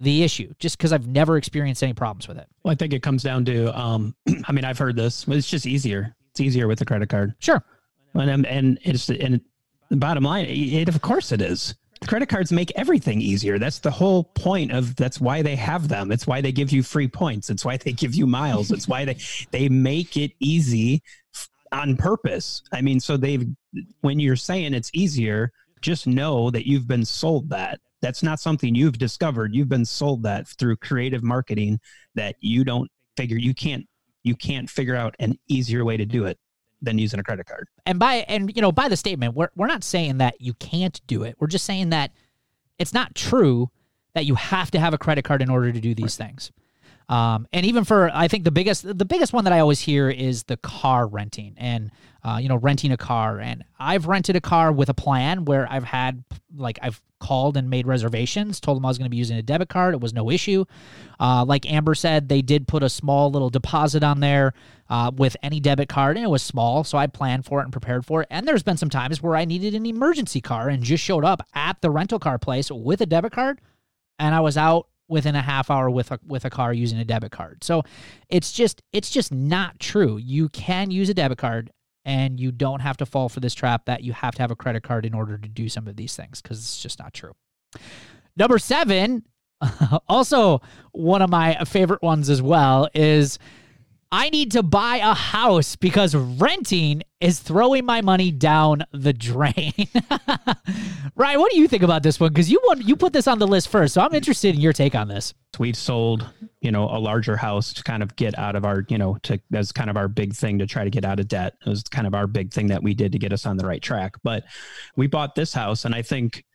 the 0.02 0.24
issue 0.24 0.54
just 0.60 0.78
because 0.78 0.92
I've 0.92 1.08
never 1.08 1.38
experienced 1.38 1.82
any 1.82 1.94
problems 1.94 2.28
with 2.28 2.38
it. 2.38 2.48
Well, 2.64 2.74
I 2.74 2.76
think 2.76 2.94
it 2.94 3.02
comes 3.04 3.24
down 3.24 3.46
to, 3.46 3.78
um, 3.78 4.16
I 4.48 4.52
mean, 4.52 4.66
I've 4.66 4.78
heard 4.78 4.98
this, 4.98 5.26
it's 5.30 5.50
just 5.50 5.66
easier. 5.66 6.14
It's 6.32 6.42
easier 6.42 6.68
with 6.68 6.82
a 6.82 6.86
credit 6.86 7.10
card. 7.10 7.36
Sure. 7.40 7.64
And, 8.16 8.46
and 8.46 8.80
it's, 8.84 9.10
and 9.10 9.42
the 9.90 9.96
bottom 9.96 10.24
line, 10.24 10.46
it, 10.46 10.90
of 10.90 11.02
course 11.02 11.32
it 11.32 11.42
is. 11.42 11.76
Credit 12.08 12.28
cards 12.30 12.52
make 12.52 12.72
everything 12.76 13.22
easier. 13.22 13.58
That's 13.58 13.80
the 13.80 13.92
whole 13.92 14.26
point 14.26 14.72
of, 14.72 14.96
that's 14.96 15.20
why 15.20 15.42
they 15.42 15.56
have 15.56 15.88
them. 15.88 16.12
It's 16.12 16.28
why 16.28 16.42
they 16.42 16.52
give 16.52 16.72
you 16.72 16.84
free 16.84 17.08
points. 17.08 17.50
It's 17.50 17.66
why 17.66 17.78
they 17.78 17.92
give 17.92 18.14
you 18.16 18.28
miles. 18.28 18.72
It's 18.72 18.88
why 18.88 19.06
they, 19.06 19.18
they 19.52 19.70
make 19.70 20.18
it 20.18 20.32
easy 20.40 21.02
on 21.72 21.98
purpose. 21.98 22.62
I 22.72 22.82
mean, 22.82 23.00
so 23.00 23.18
they've, 23.18 23.48
when 24.02 24.20
you're 24.20 24.36
saying 24.36 24.74
it's 24.74 24.92
easier, 24.94 25.52
just 25.84 26.08
know 26.08 26.50
that 26.50 26.68
you've 26.68 26.88
been 26.88 27.06
sold 27.06 27.50
that 27.50 27.80
that's 28.02 28.24
not 28.24 28.40
something 28.40 28.74
you've 28.74 28.98
discovered 28.98 29.54
you've 29.54 29.70
been 29.70 29.86
sold 29.86 30.24
that 30.24 30.48
through 30.48 30.78
creative 30.78 31.24
marketing 31.24 31.80
that 32.16 32.36
you 32.40 32.64
don't 32.64 32.90
figure 33.18 33.38
you 33.38 33.54
can't 33.54 33.86
you 34.24 34.36
can't 34.36 34.70
figure 34.70 34.96
out 34.96 35.14
an 35.20 35.38
easier 35.48 35.84
way 35.84 35.98
to 35.98 36.06
do 36.06 36.26
it 36.26 36.40
than 36.84 37.00
using 37.00 37.20
a 37.20 37.24
credit 37.24 37.46
card. 37.48 37.68
And 37.86 37.98
by 37.98 38.26
and 38.28 38.52
you 38.56 38.62
know 38.62 38.72
by 38.72 38.90
the 38.90 38.98
statement 38.98 39.36
we're, 39.36 39.50
we're 39.56 39.68
not 39.68 39.84
saying 39.84 40.20
that 40.20 40.40
you 40.40 40.54
can't 40.56 41.02
do 41.08 41.24
it. 41.24 41.36
We're 41.40 41.48
just 41.48 41.66
saying 41.66 41.90
that 41.90 42.12
it's 42.78 42.94
not 42.94 43.16
true 43.16 43.72
that 44.14 44.26
you 44.26 44.36
have 44.36 44.70
to 44.72 44.80
have 44.80 44.94
a 44.94 44.98
credit 44.98 45.24
card 45.24 45.42
in 45.42 45.50
order 45.50 45.72
to 45.72 45.80
do 45.80 45.96
these 45.96 46.20
right. 46.20 46.28
things 46.28 46.52
um, 47.10 47.48
and 47.52 47.66
even 47.66 47.84
for 47.84 48.10
I 48.14 48.28
think 48.28 48.44
the 48.44 48.52
biggest 48.52 48.98
the 48.98 49.06
biggest 49.06 49.34
one 49.34 49.44
that 49.44 49.54
I 49.54 49.60
always 49.60 49.80
hear 49.80 50.10
is 50.10 50.44
the 50.44 50.58
car 50.58 51.08
renting 51.08 51.56
and 51.58 51.92
uh, 52.24 52.40
you 52.42 52.50
know 52.50 52.56
renting 52.56 52.92
a 52.92 52.98
car. 52.98 53.40
And 53.40 53.64
I've 53.80 54.08
rented 54.08 54.36
a 54.36 54.42
car 54.42 54.72
with 54.72 54.90
a 54.90 54.94
plan 54.94 55.46
where 55.46 55.68
I've 55.70 55.84
had 55.84 56.24
like 56.56 56.80
I've 56.82 57.02
called 57.20 57.56
and 57.56 57.70
made 57.70 57.88
reservations 57.88 58.60
told 58.60 58.78
them 58.78 58.86
I 58.86 58.90
was 58.90 58.98
going 58.98 59.06
to 59.06 59.10
be 59.10 59.18
using 59.18 59.38
a 59.38 59.42
debit 59.42 59.70
card. 59.70 59.94
It 59.94 60.02
was 60.02 60.14
no 60.14 60.30
issue. 60.30 60.66
Uh, 61.20 61.46
like 61.46 61.70
Amber 61.72 61.96
said 61.96 62.28
they 62.28 62.42
did 62.42 62.68
put 62.68 62.84
a 62.84 62.90
small 62.90 63.32
little 63.32 63.50
deposit 63.50 64.04
on 64.04 64.20
there 64.20 64.54
uh, 64.90 65.12
with 65.16 65.38
any 65.42 65.60
debit 65.60 65.90
card 65.90 66.18
and 66.18 66.26
it 66.26 66.30
was 66.30 66.42
small 66.42 66.84
so 66.84 66.98
I 66.98 67.08
planned 67.08 67.46
for 67.46 67.62
it 67.62 67.64
and 67.64 67.72
prepared 67.72 68.06
for 68.06 68.22
it. 68.22 68.28
And 68.30 68.48
there's 68.48 68.64
been 68.64 68.78
some 68.78 68.90
times 68.90 69.22
where 69.22 69.36
I 69.36 69.46
needed 69.46 69.74
an 69.74 69.86
emergency 69.86 70.42
car 70.42 70.70
and 70.70 70.84
just 70.84 71.04
showed 71.04 71.26
up 71.26 71.48
at 71.54 71.82
the 71.82 71.90
rental 71.90 72.20
car 72.20 72.38
place 72.38 72.70
with 72.72 73.02
a 73.02 73.06
debit 73.06 73.32
card 73.32 73.60
and 74.20 74.36
I 74.36 74.42
was 74.42 74.58
out 74.58 74.88
within 75.08 75.36
a 75.36 75.42
half 75.42 75.70
hour 75.70 75.90
with 75.90 76.12
a 76.12 76.20
with 76.26 76.46
a 76.46 76.50
car 76.50 76.74
using 76.74 77.00
a 77.00 77.06
debit 77.06 77.32
card. 77.32 77.64
So 77.64 77.84
it's 78.30 78.52
just 78.52 78.82
it's 78.92 79.10
just 79.10 79.32
not 79.32 79.80
true. 79.80 80.18
You 80.18 80.50
can 80.50 80.92
use 80.92 81.10
a 81.10 81.14
debit 81.14 81.38
card 81.38 81.72
and 82.06 82.40
you 82.40 82.52
don't 82.52 82.82
have 82.82 82.98
to 82.98 83.06
fall 83.06 83.30
for 83.30 83.40
this 83.40 83.54
trap 83.54 83.86
that 83.86 84.04
you 84.04 84.14
have 84.14 84.36
to 84.36 84.42
have 84.42 84.52
a 84.52 84.56
credit 84.56 84.84
card 84.84 85.06
in 85.06 85.14
order 85.14 85.38
to 85.38 85.48
do 85.48 85.70
some 85.70 85.88
of 85.88 85.96
these 85.96 86.16
things 86.16 86.42
because 86.42 86.60
it's 86.60 86.82
just 86.82 87.00
not 87.00 87.14
true. 87.14 87.34
Number 88.36 88.58
7, 88.58 89.24
also 90.10 90.62
one 90.92 91.22
of 91.22 91.30
my 91.30 91.56
favorite 91.66 92.02
ones 92.02 92.30
as 92.30 92.42
well 92.42 92.90
is 92.94 93.40
I 94.14 94.30
need 94.30 94.52
to 94.52 94.62
buy 94.62 94.98
a 94.98 95.16
house 95.16 95.76
because 95.76 96.14
renting 96.14 97.02
is 97.20 97.40
throwing 97.40 97.84
my 97.84 98.02
money 98.02 98.30
down 98.30 98.84
the 98.92 99.12
drain. 99.12 99.74
Ryan, 101.16 101.40
what 101.40 101.52
do 101.52 101.58
you 101.58 101.68
think 101.68 101.82
about 101.82 102.04
this 102.04 102.20
one? 102.20 102.30
Because 102.30 102.52
you 102.52 102.62
want 102.64 102.88
you 102.88 102.96
put 102.96 103.12
this 103.12 103.28
on 103.28 103.40
the 103.40 103.48
list 103.48 103.70
first, 103.70 103.96
so 103.96 104.02
I'm 104.02 104.14
interested 104.14 104.54
in 104.54 104.62
your 104.62 104.72
take 104.72 104.94
on 104.94 105.08
this. 105.08 105.34
We've 105.58 105.76
sold, 105.76 106.30
you 106.62 106.72
know, 106.72 106.84
a 106.84 107.00
larger 107.00 107.36
house 107.36 107.74
to 107.74 107.84
kind 107.84 108.04
of 108.04 108.16
get 108.16 108.38
out 108.38 108.56
of 108.56 108.66
our, 108.66 108.86
you 108.88 109.00
know, 109.00 109.18
to 109.24 109.40
as 109.52 109.72
kind 109.72 109.90
of 109.90 109.98
our 109.98 110.08
big 110.08 110.36
thing 110.36 110.60
to 110.60 110.68
try 110.68 110.84
to 110.84 110.92
get 110.92 111.06
out 111.06 111.20
of 111.20 111.28
debt. 111.28 111.56
It 111.66 111.70
was 111.70 111.82
kind 111.82 112.06
of 112.06 112.14
our 112.14 112.28
big 112.28 112.54
thing 112.54 112.68
that 112.68 112.84
we 112.84 112.94
did 112.94 113.14
to 113.14 113.18
get 113.18 113.34
us 113.34 113.48
on 113.48 113.58
the 113.58 113.66
right 113.66 113.82
track. 113.82 114.14
But 114.22 114.44
we 114.96 115.08
bought 115.08 115.34
this 115.34 115.56
house, 115.56 115.86
and 115.86 115.96
I 115.96 116.04
think 116.04 116.46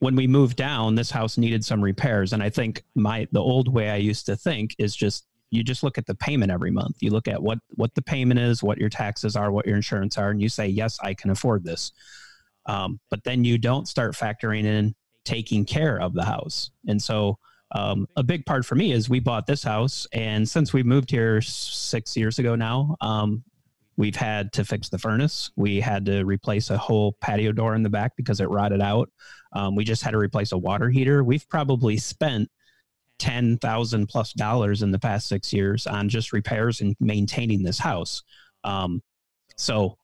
when 0.00 0.16
we 0.16 0.26
moved 0.26 0.58
down, 0.58 0.96
this 0.96 1.10
house 1.10 1.38
needed 1.38 1.64
some 1.64 1.82
repairs. 1.82 2.34
And 2.34 2.42
I 2.42 2.50
think 2.50 2.84
my 2.94 3.26
the 3.32 3.40
old 3.40 3.72
way 3.72 3.88
I 3.88 3.96
used 3.96 4.26
to 4.26 4.36
think 4.36 4.76
is 4.78 4.94
just 4.94 5.24
you 5.50 5.64
just 5.64 5.82
look 5.82 5.98
at 5.98 6.06
the 6.06 6.14
payment 6.14 6.52
every 6.52 6.70
month. 6.70 6.96
You 7.00 7.10
look 7.10 7.28
at 7.28 7.42
what 7.42 7.58
what 7.70 7.94
the 7.94 8.02
payment 8.02 8.40
is, 8.40 8.62
what 8.62 8.78
your 8.78 8.88
taxes 8.88 9.36
are, 9.36 9.50
what 9.50 9.66
your 9.66 9.76
insurance 9.76 10.18
are, 10.18 10.30
and 10.30 10.40
you 10.40 10.48
say, 10.48 10.66
yes, 10.66 10.98
I 11.02 11.14
can 11.14 11.30
afford 11.30 11.64
this. 11.64 11.92
Um, 12.66 13.00
but 13.10 13.24
then 13.24 13.44
you 13.44 13.56
don't 13.58 13.88
start 13.88 14.14
factoring 14.14 14.64
in 14.64 14.94
taking 15.24 15.64
care 15.64 16.00
of 16.00 16.12
the 16.12 16.24
house. 16.24 16.70
And 16.86 17.02
so 17.02 17.38
um, 17.72 18.06
a 18.16 18.22
big 18.22 18.46
part 18.46 18.64
for 18.64 18.74
me 18.74 18.92
is 18.92 19.08
we 19.08 19.20
bought 19.20 19.46
this 19.46 19.62
house, 19.62 20.06
and 20.12 20.48
since 20.48 20.72
we 20.72 20.82
moved 20.82 21.10
here 21.10 21.40
six 21.40 22.16
years 22.16 22.38
ago 22.38 22.54
now, 22.54 22.96
um, 23.00 23.42
we've 23.96 24.16
had 24.16 24.52
to 24.54 24.64
fix 24.64 24.88
the 24.88 24.98
furnace. 24.98 25.50
We 25.56 25.80
had 25.80 26.06
to 26.06 26.24
replace 26.24 26.70
a 26.70 26.78
whole 26.78 27.16
patio 27.20 27.52
door 27.52 27.74
in 27.74 27.82
the 27.82 27.90
back 27.90 28.12
because 28.16 28.40
it 28.40 28.48
rotted 28.48 28.80
out. 28.80 29.10
Um, 29.52 29.74
we 29.74 29.84
just 29.84 30.02
had 30.02 30.12
to 30.12 30.18
replace 30.18 30.52
a 30.52 30.58
water 30.58 30.88
heater. 30.88 31.24
We've 31.24 31.46
probably 31.48 31.96
spent 31.96 32.48
ten 33.18 33.58
thousand 33.58 34.06
plus 34.08 34.32
dollars 34.32 34.82
in 34.82 34.90
the 34.90 34.98
past 34.98 35.28
six 35.28 35.52
years 35.52 35.86
on 35.86 36.08
just 36.08 36.32
repairs 36.32 36.80
and 36.80 36.96
maintaining 37.00 37.62
this 37.62 37.78
house. 37.78 38.22
Um, 38.64 39.02
so 39.56 39.96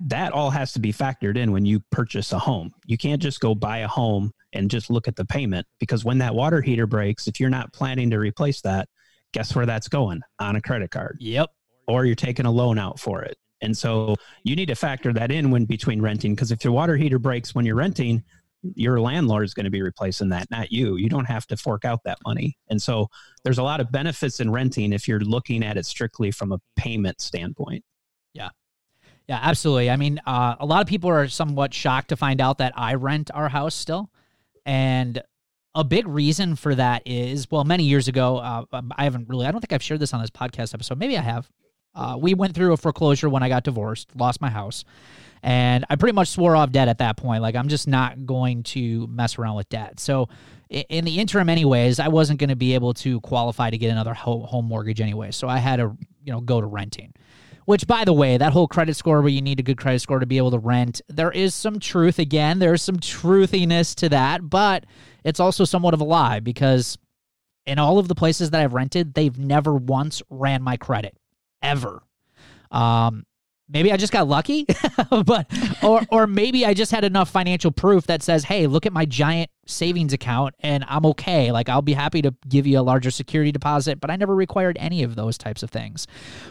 that 0.00 0.32
all 0.32 0.50
has 0.50 0.72
to 0.72 0.78
be 0.78 0.92
factored 0.92 1.36
in 1.36 1.50
when 1.50 1.64
you 1.64 1.80
purchase 1.90 2.32
a 2.32 2.38
home. 2.38 2.72
You 2.86 2.96
can't 2.96 3.20
just 3.20 3.40
go 3.40 3.54
buy 3.54 3.78
a 3.78 3.88
home 3.88 4.32
and 4.52 4.70
just 4.70 4.90
look 4.90 5.08
at 5.08 5.16
the 5.16 5.24
payment 5.24 5.66
because 5.80 6.04
when 6.04 6.18
that 6.18 6.34
water 6.34 6.60
heater 6.60 6.86
breaks, 6.86 7.26
if 7.26 7.40
you're 7.40 7.50
not 7.50 7.72
planning 7.72 8.10
to 8.10 8.18
replace 8.18 8.60
that, 8.62 8.88
guess 9.32 9.54
where 9.54 9.66
that's 9.66 9.88
going? 9.88 10.20
On 10.38 10.56
a 10.56 10.60
credit 10.60 10.90
card. 10.90 11.16
Yep. 11.20 11.50
Or 11.86 12.04
you're 12.04 12.14
taking 12.14 12.46
a 12.46 12.50
loan 12.50 12.78
out 12.78 13.00
for 13.00 13.22
it. 13.22 13.36
And 13.60 13.76
so 13.76 14.14
you 14.44 14.54
need 14.54 14.66
to 14.66 14.76
factor 14.76 15.12
that 15.14 15.32
in 15.32 15.50
when 15.50 15.64
between 15.64 16.00
renting 16.00 16.34
because 16.34 16.52
if 16.52 16.62
your 16.62 16.72
water 16.72 16.96
heater 16.96 17.18
breaks 17.18 17.54
when 17.54 17.64
you're 17.66 17.74
renting, 17.74 18.22
your 18.74 19.00
landlord 19.00 19.44
is 19.44 19.54
going 19.54 19.64
to 19.64 19.70
be 19.70 19.82
replacing 19.82 20.28
that, 20.30 20.50
not 20.50 20.72
you. 20.72 20.96
You 20.96 21.08
don't 21.08 21.24
have 21.24 21.46
to 21.48 21.56
fork 21.56 21.84
out 21.84 22.02
that 22.04 22.18
money. 22.26 22.56
And 22.68 22.80
so 22.80 23.08
there's 23.44 23.58
a 23.58 23.62
lot 23.62 23.80
of 23.80 23.90
benefits 23.92 24.40
in 24.40 24.50
renting 24.50 24.92
if 24.92 25.06
you're 25.06 25.20
looking 25.20 25.64
at 25.64 25.76
it 25.76 25.86
strictly 25.86 26.30
from 26.30 26.52
a 26.52 26.60
payment 26.76 27.20
standpoint. 27.20 27.84
Yeah. 28.34 28.50
Yeah, 29.28 29.40
absolutely. 29.42 29.90
I 29.90 29.96
mean, 29.96 30.20
uh, 30.26 30.56
a 30.58 30.66
lot 30.66 30.80
of 30.80 30.86
people 30.86 31.10
are 31.10 31.28
somewhat 31.28 31.74
shocked 31.74 32.08
to 32.08 32.16
find 32.16 32.40
out 32.40 32.58
that 32.58 32.72
I 32.76 32.94
rent 32.94 33.30
our 33.34 33.48
house 33.48 33.74
still. 33.74 34.10
And 34.64 35.22
a 35.74 35.84
big 35.84 36.08
reason 36.08 36.56
for 36.56 36.74
that 36.74 37.02
is, 37.06 37.50
well, 37.50 37.64
many 37.64 37.84
years 37.84 38.08
ago, 38.08 38.38
uh, 38.38 38.64
um, 38.72 38.92
I 38.96 39.04
haven't 39.04 39.28
really, 39.28 39.46
I 39.46 39.50
don't 39.50 39.60
think 39.60 39.72
I've 39.72 39.82
shared 39.82 40.00
this 40.00 40.14
on 40.14 40.20
this 40.20 40.30
podcast 40.30 40.74
episode. 40.74 40.98
Maybe 40.98 41.16
I 41.16 41.22
have. 41.22 41.48
Uh, 41.94 42.16
we 42.18 42.34
went 42.34 42.54
through 42.54 42.72
a 42.72 42.76
foreclosure 42.76 43.28
when 43.28 43.42
I 43.42 43.48
got 43.48 43.64
divorced, 43.64 44.08
lost 44.16 44.40
my 44.40 44.50
house. 44.50 44.84
And 45.42 45.84
I 45.88 45.96
pretty 45.96 46.14
much 46.14 46.28
swore 46.28 46.56
off 46.56 46.70
debt 46.70 46.88
at 46.88 46.98
that 46.98 47.16
point. 47.16 47.42
Like, 47.42 47.54
I'm 47.54 47.68
just 47.68 47.88
not 47.88 48.26
going 48.26 48.62
to 48.64 49.06
mess 49.06 49.38
around 49.38 49.56
with 49.56 49.68
debt. 49.68 50.00
So, 50.00 50.28
in 50.70 51.04
the 51.04 51.18
interim, 51.18 51.48
anyways, 51.48 51.98
I 51.98 52.08
wasn't 52.08 52.40
going 52.40 52.50
to 52.50 52.56
be 52.56 52.74
able 52.74 52.92
to 52.94 53.20
qualify 53.20 53.70
to 53.70 53.78
get 53.78 53.90
another 53.90 54.14
home 54.14 54.66
mortgage 54.66 55.00
anyway. 55.00 55.30
So, 55.30 55.48
I 55.48 55.58
had 55.58 55.76
to, 55.76 55.96
you 56.24 56.32
know, 56.32 56.40
go 56.40 56.60
to 56.60 56.66
renting. 56.66 57.14
Which, 57.64 57.86
by 57.86 58.06
the 58.06 58.14
way, 58.14 58.38
that 58.38 58.54
whole 58.54 58.66
credit 58.66 58.96
score 58.96 59.20
where 59.20 59.28
you 59.28 59.42
need 59.42 59.60
a 59.60 59.62
good 59.62 59.76
credit 59.76 60.00
score 60.00 60.20
to 60.20 60.26
be 60.26 60.38
able 60.38 60.52
to 60.52 60.58
rent, 60.58 61.02
there 61.08 61.30
is 61.30 61.54
some 61.54 61.78
truth. 61.78 62.18
Again, 62.18 62.60
there's 62.60 62.80
some 62.80 62.96
truthiness 62.96 63.94
to 63.96 64.08
that, 64.08 64.48
but 64.48 64.86
it's 65.22 65.38
also 65.38 65.64
somewhat 65.64 65.92
of 65.92 66.00
a 66.00 66.04
lie 66.04 66.40
because 66.40 66.96
in 67.66 67.78
all 67.78 67.98
of 67.98 68.08
the 68.08 68.14
places 68.14 68.50
that 68.50 68.62
I've 68.62 68.72
rented, 68.72 69.12
they've 69.12 69.38
never 69.38 69.74
once 69.74 70.22
ran 70.30 70.62
my 70.62 70.78
credit 70.78 71.18
ever. 71.60 72.02
Um, 72.70 73.26
maybe 73.68 73.92
I 73.92 73.96
just 73.96 74.12
got 74.12 74.28
lucky, 74.28 74.66
but 75.24 75.46
or 75.82 76.02
or 76.10 76.26
maybe 76.26 76.64
I 76.64 76.74
just 76.74 76.90
had 76.90 77.04
enough 77.04 77.30
financial 77.30 77.70
proof 77.70 78.06
that 78.06 78.22
says, 78.22 78.44
"Hey, 78.44 78.66
look 78.66 78.86
at 78.86 78.92
my 78.92 79.04
giant 79.04 79.50
savings 79.66 80.12
account 80.12 80.54
and 80.60 80.84
I'm 80.88 81.04
okay. 81.06 81.52
Like 81.52 81.68
I'll 81.68 81.82
be 81.82 81.92
happy 81.92 82.22
to 82.22 82.34
give 82.48 82.66
you 82.66 82.78
a 82.78 82.82
larger 82.82 83.10
security 83.10 83.52
deposit, 83.52 84.00
but 84.00 84.10
I 84.10 84.16
never 84.16 84.34
required 84.34 84.76
any 84.80 85.02
of 85.02 85.16
those 85.16 85.38
types 85.38 85.62
of 85.62 85.70
things." 85.70 86.06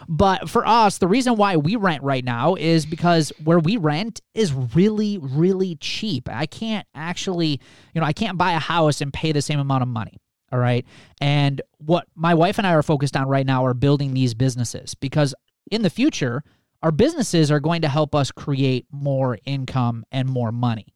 But 0.08 0.50
for 0.50 0.66
us, 0.68 0.98
the 0.98 1.08
reason 1.08 1.36
why 1.36 1.58
we 1.58 1.76
rent 1.76 2.04
right 2.04 2.24
now 2.24 2.56
is 2.56 2.86
because 2.86 3.32
where 3.44 3.60
we 3.60 3.78
rent 3.78 4.22
is 4.34 4.54
really 4.54 5.18
really 5.18 5.76
cheap. 5.76 6.30
I 6.30 6.46
can't 6.46 6.88
actually, 6.96 7.60
you 7.94 8.02
know, 8.02 8.08
I 8.08 8.14
can't 8.14 8.38
buy 8.38 8.54
a 8.54 8.60
house 8.60 9.02
and 9.02 9.12
pay 9.12 9.32
the 9.32 9.42
same 9.42 9.60
amount 9.60 9.84
of 9.84 9.90
money. 9.90 10.18
All 10.52 10.60
right. 10.60 10.86
And 11.20 11.62
what 11.78 12.08
my 12.16 12.34
wife 12.34 12.58
and 12.58 12.66
I 12.66 12.74
are 12.74 12.84
focused 12.84 13.18
on 13.18 13.28
right 13.28 13.46
now 13.46 13.66
are 13.66 13.74
building 13.74 14.14
these 14.14 14.34
businesses 14.34 14.96
because 14.96 15.36
in 15.70 15.82
the 15.82 15.90
future, 15.90 16.44
our 16.84 16.92
businesses 16.92 17.52
are 17.52 17.60
going 17.60 17.82
to 17.82 17.88
help 17.88 18.14
us 18.14 18.32
create 18.32 18.86
more 18.92 19.38
income 19.46 20.06
and 20.12 20.30
more 20.30 20.52
money. 20.52 20.88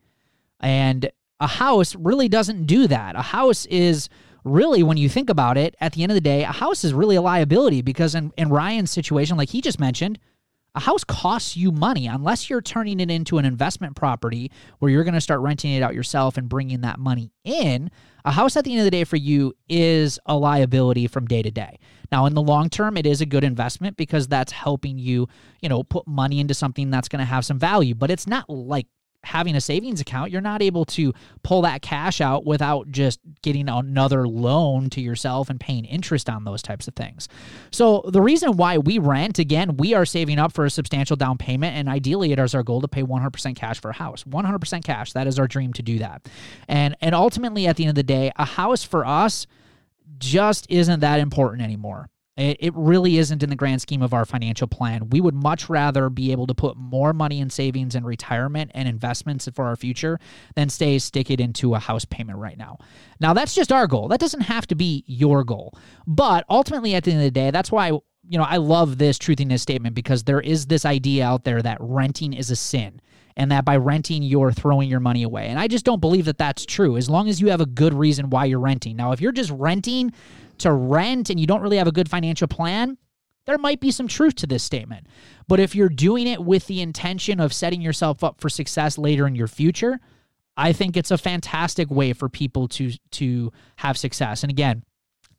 And 0.59 1.09
a 1.39 1.47
house 1.47 1.95
really 1.95 2.29
doesn't 2.29 2.65
do 2.65 2.87
that. 2.87 3.15
A 3.15 3.21
house 3.21 3.65
is 3.65 4.09
really, 4.43 4.83
when 4.83 4.97
you 4.97 5.09
think 5.09 5.29
about 5.29 5.57
it, 5.57 5.75
at 5.79 5.93
the 5.93 6.03
end 6.03 6.11
of 6.11 6.15
the 6.15 6.21
day, 6.21 6.43
a 6.43 6.51
house 6.51 6.83
is 6.83 6.93
really 6.93 7.15
a 7.15 7.21
liability 7.21 7.81
because 7.81 8.13
in, 8.15 8.31
in 8.37 8.49
Ryan's 8.49 8.91
situation, 8.91 9.37
like 9.37 9.49
he 9.49 9.61
just 9.61 9.79
mentioned, 9.79 10.19
a 10.73 10.79
house 10.79 11.03
costs 11.03 11.57
you 11.57 11.71
money 11.71 12.07
unless 12.07 12.49
you're 12.49 12.61
turning 12.61 12.99
it 12.99 13.11
into 13.11 13.37
an 13.37 13.45
investment 13.45 13.95
property 13.95 14.51
where 14.79 14.89
you're 14.89 15.03
going 15.03 15.13
to 15.13 15.21
start 15.21 15.41
renting 15.41 15.73
it 15.73 15.83
out 15.83 15.93
yourself 15.93 16.37
and 16.37 16.47
bringing 16.47 16.81
that 16.81 16.99
money 16.99 17.31
in. 17.43 17.91
A 18.23 18.31
house 18.31 18.55
at 18.55 18.63
the 18.63 18.71
end 18.71 18.79
of 18.81 18.85
the 18.85 18.91
day 18.91 19.03
for 19.03 19.17
you 19.17 19.53
is 19.67 20.19
a 20.25 20.37
liability 20.37 21.07
from 21.07 21.25
day 21.25 21.41
to 21.41 21.51
day. 21.51 21.79
Now, 22.11 22.25
in 22.25 22.35
the 22.35 22.41
long 22.41 22.69
term, 22.69 22.95
it 22.95 23.05
is 23.05 23.19
a 23.19 23.25
good 23.25 23.43
investment 23.43 23.97
because 23.97 24.27
that's 24.27 24.51
helping 24.51 24.97
you, 24.97 25.27
you 25.61 25.69
know, 25.69 25.83
put 25.83 26.07
money 26.07 26.39
into 26.39 26.53
something 26.53 26.89
that's 26.89 27.09
going 27.09 27.19
to 27.19 27.25
have 27.25 27.45
some 27.45 27.59
value, 27.59 27.95
but 27.95 28.11
it's 28.11 28.27
not 28.27 28.49
like 28.49 28.87
having 29.23 29.55
a 29.55 29.61
savings 29.61 30.01
account, 30.01 30.31
you're 30.31 30.41
not 30.41 30.61
able 30.61 30.85
to 30.85 31.13
pull 31.43 31.61
that 31.61 31.81
cash 31.81 32.21
out 32.21 32.45
without 32.45 32.89
just 32.91 33.19
getting 33.41 33.69
another 33.69 34.27
loan 34.27 34.89
to 34.89 35.01
yourself 35.01 35.49
and 35.49 35.59
paying 35.59 35.85
interest 35.85 36.29
on 36.29 36.43
those 36.43 36.61
types 36.61 36.87
of 36.87 36.95
things. 36.95 37.27
So, 37.71 38.03
the 38.07 38.21
reason 38.21 38.57
why 38.57 38.77
we 38.77 38.97
rent, 38.99 39.39
again, 39.39 39.77
we 39.77 39.93
are 39.93 40.05
saving 40.05 40.39
up 40.39 40.53
for 40.53 40.65
a 40.65 40.69
substantial 40.69 41.15
down 41.15 41.37
payment, 41.37 41.75
and 41.75 41.87
ideally, 41.87 42.31
it 42.31 42.39
is 42.39 42.55
our 42.55 42.63
goal 42.63 42.81
to 42.81 42.87
pay 42.87 43.03
100% 43.03 43.55
cash 43.55 43.79
for 43.79 43.91
a 43.91 43.95
house. 43.95 44.23
100% 44.23 44.83
cash. 44.83 45.13
That 45.13 45.27
is 45.27 45.37
our 45.37 45.47
dream 45.47 45.73
to 45.73 45.83
do 45.83 45.99
that. 45.99 46.27
And, 46.67 46.95
and 47.01 47.13
ultimately, 47.13 47.67
at 47.67 47.75
the 47.75 47.83
end 47.83 47.89
of 47.89 47.95
the 47.95 48.03
day, 48.03 48.31
a 48.35 48.45
house 48.45 48.83
for 48.83 49.05
us 49.05 49.45
just 50.17 50.65
isn't 50.69 50.99
that 51.01 51.19
important 51.19 51.61
anymore. 51.61 52.09
It, 52.37 52.73
really 52.73 53.17
isn't 53.17 53.43
in 53.43 53.49
the 53.49 53.55
grand 53.57 53.81
scheme 53.81 54.01
of 54.01 54.13
our 54.13 54.25
financial 54.25 54.67
plan. 54.67 55.09
We 55.09 55.19
would 55.19 55.35
much 55.35 55.69
rather 55.69 56.09
be 56.09 56.31
able 56.31 56.47
to 56.47 56.55
put 56.55 56.77
more 56.77 57.11
money 57.11 57.39
in 57.39 57.49
savings 57.49 57.93
and 57.93 58.05
retirement 58.05 58.71
and 58.73 58.87
investments 58.87 59.49
for 59.53 59.65
our 59.65 59.75
future 59.75 60.17
than 60.55 60.69
stay 60.69 60.97
stick 60.97 61.29
it 61.29 61.41
into 61.41 61.75
a 61.75 61.79
house 61.79 62.05
payment 62.05 62.39
right 62.39 62.57
now. 62.57 62.77
Now, 63.19 63.33
that's 63.33 63.53
just 63.53 63.71
our 63.71 63.85
goal. 63.85 64.07
That 64.07 64.21
doesn't 64.21 64.41
have 64.41 64.65
to 64.67 64.75
be 64.75 65.03
your 65.07 65.43
goal. 65.43 65.77
But 66.07 66.45
ultimately, 66.49 66.95
at 66.95 67.03
the 67.03 67.11
end 67.11 67.19
of 67.19 67.25
the 67.25 67.31
day, 67.31 67.51
that's 67.51 67.71
why 67.71 67.89
you 67.89 68.37
know, 68.37 68.43
I 68.43 68.57
love 68.57 68.97
this 68.97 69.17
truthiness 69.17 69.59
statement 69.59 69.95
because 69.95 70.23
there 70.23 70.39
is 70.39 70.67
this 70.67 70.85
idea 70.85 71.25
out 71.25 71.43
there 71.43 71.61
that 71.61 71.77
renting 71.81 72.33
is 72.33 72.49
a 72.49 72.55
sin 72.55 73.01
and 73.35 73.51
that 73.51 73.65
by 73.65 73.77
renting, 73.77 74.23
you're 74.23 74.51
throwing 74.51 74.89
your 74.89 74.99
money 74.99 75.23
away. 75.23 75.47
And 75.47 75.59
I 75.59 75.67
just 75.67 75.85
don't 75.85 76.01
believe 76.01 76.25
that 76.25 76.37
that's 76.37 76.65
true 76.65 76.97
as 76.97 77.09
long 77.09 77.29
as 77.29 77.41
you 77.41 77.49
have 77.49 77.61
a 77.61 77.65
good 77.65 77.93
reason 77.93 78.29
why 78.29 78.45
you're 78.45 78.59
renting. 78.59 78.95
Now, 78.95 79.11
if 79.11 79.21
you're 79.21 79.31
just 79.31 79.51
renting 79.51 80.11
to 80.59 80.71
rent 80.71 81.29
and 81.29 81.39
you 81.39 81.47
don't 81.47 81.61
really 81.61 81.77
have 81.77 81.87
a 81.87 81.91
good 81.91 82.09
financial 82.09 82.47
plan, 82.47 82.97
there 83.45 83.57
might 83.57 83.79
be 83.79 83.91
some 83.91 84.07
truth 84.07 84.35
to 84.35 84.47
this 84.47 84.63
statement. 84.63 85.07
But 85.47 85.59
if 85.59 85.75
you're 85.75 85.89
doing 85.89 86.27
it 86.27 86.43
with 86.43 86.67
the 86.67 86.81
intention 86.81 87.39
of 87.39 87.53
setting 87.53 87.81
yourself 87.81 88.23
up 88.23 88.39
for 88.39 88.49
success 88.49 88.97
later 88.97 89.25
in 89.27 89.35
your 89.35 89.47
future, 89.47 89.99
I 90.55 90.73
think 90.73 90.95
it's 90.95 91.11
a 91.11 91.17
fantastic 91.17 91.89
way 91.89 92.13
for 92.13 92.29
people 92.29 92.67
to 92.69 92.91
to 93.11 93.51
have 93.77 93.97
success. 93.97 94.43
And 94.43 94.51
again, 94.51 94.83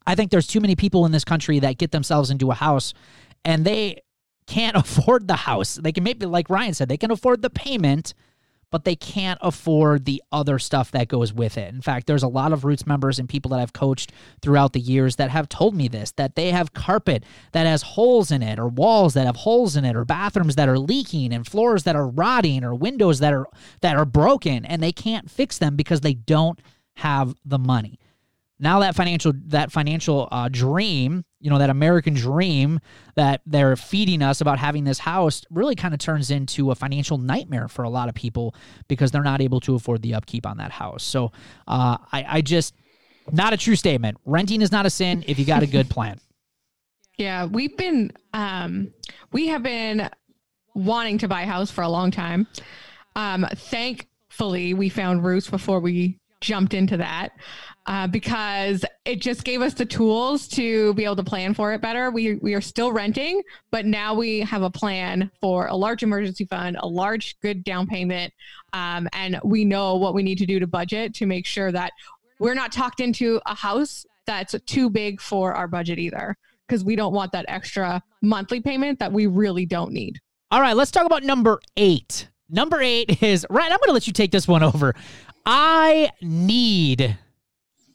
I 0.06 0.14
think 0.14 0.30
there's 0.30 0.46
too 0.46 0.60
many 0.60 0.74
people 0.74 1.06
in 1.06 1.12
this 1.12 1.24
country 1.24 1.60
that 1.60 1.78
get 1.78 1.92
themselves 1.92 2.30
into 2.30 2.50
a 2.50 2.54
house 2.54 2.92
and 3.44 3.64
they 3.64 4.00
can't 4.52 4.76
afford 4.84 5.28
the 5.28 5.36
house. 5.36 5.76
They 5.76 5.92
can 5.92 6.04
maybe 6.04 6.26
like 6.26 6.50
Ryan 6.50 6.74
said, 6.74 6.88
they 6.88 6.96
can 6.96 7.10
afford 7.10 7.42
the 7.42 7.50
payment, 7.50 8.14
but 8.70 8.84
they 8.84 8.96
can't 8.96 9.38
afford 9.42 10.06
the 10.06 10.22
other 10.32 10.58
stuff 10.58 10.90
that 10.92 11.08
goes 11.08 11.32
with 11.32 11.58
it. 11.58 11.72
In 11.74 11.82
fact, 11.82 12.06
there's 12.06 12.22
a 12.22 12.28
lot 12.28 12.52
of 12.52 12.64
Roots 12.64 12.86
members 12.86 13.18
and 13.18 13.28
people 13.28 13.50
that 13.50 13.60
I've 13.60 13.74
coached 13.74 14.12
throughout 14.40 14.72
the 14.72 14.80
years 14.80 15.16
that 15.16 15.30
have 15.30 15.48
told 15.48 15.74
me 15.74 15.88
this 15.88 16.12
that 16.12 16.36
they 16.36 16.50
have 16.50 16.72
carpet 16.72 17.24
that 17.52 17.66
has 17.66 17.82
holes 17.82 18.30
in 18.30 18.42
it, 18.42 18.58
or 18.58 18.68
walls 18.68 19.14
that 19.14 19.26
have 19.26 19.36
holes 19.36 19.76
in 19.76 19.84
it, 19.84 19.94
or 19.94 20.04
bathrooms 20.04 20.56
that 20.56 20.68
are 20.68 20.78
leaking, 20.78 21.32
and 21.32 21.46
floors 21.46 21.84
that 21.84 21.96
are 21.96 22.08
rotting, 22.08 22.64
or 22.64 22.74
windows 22.74 23.18
that 23.20 23.34
are 23.34 23.46
that 23.82 23.96
are 23.96 24.06
broken, 24.06 24.64
and 24.64 24.82
they 24.82 24.92
can't 24.92 25.30
fix 25.30 25.58
them 25.58 25.76
because 25.76 26.00
they 26.00 26.14
don't 26.14 26.58
have 26.96 27.34
the 27.44 27.58
money. 27.58 27.98
Now 28.58 28.80
that 28.80 28.94
financial 28.94 29.32
that 29.48 29.70
financial 29.70 30.28
uh, 30.32 30.48
dream, 30.48 31.24
you 31.42 31.50
know, 31.50 31.58
that 31.58 31.70
American 31.70 32.14
dream 32.14 32.80
that 33.16 33.42
they're 33.44 33.76
feeding 33.76 34.22
us 34.22 34.40
about 34.40 34.58
having 34.58 34.84
this 34.84 35.00
house 35.00 35.44
really 35.50 35.74
kind 35.74 35.92
of 35.92 35.98
turns 35.98 36.30
into 36.30 36.70
a 36.70 36.74
financial 36.74 37.18
nightmare 37.18 37.68
for 37.68 37.82
a 37.82 37.90
lot 37.90 38.08
of 38.08 38.14
people 38.14 38.54
because 38.88 39.10
they're 39.10 39.24
not 39.24 39.42
able 39.42 39.60
to 39.60 39.74
afford 39.74 40.02
the 40.02 40.14
upkeep 40.14 40.46
on 40.46 40.58
that 40.58 40.70
house. 40.70 41.02
So 41.02 41.32
uh, 41.66 41.98
I, 42.12 42.24
I 42.28 42.40
just 42.40 42.74
not 43.30 43.52
a 43.52 43.56
true 43.56 43.76
statement. 43.76 44.18
Renting 44.24 44.62
is 44.62 44.70
not 44.70 44.86
a 44.86 44.90
sin 44.90 45.24
if 45.26 45.38
you 45.38 45.44
got 45.44 45.62
a 45.62 45.66
good 45.66 45.90
plan. 45.90 46.18
Yeah, 47.18 47.44
we've 47.44 47.76
been 47.76 48.10
um, 48.32 48.90
we 49.32 49.48
have 49.48 49.62
been 49.62 50.08
wanting 50.74 51.18
to 51.18 51.28
buy 51.28 51.42
a 51.42 51.46
house 51.46 51.70
for 51.70 51.82
a 51.82 51.88
long 51.88 52.10
time. 52.10 52.48
Um, 53.14 53.46
thankfully, 53.54 54.72
we 54.72 54.88
found 54.88 55.22
Roots 55.22 55.48
before 55.48 55.78
we 55.78 56.18
jumped 56.40 56.72
into 56.72 56.96
that 56.96 57.32
uh, 57.86 58.06
because 58.06 58.84
it 59.04 59.20
just 59.20 59.44
gave 59.44 59.60
us 59.60 59.74
the 59.74 59.84
tools 59.84 60.46
to 60.48 60.94
be 60.94 61.04
able 61.04 61.16
to 61.16 61.24
plan 61.24 61.52
for 61.54 61.72
it 61.72 61.80
better. 61.80 62.10
We 62.10 62.36
we 62.36 62.54
are 62.54 62.60
still 62.60 62.92
renting, 62.92 63.42
but 63.70 63.86
now 63.86 64.14
we 64.14 64.40
have 64.40 64.62
a 64.62 64.70
plan 64.70 65.30
for 65.40 65.66
a 65.66 65.74
large 65.74 66.02
emergency 66.02 66.44
fund, 66.44 66.76
a 66.80 66.86
large 66.86 67.38
good 67.40 67.64
down 67.64 67.86
payment, 67.86 68.32
um, 68.72 69.08
and 69.12 69.40
we 69.44 69.64
know 69.64 69.96
what 69.96 70.14
we 70.14 70.22
need 70.22 70.38
to 70.38 70.46
do 70.46 70.60
to 70.60 70.66
budget 70.66 71.14
to 71.14 71.26
make 71.26 71.46
sure 71.46 71.72
that 71.72 71.92
we're 72.38 72.54
not 72.54 72.72
talked 72.72 73.00
into 73.00 73.40
a 73.46 73.54
house 73.54 74.06
that's 74.26 74.54
too 74.66 74.88
big 74.88 75.20
for 75.20 75.52
our 75.52 75.66
budget 75.66 75.98
either, 75.98 76.36
because 76.66 76.84
we 76.84 76.94
don't 76.94 77.12
want 77.12 77.32
that 77.32 77.44
extra 77.48 78.02
monthly 78.22 78.60
payment 78.60 78.98
that 79.00 79.12
we 79.12 79.26
really 79.26 79.66
don't 79.66 79.92
need. 79.92 80.20
All 80.52 80.60
right, 80.60 80.76
let's 80.76 80.90
talk 80.90 81.06
about 81.06 81.24
number 81.24 81.60
eight. 81.76 82.28
Number 82.48 82.80
eight 82.80 83.22
is 83.22 83.46
right. 83.48 83.64
I'm 83.64 83.78
going 83.78 83.88
to 83.88 83.92
let 83.92 84.06
you 84.06 84.12
take 84.12 84.30
this 84.30 84.46
one 84.46 84.62
over. 84.62 84.94
I 85.46 86.10
need 86.20 87.18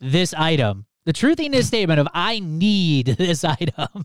this 0.00 0.34
item. 0.34 0.86
The 1.04 1.12
truth 1.12 1.40
in 1.40 1.52
this 1.52 1.66
statement 1.68 2.00
of 2.00 2.08
I 2.12 2.40
need 2.40 3.06
this 3.18 3.44
item. 3.44 3.88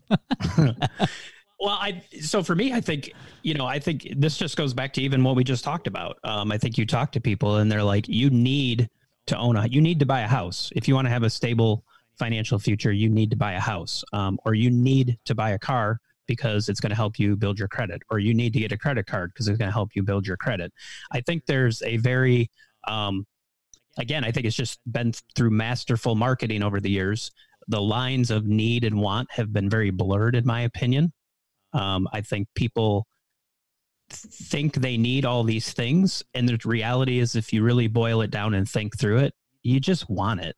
well, 1.60 1.78
I 1.78 2.02
so 2.20 2.42
for 2.42 2.54
me, 2.54 2.72
I 2.72 2.80
think 2.80 3.12
you 3.42 3.54
know, 3.54 3.66
I 3.66 3.78
think 3.78 4.08
this 4.16 4.36
just 4.36 4.56
goes 4.56 4.74
back 4.74 4.92
to 4.94 5.02
even 5.02 5.22
what 5.22 5.36
we 5.36 5.44
just 5.44 5.64
talked 5.64 5.86
about. 5.86 6.18
Um, 6.24 6.50
I 6.52 6.58
think 6.58 6.78
you 6.78 6.86
talk 6.86 7.12
to 7.12 7.20
people 7.20 7.56
and 7.56 7.70
they're 7.70 7.82
like, 7.82 8.08
you 8.08 8.30
need 8.30 8.88
to 9.26 9.36
own 9.36 9.56
a, 9.56 9.66
you 9.66 9.80
need 9.80 9.98
to 10.00 10.06
buy 10.06 10.20
a 10.20 10.28
house 10.28 10.70
if 10.76 10.86
you 10.88 10.94
want 10.94 11.06
to 11.06 11.10
have 11.10 11.22
a 11.22 11.30
stable 11.30 11.84
financial 12.18 12.58
future. 12.58 12.92
You 12.92 13.08
need 13.08 13.30
to 13.30 13.36
buy 13.36 13.52
a 13.52 13.60
house, 13.60 14.04
um, 14.12 14.38
or 14.44 14.54
you 14.54 14.70
need 14.70 15.18
to 15.24 15.34
buy 15.34 15.50
a 15.50 15.58
car 15.58 16.00
because 16.26 16.68
it's 16.68 16.80
going 16.80 16.90
to 16.90 16.96
help 16.96 17.18
you 17.18 17.36
build 17.36 17.58
your 17.58 17.68
credit, 17.68 18.00
or 18.10 18.18
you 18.18 18.32
need 18.32 18.52
to 18.54 18.60
get 18.60 18.72
a 18.72 18.78
credit 18.78 19.06
card 19.06 19.30
because 19.32 19.48
it's 19.48 19.58
going 19.58 19.68
to 19.68 19.74
help 19.74 19.90
you 19.94 20.02
build 20.02 20.26
your 20.26 20.36
credit. 20.36 20.72
I 21.12 21.20
think 21.20 21.44
there's 21.46 21.82
a 21.82 21.98
very 21.98 22.50
um, 22.86 23.26
again, 23.98 24.24
I 24.24 24.30
think 24.30 24.46
it's 24.46 24.56
just 24.56 24.80
been 24.90 25.12
through 25.34 25.50
masterful 25.50 26.14
marketing 26.14 26.62
over 26.62 26.80
the 26.80 26.90
years. 26.90 27.30
The 27.68 27.80
lines 27.80 28.30
of 28.30 28.46
need 28.46 28.84
and 28.84 29.00
want 29.00 29.30
have 29.32 29.52
been 29.52 29.70
very 29.70 29.90
blurred, 29.90 30.34
in 30.34 30.46
my 30.46 30.62
opinion. 30.62 31.12
Um, 31.72 32.08
I 32.12 32.20
think 32.20 32.48
people 32.54 33.06
think 34.10 34.74
they 34.74 34.96
need 34.96 35.24
all 35.24 35.44
these 35.44 35.72
things, 35.72 36.22
and 36.34 36.48
the 36.48 36.58
reality 36.64 37.18
is, 37.18 37.36
if 37.36 37.52
you 37.52 37.62
really 37.62 37.88
boil 37.88 38.20
it 38.20 38.30
down 38.30 38.54
and 38.54 38.68
think 38.68 38.98
through 38.98 39.18
it, 39.18 39.34
you 39.62 39.80
just 39.80 40.08
want 40.10 40.40
it. 40.40 40.56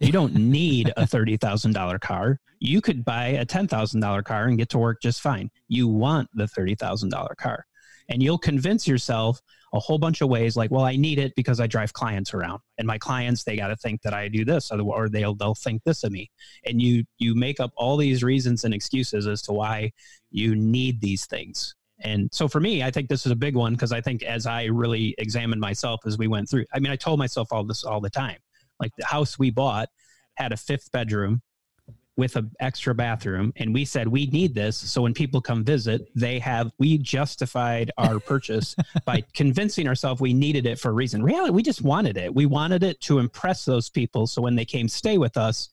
You 0.00 0.12
don't 0.12 0.34
need 0.50 0.92
a 0.96 1.06
thirty 1.06 1.36
thousand 1.36 1.72
dollar 1.72 1.98
car. 1.98 2.40
You 2.58 2.80
could 2.80 3.04
buy 3.04 3.26
a 3.26 3.44
ten 3.44 3.68
thousand 3.68 4.00
dollar 4.00 4.22
car 4.22 4.46
and 4.46 4.58
get 4.58 4.70
to 4.70 4.78
work 4.78 5.02
just 5.02 5.20
fine. 5.20 5.50
You 5.68 5.88
want 5.88 6.28
the 6.34 6.48
thirty 6.48 6.74
thousand 6.74 7.10
dollar 7.10 7.34
car, 7.38 7.66
and 8.08 8.22
you'll 8.22 8.38
convince 8.38 8.88
yourself 8.88 9.40
a 9.76 9.80
whole 9.80 9.98
bunch 9.98 10.22
of 10.22 10.28
ways 10.28 10.56
like 10.56 10.70
well 10.70 10.84
i 10.84 10.96
need 10.96 11.18
it 11.18 11.34
because 11.36 11.60
i 11.60 11.66
drive 11.66 11.92
clients 11.92 12.32
around. 12.32 12.60
And 12.78 12.86
my 12.86 12.98
clients 12.98 13.44
they 13.44 13.56
got 13.56 13.68
to 13.68 13.76
think 13.76 14.00
that 14.02 14.14
i 14.14 14.26
do 14.28 14.44
this 14.44 14.70
or 14.70 15.08
they'll 15.08 15.34
they'll 15.34 15.54
think 15.54 15.82
this 15.84 16.02
of 16.02 16.12
me. 16.12 16.30
And 16.64 16.80
you 16.80 17.04
you 17.18 17.34
make 17.34 17.60
up 17.60 17.72
all 17.76 17.96
these 17.96 18.24
reasons 18.24 18.64
and 18.64 18.72
excuses 18.72 19.26
as 19.26 19.42
to 19.42 19.52
why 19.52 19.92
you 20.30 20.56
need 20.56 21.00
these 21.00 21.26
things. 21.26 21.74
And 22.00 22.28
so 22.32 22.48
for 22.48 22.60
me 22.60 22.82
i 22.82 22.90
think 22.90 23.08
this 23.08 23.26
is 23.26 23.32
a 23.32 23.36
big 23.36 23.54
one 23.54 23.72
because 23.72 23.92
i 23.92 24.00
think 24.00 24.22
as 24.22 24.46
i 24.46 24.64
really 24.64 25.14
examined 25.18 25.60
myself 25.60 26.00
as 26.06 26.18
we 26.18 26.28
went 26.28 26.48
through 26.48 26.64
i 26.74 26.78
mean 26.78 26.92
i 26.92 26.96
told 26.96 27.18
myself 27.18 27.48
all 27.50 27.64
this 27.64 27.84
all 27.84 28.02
the 28.02 28.10
time 28.10 28.36
like 28.80 28.92
the 28.98 29.06
house 29.06 29.38
we 29.38 29.50
bought 29.50 29.88
had 30.34 30.52
a 30.52 30.58
fifth 30.58 30.92
bedroom 30.92 31.40
with 32.16 32.36
an 32.36 32.50
extra 32.60 32.94
bathroom 32.94 33.52
and 33.56 33.74
we 33.74 33.84
said 33.84 34.08
we 34.08 34.26
need 34.26 34.54
this. 34.54 34.76
So 34.76 35.02
when 35.02 35.14
people 35.14 35.40
come 35.40 35.64
visit 35.64 36.08
they 36.14 36.38
have 36.38 36.72
we 36.78 36.98
justified 36.98 37.90
our 37.98 38.18
purchase 38.18 38.74
by 39.04 39.22
convincing 39.34 39.86
ourselves 39.86 40.20
we 40.20 40.32
needed 40.32 40.66
it 40.66 40.78
for 40.78 40.90
a 40.90 40.92
reason. 40.92 41.22
Really 41.22 41.50
we 41.50 41.62
just 41.62 41.82
wanted 41.82 42.16
it. 42.16 42.34
We 42.34 42.46
wanted 42.46 42.82
it 42.82 43.00
to 43.02 43.18
impress 43.18 43.64
those 43.64 43.90
people 43.90 44.26
so 44.26 44.42
when 44.42 44.56
they 44.56 44.64
came 44.64 44.88
stay 44.88 45.18
with 45.18 45.36
us 45.36 45.68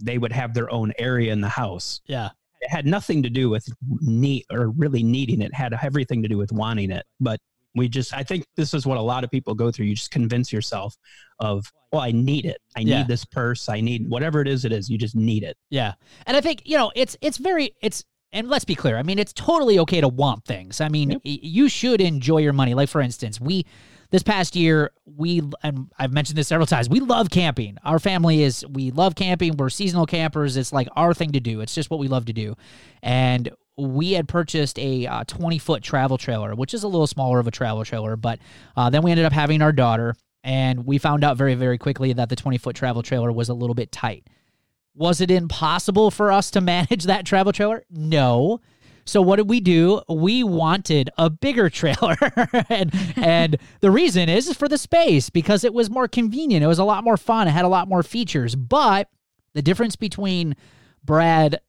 they 0.00 0.18
would 0.18 0.32
have 0.32 0.54
their 0.54 0.70
own 0.72 0.92
area 0.98 1.32
in 1.32 1.40
the 1.40 1.48
house. 1.48 2.00
Yeah. 2.06 2.30
It 2.60 2.70
had 2.70 2.86
nothing 2.86 3.22
to 3.22 3.30
do 3.30 3.50
with 3.50 3.68
need 4.00 4.44
or 4.50 4.70
really 4.70 5.02
needing 5.02 5.42
it. 5.42 5.46
it 5.46 5.54
had 5.54 5.74
everything 5.82 6.22
to 6.22 6.28
do 6.28 6.38
with 6.38 6.50
wanting 6.50 6.90
it. 6.90 7.04
But 7.20 7.40
we 7.74 7.88
just 7.88 8.14
i 8.14 8.22
think 8.22 8.46
this 8.56 8.74
is 8.74 8.86
what 8.86 8.98
a 8.98 9.02
lot 9.02 9.24
of 9.24 9.30
people 9.30 9.54
go 9.54 9.70
through. 9.70 9.86
You 9.86 9.94
just 9.94 10.10
convince 10.10 10.52
yourself 10.52 10.96
of 11.40 11.70
well 11.92 12.02
i 12.02 12.12
need 12.12 12.44
it. 12.46 12.58
I 12.76 12.80
yeah. 12.80 12.98
need 12.98 13.08
this 13.08 13.24
purse. 13.24 13.68
I 13.68 13.80
need 13.80 14.08
whatever 14.08 14.40
it 14.40 14.48
is 14.48 14.64
it 14.64 14.72
is. 14.72 14.88
You 14.88 14.98
just 14.98 15.16
need 15.16 15.42
it. 15.42 15.56
Yeah. 15.70 15.94
And 16.26 16.36
i 16.36 16.40
think 16.40 16.62
you 16.64 16.76
know 16.76 16.92
it's 16.94 17.16
it's 17.20 17.38
very 17.38 17.74
it's 17.82 18.04
and 18.32 18.48
let's 18.48 18.64
be 18.64 18.74
clear 18.74 18.96
i 18.96 19.02
mean 19.02 19.18
it's 19.18 19.32
totally 19.32 19.78
okay 19.80 20.00
to 20.00 20.08
want 20.08 20.44
things. 20.44 20.80
I 20.80 20.88
mean 20.88 21.10
yep. 21.10 21.20
you 21.24 21.68
should 21.68 22.00
enjoy 22.00 22.38
your 22.38 22.52
money. 22.52 22.74
Like 22.74 22.88
for 22.88 23.00
instance 23.00 23.40
we 23.40 23.66
this 24.10 24.22
past 24.22 24.54
year 24.54 24.92
we 25.04 25.42
and 25.64 25.90
i've 25.98 26.12
mentioned 26.12 26.38
this 26.38 26.46
several 26.46 26.66
times 26.66 26.88
we 26.88 27.00
love 27.00 27.30
camping. 27.30 27.78
Our 27.84 27.98
family 27.98 28.42
is 28.42 28.64
we 28.68 28.90
love 28.90 29.14
camping. 29.14 29.56
We're 29.56 29.70
seasonal 29.70 30.06
campers. 30.06 30.56
It's 30.56 30.72
like 30.72 30.88
our 30.94 31.14
thing 31.14 31.32
to 31.32 31.40
do. 31.40 31.60
It's 31.60 31.74
just 31.74 31.90
what 31.90 31.98
we 31.98 32.08
love 32.08 32.26
to 32.26 32.32
do. 32.32 32.54
And 33.02 33.50
we 33.76 34.12
had 34.12 34.28
purchased 34.28 34.78
a 34.78 35.06
uh, 35.06 35.24
20 35.24 35.58
foot 35.58 35.82
travel 35.82 36.18
trailer, 36.18 36.54
which 36.54 36.74
is 36.74 36.82
a 36.82 36.88
little 36.88 37.06
smaller 37.06 37.38
of 37.38 37.46
a 37.46 37.50
travel 37.50 37.84
trailer. 37.84 38.16
But 38.16 38.38
uh, 38.76 38.90
then 38.90 39.02
we 39.02 39.10
ended 39.10 39.26
up 39.26 39.32
having 39.32 39.62
our 39.62 39.72
daughter, 39.72 40.14
and 40.42 40.86
we 40.86 40.98
found 40.98 41.24
out 41.24 41.36
very, 41.36 41.54
very 41.54 41.78
quickly 41.78 42.12
that 42.12 42.28
the 42.28 42.36
20 42.36 42.58
foot 42.58 42.76
travel 42.76 43.02
trailer 43.02 43.32
was 43.32 43.48
a 43.48 43.54
little 43.54 43.74
bit 43.74 43.90
tight. 43.90 44.28
Was 44.94 45.20
it 45.20 45.30
impossible 45.30 46.10
for 46.10 46.30
us 46.30 46.50
to 46.52 46.60
manage 46.60 47.04
that 47.04 47.26
travel 47.26 47.52
trailer? 47.52 47.84
No. 47.90 48.60
So 49.06 49.20
what 49.20 49.36
did 49.36 49.50
we 49.50 49.60
do? 49.60 50.00
We 50.08 50.44
wanted 50.44 51.10
a 51.18 51.28
bigger 51.28 51.68
trailer. 51.70 52.16
and 52.68 52.92
and 53.16 53.56
the 53.80 53.90
reason 53.90 54.28
is 54.28 54.52
for 54.54 54.68
the 54.68 54.78
space 54.78 55.30
because 55.30 55.64
it 55.64 55.74
was 55.74 55.90
more 55.90 56.08
convenient. 56.08 56.64
It 56.64 56.68
was 56.68 56.78
a 56.78 56.84
lot 56.84 57.04
more 57.04 57.16
fun. 57.16 57.48
It 57.48 57.52
had 57.52 57.64
a 57.64 57.68
lot 57.68 57.88
more 57.88 58.02
features. 58.02 58.54
But 58.54 59.08
the 59.52 59.62
difference 59.62 59.96
between 59.96 60.56
Brad 61.04 61.60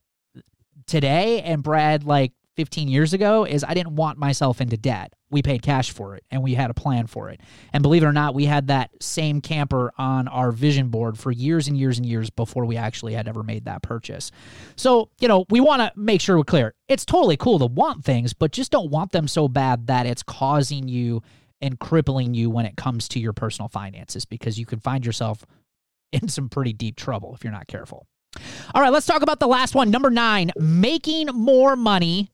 today 0.88 1.42
and 1.42 1.64
Brad 1.64 2.04
like 2.04 2.34
15 2.56 2.88
years 2.88 3.14
ago 3.14 3.44
is 3.46 3.64
I 3.64 3.74
didn't 3.74 3.96
want 3.96 4.18
myself 4.18 4.62
into 4.62 4.78
debt. 4.78 5.14
We 5.30 5.42
paid 5.42 5.62
cash 5.62 5.92
for 5.92 6.16
it 6.16 6.24
and 6.32 6.42
we 6.42 6.54
had 6.54 6.70
a 6.70 6.74
plan 6.74 7.08
for 7.08 7.30
it. 7.30 7.42
And 7.74 7.82
believe 7.84 8.04
it 8.04 8.06
or 8.06 8.14
not, 8.14 8.34
we 8.34 8.46
had 8.46 8.68
that 8.68 8.92
same 9.02 9.42
camper 9.42 9.92
on 9.98 10.28
our 10.28 10.52
vision 10.52 10.88
board 10.88 11.18
for 11.18 11.32
years 11.32 11.68
and 11.68 11.78
years 11.78 11.98
and 11.98 12.06
years 12.06 12.30
before 12.30 12.66
we 12.66 12.78
actually 12.78 13.14
had 13.14 13.28
ever 13.28 13.44
made 13.44 13.66
that 13.66 13.82
purchase. 13.82 14.32
So, 14.76 15.10
you 15.20 15.28
know, 15.28 15.46
we 15.50 15.60
want 15.60 15.82
to 15.82 15.92
make 16.00 16.22
sure 16.22 16.38
we're 16.38 16.46
clear. 16.46 16.74
It's 16.88 17.04
totally 17.06 17.38
cool 17.38 17.60
to 17.60 17.66
want 17.66 18.06
things, 18.06 18.34
but 18.34 18.52
just 18.52 18.72
don't 18.72 18.90
want 18.90 19.12
them 19.12 19.28
so 19.28 19.48
bad 19.48 19.88
that 19.88 20.06
it's 20.06 20.24
causing 20.24 20.88
you 20.88 21.22
and 21.62 21.80
crippling 21.80 22.34
you 22.34 22.50
when 22.50 22.66
it 22.66 22.78
comes 22.78 23.08
to 23.10 23.20
your 23.20 23.34
personal 23.34 23.68
finances 23.68 24.26
because 24.26 24.58
you 24.60 24.66
can 24.66 24.80
find 24.80 25.06
yourself 25.06 25.46
in 26.12 26.30
some 26.30 26.48
pretty 26.48 26.72
deep 26.72 26.96
trouble 26.96 27.36
if 27.36 27.44
you're 27.44 27.54
not 27.54 27.68
careful. 27.68 28.08
All 28.74 28.82
right, 28.82 28.92
let's 28.92 29.06
talk 29.06 29.22
about 29.22 29.40
the 29.40 29.48
last 29.48 29.76
one. 29.76 29.90
Number 29.90 30.10
nine, 30.10 30.52
making 30.58 31.28
more 31.28 31.76
money 31.76 32.32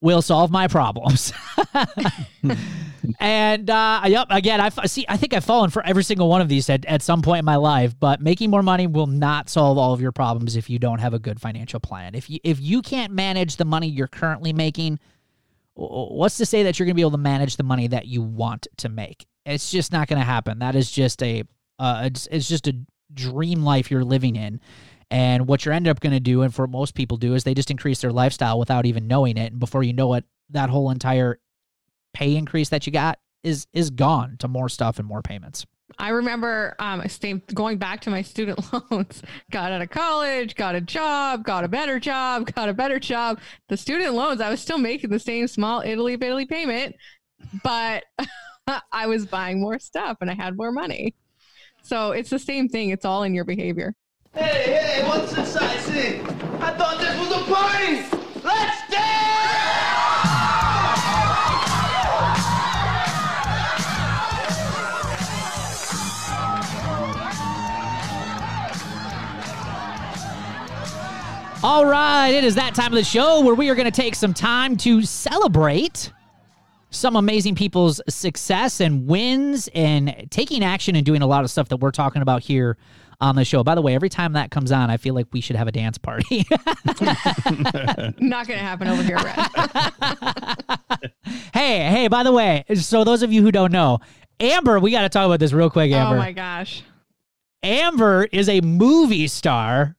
will 0.00 0.20
solve 0.20 0.50
my 0.50 0.68
problems. 0.68 1.32
and 3.20 3.70
uh, 3.70 4.02
yep, 4.06 4.26
again, 4.30 4.60
I 4.60 4.68
see. 4.86 5.06
I 5.08 5.16
think 5.16 5.32
I've 5.32 5.44
fallen 5.44 5.70
for 5.70 5.84
every 5.86 6.04
single 6.04 6.28
one 6.28 6.40
of 6.40 6.48
these 6.48 6.68
at, 6.68 6.84
at 6.86 7.02
some 7.02 7.22
point 7.22 7.38
in 7.38 7.44
my 7.44 7.56
life. 7.56 7.98
But 7.98 8.20
making 8.20 8.50
more 8.50 8.62
money 8.62 8.86
will 8.86 9.06
not 9.06 9.48
solve 9.48 9.78
all 9.78 9.94
of 9.94 10.00
your 10.00 10.12
problems 10.12 10.56
if 10.56 10.68
you 10.68 10.78
don't 10.78 10.98
have 10.98 11.14
a 11.14 11.18
good 11.18 11.40
financial 11.40 11.80
plan. 11.80 12.14
If 12.14 12.28
you 12.28 12.40
if 12.44 12.60
you 12.60 12.82
can't 12.82 13.12
manage 13.12 13.56
the 13.56 13.64
money 13.64 13.86
you're 13.86 14.08
currently 14.08 14.52
making, 14.52 14.98
what's 15.74 16.36
to 16.38 16.46
say 16.46 16.64
that 16.64 16.78
you're 16.78 16.86
going 16.86 16.94
to 16.94 16.96
be 16.96 17.02
able 17.02 17.12
to 17.12 17.18
manage 17.18 17.56
the 17.56 17.62
money 17.62 17.86
that 17.88 18.06
you 18.06 18.22
want 18.22 18.66
to 18.78 18.88
make? 18.88 19.26
It's 19.46 19.70
just 19.70 19.92
not 19.92 20.08
going 20.08 20.20
to 20.20 20.26
happen. 20.26 20.58
That 20.58 20.74
is 20.74 20.90
just 20.90 21.22
a 21.22 21.44
uh, 21.78 22.02
it's, 22.06 22.28
it's 22.30 22.48
just 22.48 22.66
a 22.68 22.76
dream 23.14 23.62
life 23.62 23.90
you're 23.90 24.04
living 24.04 24.36
in. 24.36 24.60
And 25.12 25.46
what 25.46 25.66
you're 25.66 25.74
ended 25.74 25.90
up 25.90 26.00
going 26.00 26.14
to 26.14 26.20
do, 26.20 26.40
and 26.40 26.54
for 26.54 26.66
most 26.66 26.94
people 26.94 27.18
do, 27.18 27.34
is 27.34 27.44
they 27.44 27.52
just 27.52 27.70
increase 27.70 28.00
their 28.00 28.12
lifestyle 28.12 28.58
without 28.58 28.86
even 28.86 29.06
knowing 29.06 29.36
it. 29.36 29.52
And 29.52 29.60
before 29.60 29.82
you 29.82 29.92
know 29.92 30.14
it, 30.14 30.24
that 30.48 30.70
whole 30.70 30.90
entire 30.90 31.38
pay 32.14 32.34
increase 32.34 32.70
that 32.70 32.86
you 32.86 32.94
got 32.94 33.18
is 33.44 33.66
is 33.74 33.90
gone 33.90 34.36
to 34.38 34.48
more 34.48 34.70
stuff 34.70 34.98
and 34.98 35.06
more 35.06 35.20
payments. 35.20 35.66
I 35.98 36.08
remember 36.08 36.74
um, 36.78 37.02
going 37.52 37.76
back 37.76 38.00
to 38.02 38.10
my 38.10 38.22
student 38.22 38.58
loans. 38.90 39.22
got 39.50 39.70
out 39.70 39.82
of 39.82 39.90
college, 39.90 40.54
got 40.54 40.74
a 40.74 40.80
job, 40.80 41.44
got 41.44 41.64
a 41.64 41.68
better 41.68 42.00
job, 42.00 42.50
got 42.54 42.70
a 42.70 42.72
better 42.72 42.98
job. 42.98 43.38
The 43.68 43.76
student 43.76 44.14
loans, 44.14 44.40
I 44.40 44.48
was 44.48 44.60
still 44.60 44.78
making 44.78 45.10
the 45.10 45.18
same 45.18 45.46
small 45.46 45.82
Italy 45.82 46.14
Italy 46.14 46.46
payment, 46.46 46.96
but 47.62 48.04
I 48.92 49.06
was 49.06 49.26
buying 49.26 49.60
more 49.60 49.78
stuff 49.78 50.16
and 50.22 50.30
I 50.30 50.34
had 50.34 50.56
more 50.56 50.72
money. 50.72 51.14
So 51.82 52.12
it's 52.12 52.30
the 52.30 52.38
same 52.38 52.70
thing. 52.70 52.88
It's 52.88 53.04
all 53.04 53.24
in 53.24 53.34
your 53.34 53.44
behavior. 53.44 53.94
Hey, 54.34 54.72
hey, 54.72 55.06
what's 55.06 55.34
this 55.34 55.54
I 55.56 55.76
see? 55.76 56.20
I 56.58 56.72
thought 56.72 56.98
this 56.98 57.18
was 57.18 57.30
a 57.32 57.44
party! 57.52 57.96
Let's 58.42 58.90
dance! 58.90 59.22
All 71.62 71.84
right, 71.84 72.30
it 72.30 72.42
is 72.42 72.54
that 72.54 72.74
time 72.74 72.86
of 72.86 72.92
the 72.92 73.04
show 73.04 73.42
where 73.42 73.54
we 73.54 73.68
are 73.68 73.74
going 73.74 73.84
to 73.84 73.90
take 73.90 74.14
some 74.14 74.32
time 74.32 74.78
to 74.78 75.02
celebrate 75.02 76.10
some 76.88 77.16
amazing 77.16 77.54
people's 77.54 78.00
success 78.08 78.80
and 78.80 79.06
wins 79.06 79.68
and 79.74 80.26
taking 80.30 80.64
action 80.64 80.96
and 80.96 81.04
doing 81.04 81.20
a 81.20 81.26
lot 81.26 81.44
of 81.44 81.50
stuff 81.50 81.68
that 81.68 81.76
we're 81.78 81.90
talking 81.90 82.22
about 82.22 82.42
here 82.42 82.78
on 83.20 83.36
the 83.36 83.44
show. 83.44 83.62
By 83.62 83.74
the 83.74 83.82
way, 83.82 83.94
every 83.94 84.08
time 84.08 84.32
that 84.34 84.50
comes 84.50 84.72
on, 84.72 84.90
I 84.90 84.96
feel 84.96 85.14
like 85.14 85.26
we 85.32 85.40
should 85.40 85.56
have 85.56 85.68
a 85.68 85.72
dance 85.72 85.98
party. 85.98 86.46
Not 88.18 88.46
going 88.46 88.58
to 88.58 88.64
happen 88.64 88.88
over 88.88 89.02
here, 89.02 89.18
Brad. 89.18 89.50
hey, 91.54 91.88
hey, 91.88 92.08
by 92.08 92.22
the 92.22 92.32
way, 92.32 92.64
so 92.74 93.04
those 93.04 93.22
of 93.22 93.32
you 93.32 93.42
who 93.42 93.52
don't 93.52 93.72
know, 93.72 94.00
Amber, 94.40 94.80
we 94.80 94.90
got 94.90 95.02
to 95.02 95.08
talk 95.08 95.26
about 95.26 95.40
this 95.40 95.52
real 95.52 95.70
quick, 95.70 95.92
Amber. 95.92 96.16
Oh 96.16 96.18
my 96.18 96.32
gosh. 96.32 96.82
Amber 97.62 98.24
is 98.32 98.48
a 98.48 98.60
movie 98.60 99.28
star. 99.28 99.96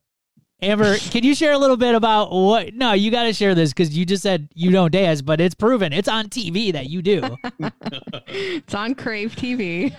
Amber, 0.61 0.97
can 0.97 1.23
you 1.23 1.35
share 1.35 1.51
a 1.51 1.57
little 1.57 1.75
bit 1.75 1.93
about 1.93 2.31
what? 2.31 2.73
No, 2.73 2.93
you 2.93 3.11
got 3.11 3.23
to 3.23 3.33
share 3.33 3.53
this 3.53 3.71
because 3.71 3.97
you 3.97 4.05
just 4.05 4.23
said 4.23 4.47
you 4.53 4.71
don't 4.71 4.91
dance, 4.91 5.21
but 5.21 5.41
it's 5.41 5.55
proven. 5.55 5.91
It's 5.91 6.07
on 6.07 6.29
TV 6.29 6.71
that 6.71 6.89
you 6.89 7.01
do. 7.01 7.37
it's 8.27 8.73
on 8.73 8.95
Crave 8.95 9.35
TV. 9.35 9.91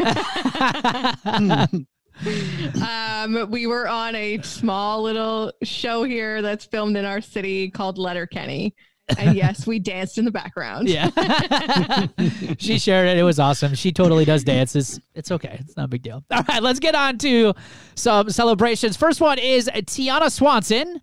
Um, 2.87 3.51
we 3.51 3.67
were 3.67 3.89
on 3.89 4.15
a 4.15 4.41
small 4.43 5.03
little 5.03 5.53
show 5.63 6.05
here 6.05 6.43
that's 6.43 6.65
filmed 6.65 6.97
in 6.97 7.05
our 7.05 7.21
city 7.21 7.71
called 7.71 7.99
Letterkenny. 7.99 8.75
And 9.19 9.37
yes, 9.37 9.67
we 9.67 9.79
danced 9.79 10.17
in 10.17 10.25
the 10.25 10.31
background. 10.31 10.89
Yeah. 10.89 11.11
she 12.59 12.79
shared 12.79 13.09
it. 13.09 13.19
It 13.19 13.23
was 13.23 13.39
awesome. 13.39 13.75
She 13.75 13.93
totally 13.93 14.25
does 14.25 14.45
dances. 14.45 14.99
It's 15.15 15.31
okay. 15.31 15.59
It's 15.61 15.77
not 15.77 15.85
a 15.85 15.89
big 15.89 16.03
deal. 16.03 16.25
All 16.31 16.43
right, 16.49 16.63
let's 16.63 16.81
get 16.81 16.95
on 16.95 17.19
to 17.19 17.53
some 17.95 18.31
celebrations. 18.31 18.97
First 18.97 19.21
one 19.21 19.39
is 19.39 19.69
Tiana 19.69 20.31
Swanson. 20.31 21.03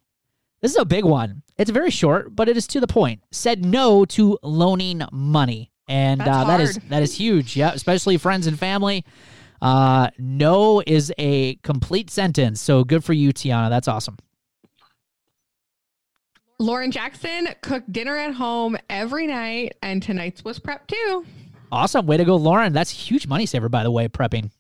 This 0.62 0.72
is 0.72 0.78
a 0.78 0.86
big 0.86 1.06
one. 1.06 1.44
It's 1.58 1.72
very 1.72 1.92
short, 1.92 2.36
but 2.36 2.50
it 2.50 2.58
is 2.58 2.66
to 2.68 2.80
the 2.80 2.88
point. 2.88 3.22
Said 3.32 3.66
no 3.66 4.06
to 4.06 4.38
loaning 4.42 5.04
money. 5.12 5.72
And 5.88 6.22
uh, 6.22 6.46
that 6.46 6.62
is 6.62 6.80
that 6.90 7.04
is 7.04 7.16
huge. 7.16 7.58
Yeah, 7.58 7.72
especially 7.74 8.18
friends 8.18 8.48
and 8.48 8.58
family. 8.58 9.04
Uh, 9.62 10.10
no 10.18 10.82
is 10.88 11.14
a 11.18 11.56
complete 11.58 12.10
sentence. 12.10 12.60
So 12.60 12.84
good 12.84 13.04
for 13.04 13.14
you, 13.14 13.32
Tiana. 13.32 13.70
That's 13.70 13.88
awesome. 13.88 14.18
Lauren 16.58 16.92
Jackson 16.92 17.48
cooked 17.62 17.92
dinner 17.92 18.16
at 18.18 18.34
home 18.34 18.78
every 18.90 19.28
night, 19.28 19.74
and 19.82 20.02
tonight's 20.02 20.44
was 20.44 20.60
prep 20.60 20.88
too. 20.88 21.26
Awesome. 21.72 22.06
Way 22.06 22.18
to 22.18 22.26
go, 22.26 22.36
Lauren. 22.36 22.74
That's 22.74 22.92
a 22.92 22.96
huge 22.96 23.28
money 23.28 23.46
saver, 23.46 23.70
by 23.70 23.84
the 23.84 23.92
way, 23.92 24.08
prepping. 24.08 24.52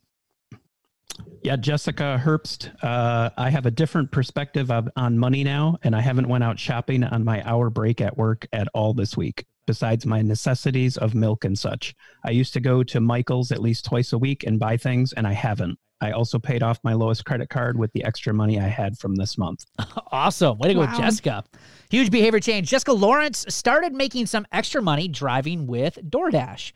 Yeah, 1.44 1.56
Jessica 1.56 2.22
Herbst. 2.24 2.72
Uh, 2.84 3.32
I 3.38 3.50
have 3.50 3.66
a 3.66 3.72
different 3.72 4.12
perspective 4.12 4.72
of, 4.72 4.90
on 4.96 5.18
money 5.18 5.44
now, 5.44 5.78
and 5.84 5.96
I 5.96 6.02
haven't 6.02 6.28
went 6.28 6.44
out 6.44 6.60
shopping 6.60 7.04
on 7.04 7.24
my 7.24 7.48
hour 7.48 7.70
break 7.70 8.00
at 8.02 8.18
work 8.18 8.48
at 8.54 8.68
all 8.74 8.94
this 8.94 9.18
week 9.18 9.46
besides 9.72 10.06
my 10.06 10.22
necessities 10.22 10.98
of 10.98 11.16
milk 11.16 11.46
and 11.46 11.58
such. 11.58 11.96
I 12.26 12.32
used 12.32 12.52
to 12.56 12.60
go 12.60 12.84
to 12.84 13.00
Michael's 13.00 13.54
at 13.54 13.62
least 13.62 13.86
twice 13.86 14.12
a 14.12 14.18
week 14.18 14.44
and 14.44 14.60
buy 14.60 14.76
things, 14.76 15.14
and 15.14 15.26
I 15.26 15.32
haven't. 15.32 15.80
I 16.02 16.12
also 16.12 16.40
paid 16.40 16.62
off 16.62 16.78
my 16.84 16.92
lowest 16.92 17.24
credit 17.24 17.48
card 17.48 17.80
with 17.80 17.90
the 17.94 18.04
extra 18.04 18.34
money 18.34 18.60
I 18.60 18.68
had 18.68 18.98
from 18.98 19.16
this 19.16 19.38
month. 19.38 19.64
awesome. 20.12 20.58
Way 20.58 20.68
to 20.68 20.74
go, 20.74 20.80
wow. 20.82 20.98
Jessica. 20.98 21.46
Huge 21.90 22.12
behavior 22.12 22.42
change. 22.42 22.70
Jessica 22.70 22.92
Lawrence 22.92 23.46
started 23.48 23.94
making 23.94 24.26
some 24.26 24.46
extra 24.52 24.82
money 24.82 25.08
driving 25.08 25.68
with 25.68 25.98
DoorDash 26.10 26.74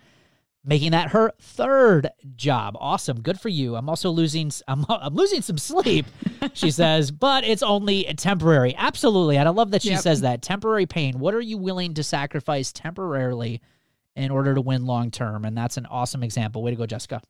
making 0.66 0.92
that 0.92 1.12
her 1.12 1.32
third 1.40 2.10
job. 2.36 2.76
Awesome, 2.80 3.22
good 3.22 3.40
for 3.40 3.50
you. 3.50 3.76
I'm 3.76 3.90
also 3.90 4.10
losing 4.10 4.52
I'm, 4.68 4.86
I'm 4.90 5.14
losing 5.14 5.42
some 5.42 5.58
sleep, 5.58 6.06
she 6.54 6.72
says, 6.72 7.12
but 7.12 7.44
it's 7.44 7.64
only 7.64 8.04
temporary. 8.16 8.76
Absolutely, 8.76 9.38
and 9.38 9.48
I 9.48 9.52
love 9.52 9.72
that 9.72 9.84
she 9.84 9.92
yep. 9.92 10.02
says 10.02 10.22
that 10.22 10.42
temporary 10.42 10.86
pain. 10.86 11.20
What 11.20 11.34
are 11.34 11.42
you 11.42 11.58
willing 11.58 11.94
to 11.96 12.04
sacrifice 12.04 12.72
temporarily 12.72 13.62
in 14.16 14.32
order 14.32 14.56
to 14.56 14.62
win 14.62 14.86
long 14.86 15.12
term? 15.12 15.46
And 15.46 15.58
that's 15.58 15.78
an 15.78 15.86
awesome 15.86 16.24
example. 16.24 16.64
Way 16.64 16.72
to 16.72 16.78
go, 16.78 16.86
Jessica. 16.86 17.22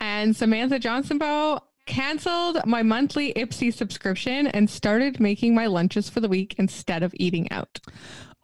And 0.00 0.36
Samantha 0.36 0.78
Johnsonbow 0.78 1.60
canceled 1.86 2.64
my 2.66 2.82
monthly 2.82 3.32
Ipsy 3.34 3.72
subscription 3.72 4.46
and 4.48 4.68
started 4.68 5.20
making 5.20 5.54
my 5.54 5.66
lunches 5.66 6.08
for 6.08 6.20
the 6.20 6.28
week 6.28 6.54
instead 6.58 7.02
of 7.02 7.14
eating 7.16 7.50
out. 7.50 7.80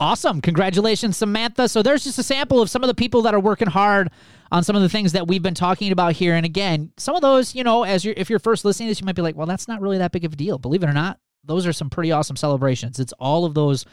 Awesome. 0.01 0.41
Congratulations, 0.41 1.19
Samantha. 1.19 1.69
So 1.69 1.83
there's 1.83 2.05
just 2.05 2.19
a 2.19 2.23
sample 2.23 2.63
of 2.63 2.71
some 2.71 2.83
of 2.83 2.89
the 2.89 2.95
people 2.95 3.21
that 3.23 3.35
are 3.35 3.41
working 3.41 3.69
hard 3.69 4.11
on 4.51 4.65
some 4.65 4.75
of 4.75 4.81
the 4.81 4.89
things 4.89 5.13
that 5.13 5.29
we've 5.29 5.43
been 5.43 5.55
talking 5.55 5.93
about 5.93 6.15
here. 6.15 6.35
And 6.35 6.47
again, 6.47 6.91
some 6.97 7.15
of 7.15 7.21
those, 7.21 7.55
you 7.55 7.63
know, 7.63 7.85
as 7.85 8.03
you're 8.03 8.15
if 8.17 8.31
you're 8.31 8.39
first 8.39 8.65
listening 8.65 8.87
to 8.87 8.91
this, 8.93 9.01
you 9.01 9.05
might 9.05 9.15
be 9.15 9.21
like, 9.21 9.37
well, 9.37 9.47
that's 9.47 9.69
not 9.69 9.83
really 9.83 9.99
that 9.99 10.11
big 10.11 10.25
of 10.25 10.33
a 10.33 10.37
deal. 10.37 10.59
Believe 10.59 10.83
it 10.83 10.89
or 10.89 10.95
not, 10.95 11.19
those 11.45 11.67
are 11.67 11.73
some 11.75 11.91
pretty 11.91 12.13
awesome 12.13 12.37
celebrations. 12.37 12.99
It's 12.99 13.13
all 13.21 13.45
of 13.45 13.53
those 13.53 13.85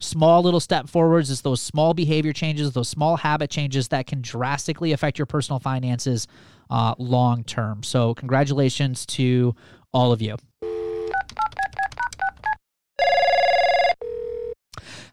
small 0.00 0.42
little 0.42 0.60
step 0.60 0.86
forwards. 0.86 1.30
It's 1.30 1.40
those 1.40 1.62
small 1.62 1.94
behavior 1.94 2.34
changes, 2.34 2.72
those 2.72 2.90
small 2.90 3.16
habit 3.16 3.48
changes 3.48 3.88
that 3.88 4.06
can 4.06 4.20
drastically 4.20 4.92
affect 4.92 5.18
your 5.18 5.26
personal 5.26 5.60
finances 5.60 6.28
uh, 6.68 6.94
long 6.98 7.42
term. 7.42 7.82
So 7.82 8.12
congratulations 8.14 9.06
to 9.06 9.54
all 9.94 10.12
of 10.12 10.20
you. 10.20 10.36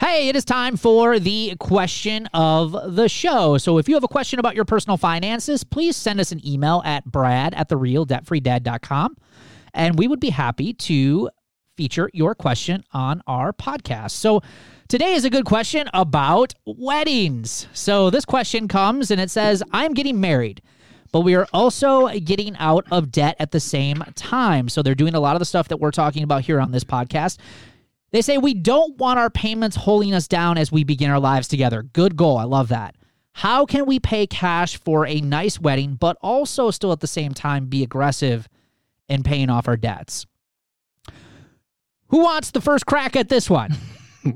Hey, 0.04 0.30
it 0.30 0.36
is 0.36 0.44
time 0.44 0.78
for 0.78 1.20
the 1.20 1.56
question 1.60 2.26
of 2.34 2.96
the 2.96 3.08
show. 3.08 3.60
So 3.60 3.78
if 3.78 3.88
you 3.88 3.94
have 3.94 4.04
a 4.04 4.08
question 4.08 4.40
about 4.40 4.56
your 4.56 4.66
personal 4.66 4.98
finances, 4.98 5.64
please 5.64 5.96
send 5.96 6.20
us 6.20 6.32
an 6.32 6.44
email 6.44 6.82
at 6.84 7.06
brad 7.06 7.54
at 7.54 7.70
therealdebtfreedad.com 7.70 9.16
and 9.76 10.00
we 10.00 10.08
would 10.08 10.20
be 10.20 10.32
happy 10.32 10.74
to 10.74 11.30
feature 11.78 12.10
your 12.16 12.34
question 12.34 12.84
on 12.92 13.22
our 13.28 13.54
podcast. 13.54 14.12
So 14.14 14.42
today 14.88 15.14
is 15.14 15.24
a 15.24 15.30
good 15.30 15.46
question 15.46 15.88
about 15.94 16.56
weddings. 16.66 17.68
So 17.74 18.10
this 18.10 18.26
question 18.26 18.68
comes 18.68 19.12
and 19.12 19.22
it 19.22 19.30
says, 19.30 19.62
I'm 19.72 19.94
getting 19.94 20.20
married 20.20 20.64
but 21.12 21.22
we 21.22 21.36
are 21.36 21.48
also 21.54 22.08
getting 22.20 22.56
out 22.58 22.86
of 22.92 23.12
debt 23.12 23.36
at 23.40 23.52
the 23.52 23.60
same 23.60 24.02
time. 24.16 24.70
So 24.70 24.82
they're 24.82 24.96
doing 24.96 25.14
a 25.14 25.20
lot 25.20 25.36
of 25.36 25.40
the 25.40 25.46
stuff 25.46 25.68
that 25.68 25.78
we're 25.78 25.92
talking 25.92 26.24
about 26.24 26.44
here 26.44 26.60
on 26.60 26.72
this 26.72 26.84
podcast. 26.84 27.38
They 28.12 28.22
say 28.22 28.38
we 28.38 28.54
don't 28.54 28.98
want 28.98 29.20
our 29.20 29.30
payments 29.30 29.76
holding 29.76 30.14
us 30.14 30.28
down 30.28 30.58
as 30.58 30.72
we 30.72 30.84
begin 30.84 31.10
our 31.10 31.20
lives 31.20 31.48
together. 31.48 31.84
Good 31.84 32.16
goal. 32.16 32.38
I 32.38 32.44
love 32.44 32.70
that. 32.70 32.96
How 33.34 33.66
can 33.66 33.86
we 33.86 34.00
pay 34.00 34.28
cash 34.28 34.78
for 34.78 35.08
a 35.08 35.22
nice 35.22 35.60
wedding, 35.60 35.96
but 35.96 36.18
also 36.22 36.72
still 36.72 36.92
at 36.92 37.00
the 37.00 37.08
same 37.08 37.34
time 37.34 37.68
be 37.68 37.84
aggressive 37.84 38.50
in 39.08 39.24
paying 39.24 39.50
off 39.50 39.68
our 39.68 39.78
debts? 39.78 40.26
Who 42.08 42.20
wants 42.20 42.52
the 42.52 42.60
first 42.60 42.86
crack 42.86 43.16
at 43.16 43.30
this 43.30 43.50
one? 43.50 43.74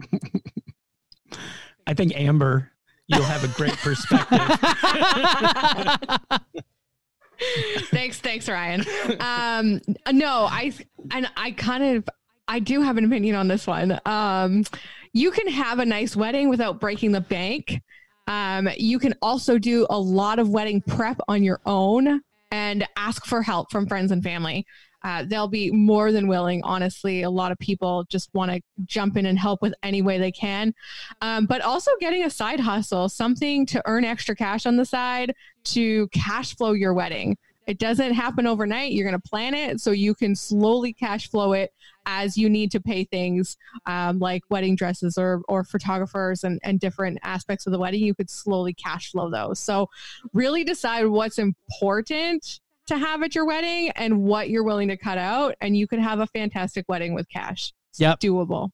I 1.88 1.94
think 1.94 2.16
Amber 2.16 2.72
you'll 3.08 3.24
have 3.24 3.44
a 3.44 3.48
great 3.50 3.76
perspective. 3.78 4.40
thanks, 7.92 8.20
thanks, 8.20 8.50
Ryan. 8.50 8.84
Um, 9.20 9.82
no, 10.12 10.48
I 10.50 10.74
and 11.12 11.30
I 11.38 11.52
kind 11.52 11.98
of 11.98 12.10
I 12.48 12.60
do 12.60 12.82
have 12.82 12.98
an 12.98 13.06
opinion 13.06 13.36
on 13.36 13.48
this 13.48 13.66
one. 13.66 14.00
Um, 14.06 14.66
you 15.14 15.32
can 15.32 15.48
have 15.48 15.80
a 15.80 15.86
nice 15.86 16.16
wedding 16.16 16.50
without 16.50 16.80
breaking 16.80 17.12
the 17.12 17.22
bank. 17.22 17.82
Um, 18.28 18.70
you 18.78 19.00
can 19.00 19.14
also 19.22 19.58
do 19.58 19.88
a 19.89 20.00
lot 20.00 20.39
of 20.39 20.50
wedding 20.50 20.82
prep 20.82 21.20
on 21.28 21.43
your 21.43 21.62
own 21.66 22.22
and 22.52 22.88
ask 22.96 23.26
for 23.26 23.41
help 23.41 23.72
from 23.72 23.88
friends 23.88 24.12
and 24.12 24.24
family 24.24 24.66
uh, 25.06 25.24
they'll 25.24 25.48
be 25.48 25.70
more 25.70 26.12
than 26.12 26.28
willing. 26.28 26.64
Honestly, 26.64 27.22
a 27.22 27.30
lot 27.30 27.52
of 27.52 27.60
people 27.60 28.04
just 28.10 28.34
want 28.34 28.52
to 28.52 28.60
jump 28.86 29.16
in 29.18 29.28
and 29.28 29.38
help 29.38 29.62
with 29.62 29.74
any 29.84 30.02
way 30.02 30.18
they 30.18 30.32
can. 30.32 30.74
Um, 31.22 31.46
but 31.46 31.62
also 31.62 31.91
getting 32.00 32.24
a 32.24 32.30
side 32.30 32.60
hustle, 32.60 33.08
something 33.08 33.68
to 33.68 33.84
earn 33.86 34.04
extra 34.04 34.36
cash 34.36 34.66
on 34.66 34.78
the 34.78 34.86
side 34.86 35.36
to 35.66 36.08
cash 36.08 36.56
flow 36.56 36.72
your 36.72 36.96
wedding. 36.96 37.38
It 37.68 37.80
doesn't 37.80 38.13
happen 38.13 38.45
overnight. 38.45 38.91
You're 38.91 39.09
going 39.09 39.20
to 39.20 39.30
plan 39.30 39.53
it 39.53 39.82
so 39.82 39.91
you 39.91 40.13
can 40.13 40.36
slowly 40.36 40.93
cash 40.93 41.30
flow 41.30 41.53
it 41.53 41.72
as 42.05 42.38
you 42.38 42.49
need 42.49 42.72
to 42.72 42.80
pay 42.80 43.05
things 43.05 43.57
um, 43.88 44.20
like 44.20 44.43
wedding 44.49 44.76
dresses 44.76 45.18
or, 45.18 45.41
or 45.47 45.63
photographers 45.63 46.43
and, 46.43 46.59
and 46.63 46.80
different 46.80 47.18
aspects 47.24 47.66
of 47.66 47.72
the 47.72 47.80
wedding. 47.80 48.01
You 48.01 48.13
could 48.13 48.30
slowly 48.30 48.74
cash 48.74 49.11
flow 49.11 49.30
those. 49.30 49.59
So, 49.59 49.89
really 50.34 50.63
decide 50.63 51.07
what's 51.07 51.39
important 51.39 52.59
to 52.88 52.97
have 52.97 53.24
at 53.24 53.34
your 53.34 53.45
wedding 53.45 53.91
and 53.95 54.24
what 54.24 54.49
you're 54.49 54.63
willing 54.63 54.89
to 54.89 54.97
cut 54.97 55.18
out. 55.18 55.55
And 55.61 55.76
you 55.76 55.88
could 55.88 55.99
have 55.99 56.20
a 56.20 56.28
fantastic 56.28 56.86
wedding 56.88 57.16
with 57.16 57.28
cash. 57.30 57.74
It's 57.91 57.99
yep. 57.99 58.20
doable. 58.20 58.70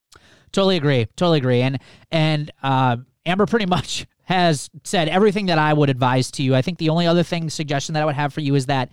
Totally 0.51 0.75
agree. 0.75 1.07
Totally 1.15 1.37
agree. 1.37 1.61
And, 1.61 1.79
and, 2.11 2.51
uh, 2.61 2.97
Amber 3.25 3.45
pretty 3.45 3.65
much 3.67 4.05
has 4.31 4.69
said 4.83 5.09
everything 5.09 5.47
that 5.47 5.59
I 5.59 5.73
would 5.73 5.89
advise 5.89 6.31
to 6.31 6.43
you. 6.43 6.55
I 6.55 6.61
think 6.61 6.77
the 6.77 6.89
only 6.89 7.07
other 7.07 7.23
thing, 7.23 7.49
suggestion 7.49 7.93
that 7.93 8.03
I 8.03 8.05
would 8.05 8.15
have 8.15 8.33
for 8.33 8.41
you 8.41 8.55
is 8.55 8.67
that 8.67 8.89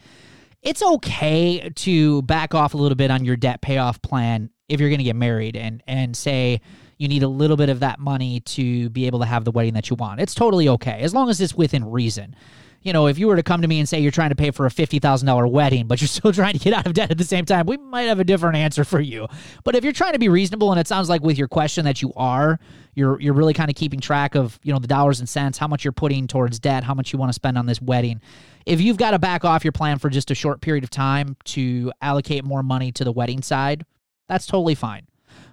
it's 0.62 0.82
okay 0.82 1.70
to 1.76 2.22
back 2.22 2.55
off 2.55 2.74
a 2.74 2.76
little 2.76 2.97
bit 2.97 3.11
on 3.11 3.24
your 3.24 3.36
debt 3.36 3.61
payoff 3.61 4.03
plan 4.03 4.51
if 4.68 4.80
you're 4.80 4.89
going 4.89 4.99
to 4.99 5.05
get 5.05 5.16
married 5.16 5.57
and, 5.57 5.82
and 5.86 6.16
say, 6.16 6.61
you 6.99 7.09
need 7.09 7.22
a 7.22 7.28
little 7.28 7.57
bit 7.57 7.68
of 7.68 7.80
that 7.80 8.01
money 8.01 8.41
to 8.41 8.91
be 8.91 9.07
able 9.07 9.20
to 9.20 9.24
have 9.24 9.45
the 9.45 9.53
wedding 9.53 9.74
that 9.74 9.89
you 9.89 9.97
want. 9.97 10.20
It's 10.20 10.34
totally 10.34 10.68
okay 10.68 11.01
as 11.01 11.14
long 11.14 11.30
as 11.30 11.41
it's 11.41 11.55
within 11.55 11.89
reason 11.89 12.34
you 12.83 12.93
know, 12.93 13.07
if 13.07 13.18
you 13.18 13.26
were 13.26 13.37
to 13.37 13.43
come 13.43 13.62
to 13.62 13.68
me 13.68 13.81
and 13.81 13.89
say 13.89 13.99
you're 14.01 14.12
trying 14.12 14.31
to 14.31 14.37
pay 14.37 14.51
for 14.51 14.66
a 14.66 14.70
$50,000 14.70 15.51
wedding, 15.51 15.87
but 15.87 16.01
you're 16.01 16.09
still 16.09 16.33
trying 16.33 16.55
to 16.55 16.59
get 16.59 16.72
out 16.72 16.87
of 16.87 16.95
debt 16.95 17.11
at 17.11 17.18
the 17.18 17.24
same 17.24 17.45
time, 17.45 17.66
we 17.66 17.76
might 17.76 18.03
have 18.03 18.20
a 18.20 18.24
different 18.24 18.57
answer 18.57 18.85
for 18.85 19.01
you. 19.01 19.26
But 19.64 19.74
if 19.74 19.85
you're 19.85 19.93
trying 19.93 20.12
to 20.12 20.18
be 20.18 20.29
reasonable, 20.29 20.70
and 20.70 20.81
it 20.81 20.87
sounds 20.87 21.09
like 21.09 21.22
with 21.22 21.39
your 21.39 21.49
question 21.49 21.85
that 21.85 22.03
you 22.03 22.12
are, 22.16 22.59
you're, 22.95 23.20
you're 23.20 23.35
really 23.35 23.55
kind 23.55 23.70
of 23.70 23.76
keeping 23.76 24.01
track 24.01 24.35
of, 24.35 24.59
you 24.62 24.72
know, 24.72 24.79
the 24.79 24.89
dollars 24.89 25.20
and 25.20 25.29
cents, 25.29 25.59
how 25.59 25.68
much 25.68 25.85
you're 25.85 25.93
putting 25.93 26.26
towards 26.26 26.59
debt, 26.59 26.85
how 26.85 26.95
much 26.95 27.12
you 27.12 27.18
want 27.18 27.31
to 27.31 27.35
spend 27.35 27.59
on 27.59 27.66
this 27.66 27.81
wedding. 27.81 28.20
If 28.66 28.81
you've 28.81 28.97
got 28.97 29.12
to 29.12 29.18
back 29.18 29.45
off 29.45 29.64
your 29.64 29.72
plan 29.72 29.99
for 29.99 30.11
just 30.11 30.31
a 30.31 30.35
short 30.35 30.61
period 30.61 30.85
of 30.85 30.91
time 30.91 31.37
to 31.47 31.93
allocate 32.03 32.45
more 32.45 32.62
money 32.62 32.93
to 32.93 33.05
the 33.05 33.12
wedding 33.12 33.43
side, 33.43 33.85
that's 34.29 34.47
totally 34.47 34.74
fine. 34.74 35.07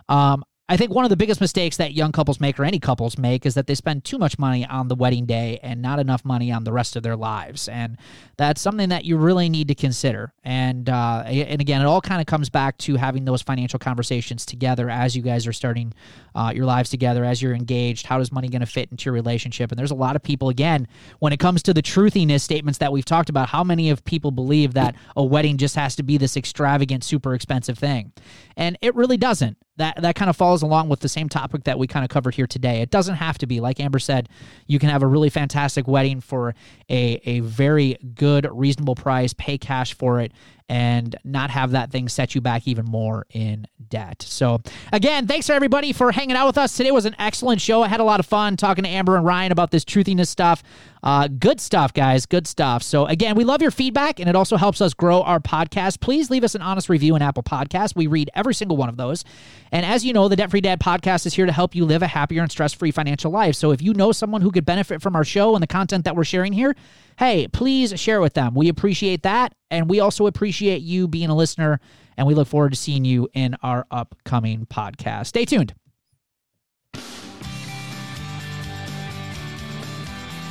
Um, 0.09 0.43
I 0.68 0.78
think 0.78 0.91
one 0.91 1.05
of 1.05 1.11
the 1.11 1.16
biggest 1.16 1.41
mistakes 1.41 1.78
that 1.78 1.93
young 1.93 2.11
couples 2.11 2.39
make, 2.39 2.59
or 2.59 2.63
any 2.63 2.80
couples 2.80 3.20
make, 3.20 3.45
is 3.45 3.53
that 3.53 3.68
they 3.68 3.76
spend 3.76 4.03
too 4.03 4.18
much 4.18 4.39
money 4.39 4.66
on 4.66 4.88
the 4.88 4.95
wedding 4.95 5.28
day 5.28 5.59
and 5.61 5.80
not 5.80 5.99
enough 5.99 6.26
money 6.26 6.51
on 6.51 6.63
the 6.63 6.74
rest 6.74 6.95
of 6.95 7.03
their 7.03 7.16
lives, 7.16 7.68
and 7.68 7.97
that's 8.38 8.61
something 8.61 8.89
that 8.89 9.05
you 9.05 9.16
really 9.16 9.47
need 9.47 9.68
to 9.68 9.76
consider. 9.76 10.34
And 10.43 10.89
uh, 10.89 11.24
and 11.28 11.61
again, 11.61 11.82
it 11.82 11.86
all 11.86 12.01
kind 12.01 12.20
of 12.20 12.26
comes 12.26 12.49
back 12.49 12.80
to 12.80 12.95
having 12.95 13.26
those 13.26 13.43
financial 13.43 13.78
conversations 13.78 14.43
together 14.43 14.89
as 14.89 15.16
you 15.16 15.22
guys 15.22 15.45
are 15.45 15.53
starting 15.53 15.93
uh, 16.34 16.51
your 16.55 16.66
lives 16.66 16.89
together, 16.89 17.24
as 17.24 17.43
you're 17.43 17.53
engaged. 17.53 18.07
How 18.07 18.20
is 18.20 18.32
money 18.32 18.47
going 18.47 18.61
to 18.61 18.66
fit 18.66 18.89
into 18.89 19.05
your 19.05 19.13
relationship? 19.13 19.72
And 19.72 19.78
there's 19.78 19.91
a 19.91 19.95
lot 19.95 20.16
of 20.16 20.24
people, 20.24 20.49
again, 20.49 20.88
when 21.20 21.32
it 21.32 21.38
comes 21.38 21.61
to 21.63 21.76
the 21.76 21.84
truthiness 21.84 22.41
statements 22.41 22.80
that 22.80 22.91
we've 22.91 23.05
talked 23.05 23.30
about, 23.30 23.49
how 23.49 23.63
many 23.63 23.91
of 23.91 24.03
people 24.03 24.32
believe 24.32 24.74
that 24.74 24.95
a 25.16 25.24
wedding 25.24 25.57
just 25.57 25.76
has 25.76 25.95
to 25.97 26.01
be 26.01 26.18
this 26.18 26.36
extravagant, 26.36 27.03
super 27.03 27.36
expensive 27.36 27.78
thing, 27.78 28.13
and 28.57 28.80
it 28.82 28.95
really 28.95 29.18
doesn't 29.18 29.57
that 29.78 30.01
that 30.01 30.15
kind 30.15 30.30
of 30.30 30.36
follows 30.36 30.61
along 30.61 30.89
with 30.89 30.99
the 31.01 31.09
same 31.09 31.30
topic 31.30 31.63
that 31.65 31.78
we 31.78 31.88
kind 31.88 32.03
of 32.03 32.09
covered 32.09 32.36
here 32.36 32.47
today. 32.47 32.82
It 32.82 32.91
doesn't 32.91 33.15
have 33.15 33.38
to 33.39 33.47
be 33.47 33.59
like 33.59 33.80
Amber 33.80 33.99
said. 33.99 34.30
You 34.67 34.80
can 34.80 34.89
have 34.89 35.03
a 35.03 35.07
really 35.07 35.30
fantastic 35.30 35.88
wedding 35.88 36.21
for 36.21 36.55
a 36.89 37.21
a 37.26 37.39
very 37.41 37.97
good, 38.15 38.47
reasonable 38.51 38.95
price. 38.95 39.34
Pay 39.34 39.57
cash 39.57 39.93
for 39.93 40.19
it, 40.21 40.32
and 40.68 41.16
not 41.24 41.51
have 41.51 41.72
that 41.72 41.91
thing 41.91 42.09
set 42.09 42.34
you 42.34 42.41
back 42.41 42.68
even 42.68 42.86
more 42.86 43.26
in 43.30 43.68
debt. 43.89 44.24
So, 44.24 44.61
again, 44.91 45.28
thanks 45.28 45.45
for 45.45 45.53
everybody 45.53 45.93
for 45.93 46.11
hanging 46.11 46.36
out 46.36 46.47
with 46.47 46.57
us. 46.57 46.76
Today 46.76 46.91
was 46.91 47.05
an 47.05 47.16
excellent 47.20 47.61
show. 47.61 47.84
I 47.84 47.88
had 47.88 47.99
a 47.99 48.03
lot 48.03 48.20
of 48.20 48.26
fun 48.26 48.57
talking 48.57 48.84
to 48.84 48.89
Amber 48.89 49.16
and 49.16 49.26
Ryan 49.26 49.51
about 49.51 49.70
this 49.70 49.86
truthiness 49.86 50.28
stuff. 50.28 50.63
Uh, 51.03 51.28
good 51.28 51.61
stuff, 51.61 51.93
guys. 51.93 52.26
Good 52.26 52.47
stuff. 52.47 52.82
So, 52.82 53.05
again, 53.05 53.36
we 53.36 53.43
love 53.43 53.61
your 53.61 53.70
feedback, 53.70 54.20
and 54.20 54.28
it 54.28 54.36
also 54.36 54.57
helps 54.57 54.82
us 54.82 54.95
grow 54.95 55.22
our 55.22 55.39
podcast. 55.39 55.99
Please 55.99 56.32
leave 56.32 56.43
us 56.43 56.55
an 56.55 56.63
honest 56.63 56.89
review 56.89 57.16
in 57.16 57.22
Apple 57.22 57.43
Podcasts. 57.43 57.95
We 57.95 58.07
read 58.07 58.32
every 58.34 58.55
single 58.55 58.76
one 58.76 58.89
of 58.89 58.97
those. 58.97 59.24
And 59.72 59.86
as 59.86 60.03
you 60.03 60.13
know, 60.13 60.28
the 60.28 60.36
Debt 60.36 60.49
Free 60.49 60.61
Dad 60.61 60.80
podcast 60.80 61.28
is 61.28 61.36
here 61.36 61.45
to 61.45 61.51
help 61.51 61.76
you 61.76 61.86
live 61.86 62.01
a 62.01 62.07
happier 62.07 62.41
and 62.41 62.51
stress 62.51 62.74
free 62.74 62.89
financial 62.89 63.30
life. 63.30 63.55
So, 63.55 63.70
if 63.72 63.84
you 63.84 63.93
know 63.93 64.11
someone 64.11 64.41
who 64.41 64.49
could 64.49 64.66
benefit 64.66 64.99
from 64.99 65.16
our 65.16 65.24
show 65.24 65.53
and 65.55 65.61
the 65.61 65.68
content 65.68 66.05
that 66.05 66.16
we're 66.16 66.24
sharing 66.24 66.53
here, 66.53 66.76
hey, 67.18 67.47
please 67.47 67.99
share 67.99 68.22
with 68.22 68.34
them. 68.34 68.53
We 68.55 68.70
appreciate 68.70 69.24
that. 69.24 69.53
And 69.72 69.89
we 69.89 69.99
also 69.99 70.28
appreciate 70.28 70.82
you 70.82 71.07
being 71.07 71.30
a 71.30 71.36
listener. 71.36 71.80
And 72.18 72.28
we 72.28 72.34
look 72.34 72.47
forward 72.47 72.72
to 72.72 72.78
seeing 72.78 73.05
you 73.05 73.30
in 73.34 73.55
our 73.61 73.86
upcoming 73.91 74.66
podcast. 74.66 75.28
Stay 75.28 75.45
tuned. 75.45 75.74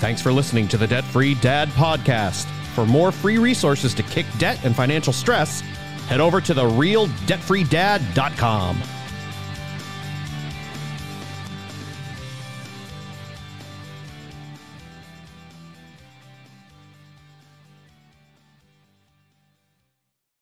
Thanks 0.01 0.21
for 0.21 0.33
listening 0.33 0.69
to 0.69 0.77
the 0.77 0.87
Debt 0.87 1.05
Free 1.05 1.35
Dad 1.37 1.69
podcast. 1.71 2.45
For 2.75 2.85
more 2.85 3.11
free 3.12 3.39
resources 3.39 3.95
to 3.95 4.03
kick 4.03 4.27
debt 4.39 4.62
and 4.65 4.77
financial 4.77 5.12
stress, 5.12 5.61
head 6.09 6.21
over 6.21 6.41
to 6.43 6.53
therealdebtfreedad.com. 6.53 8.83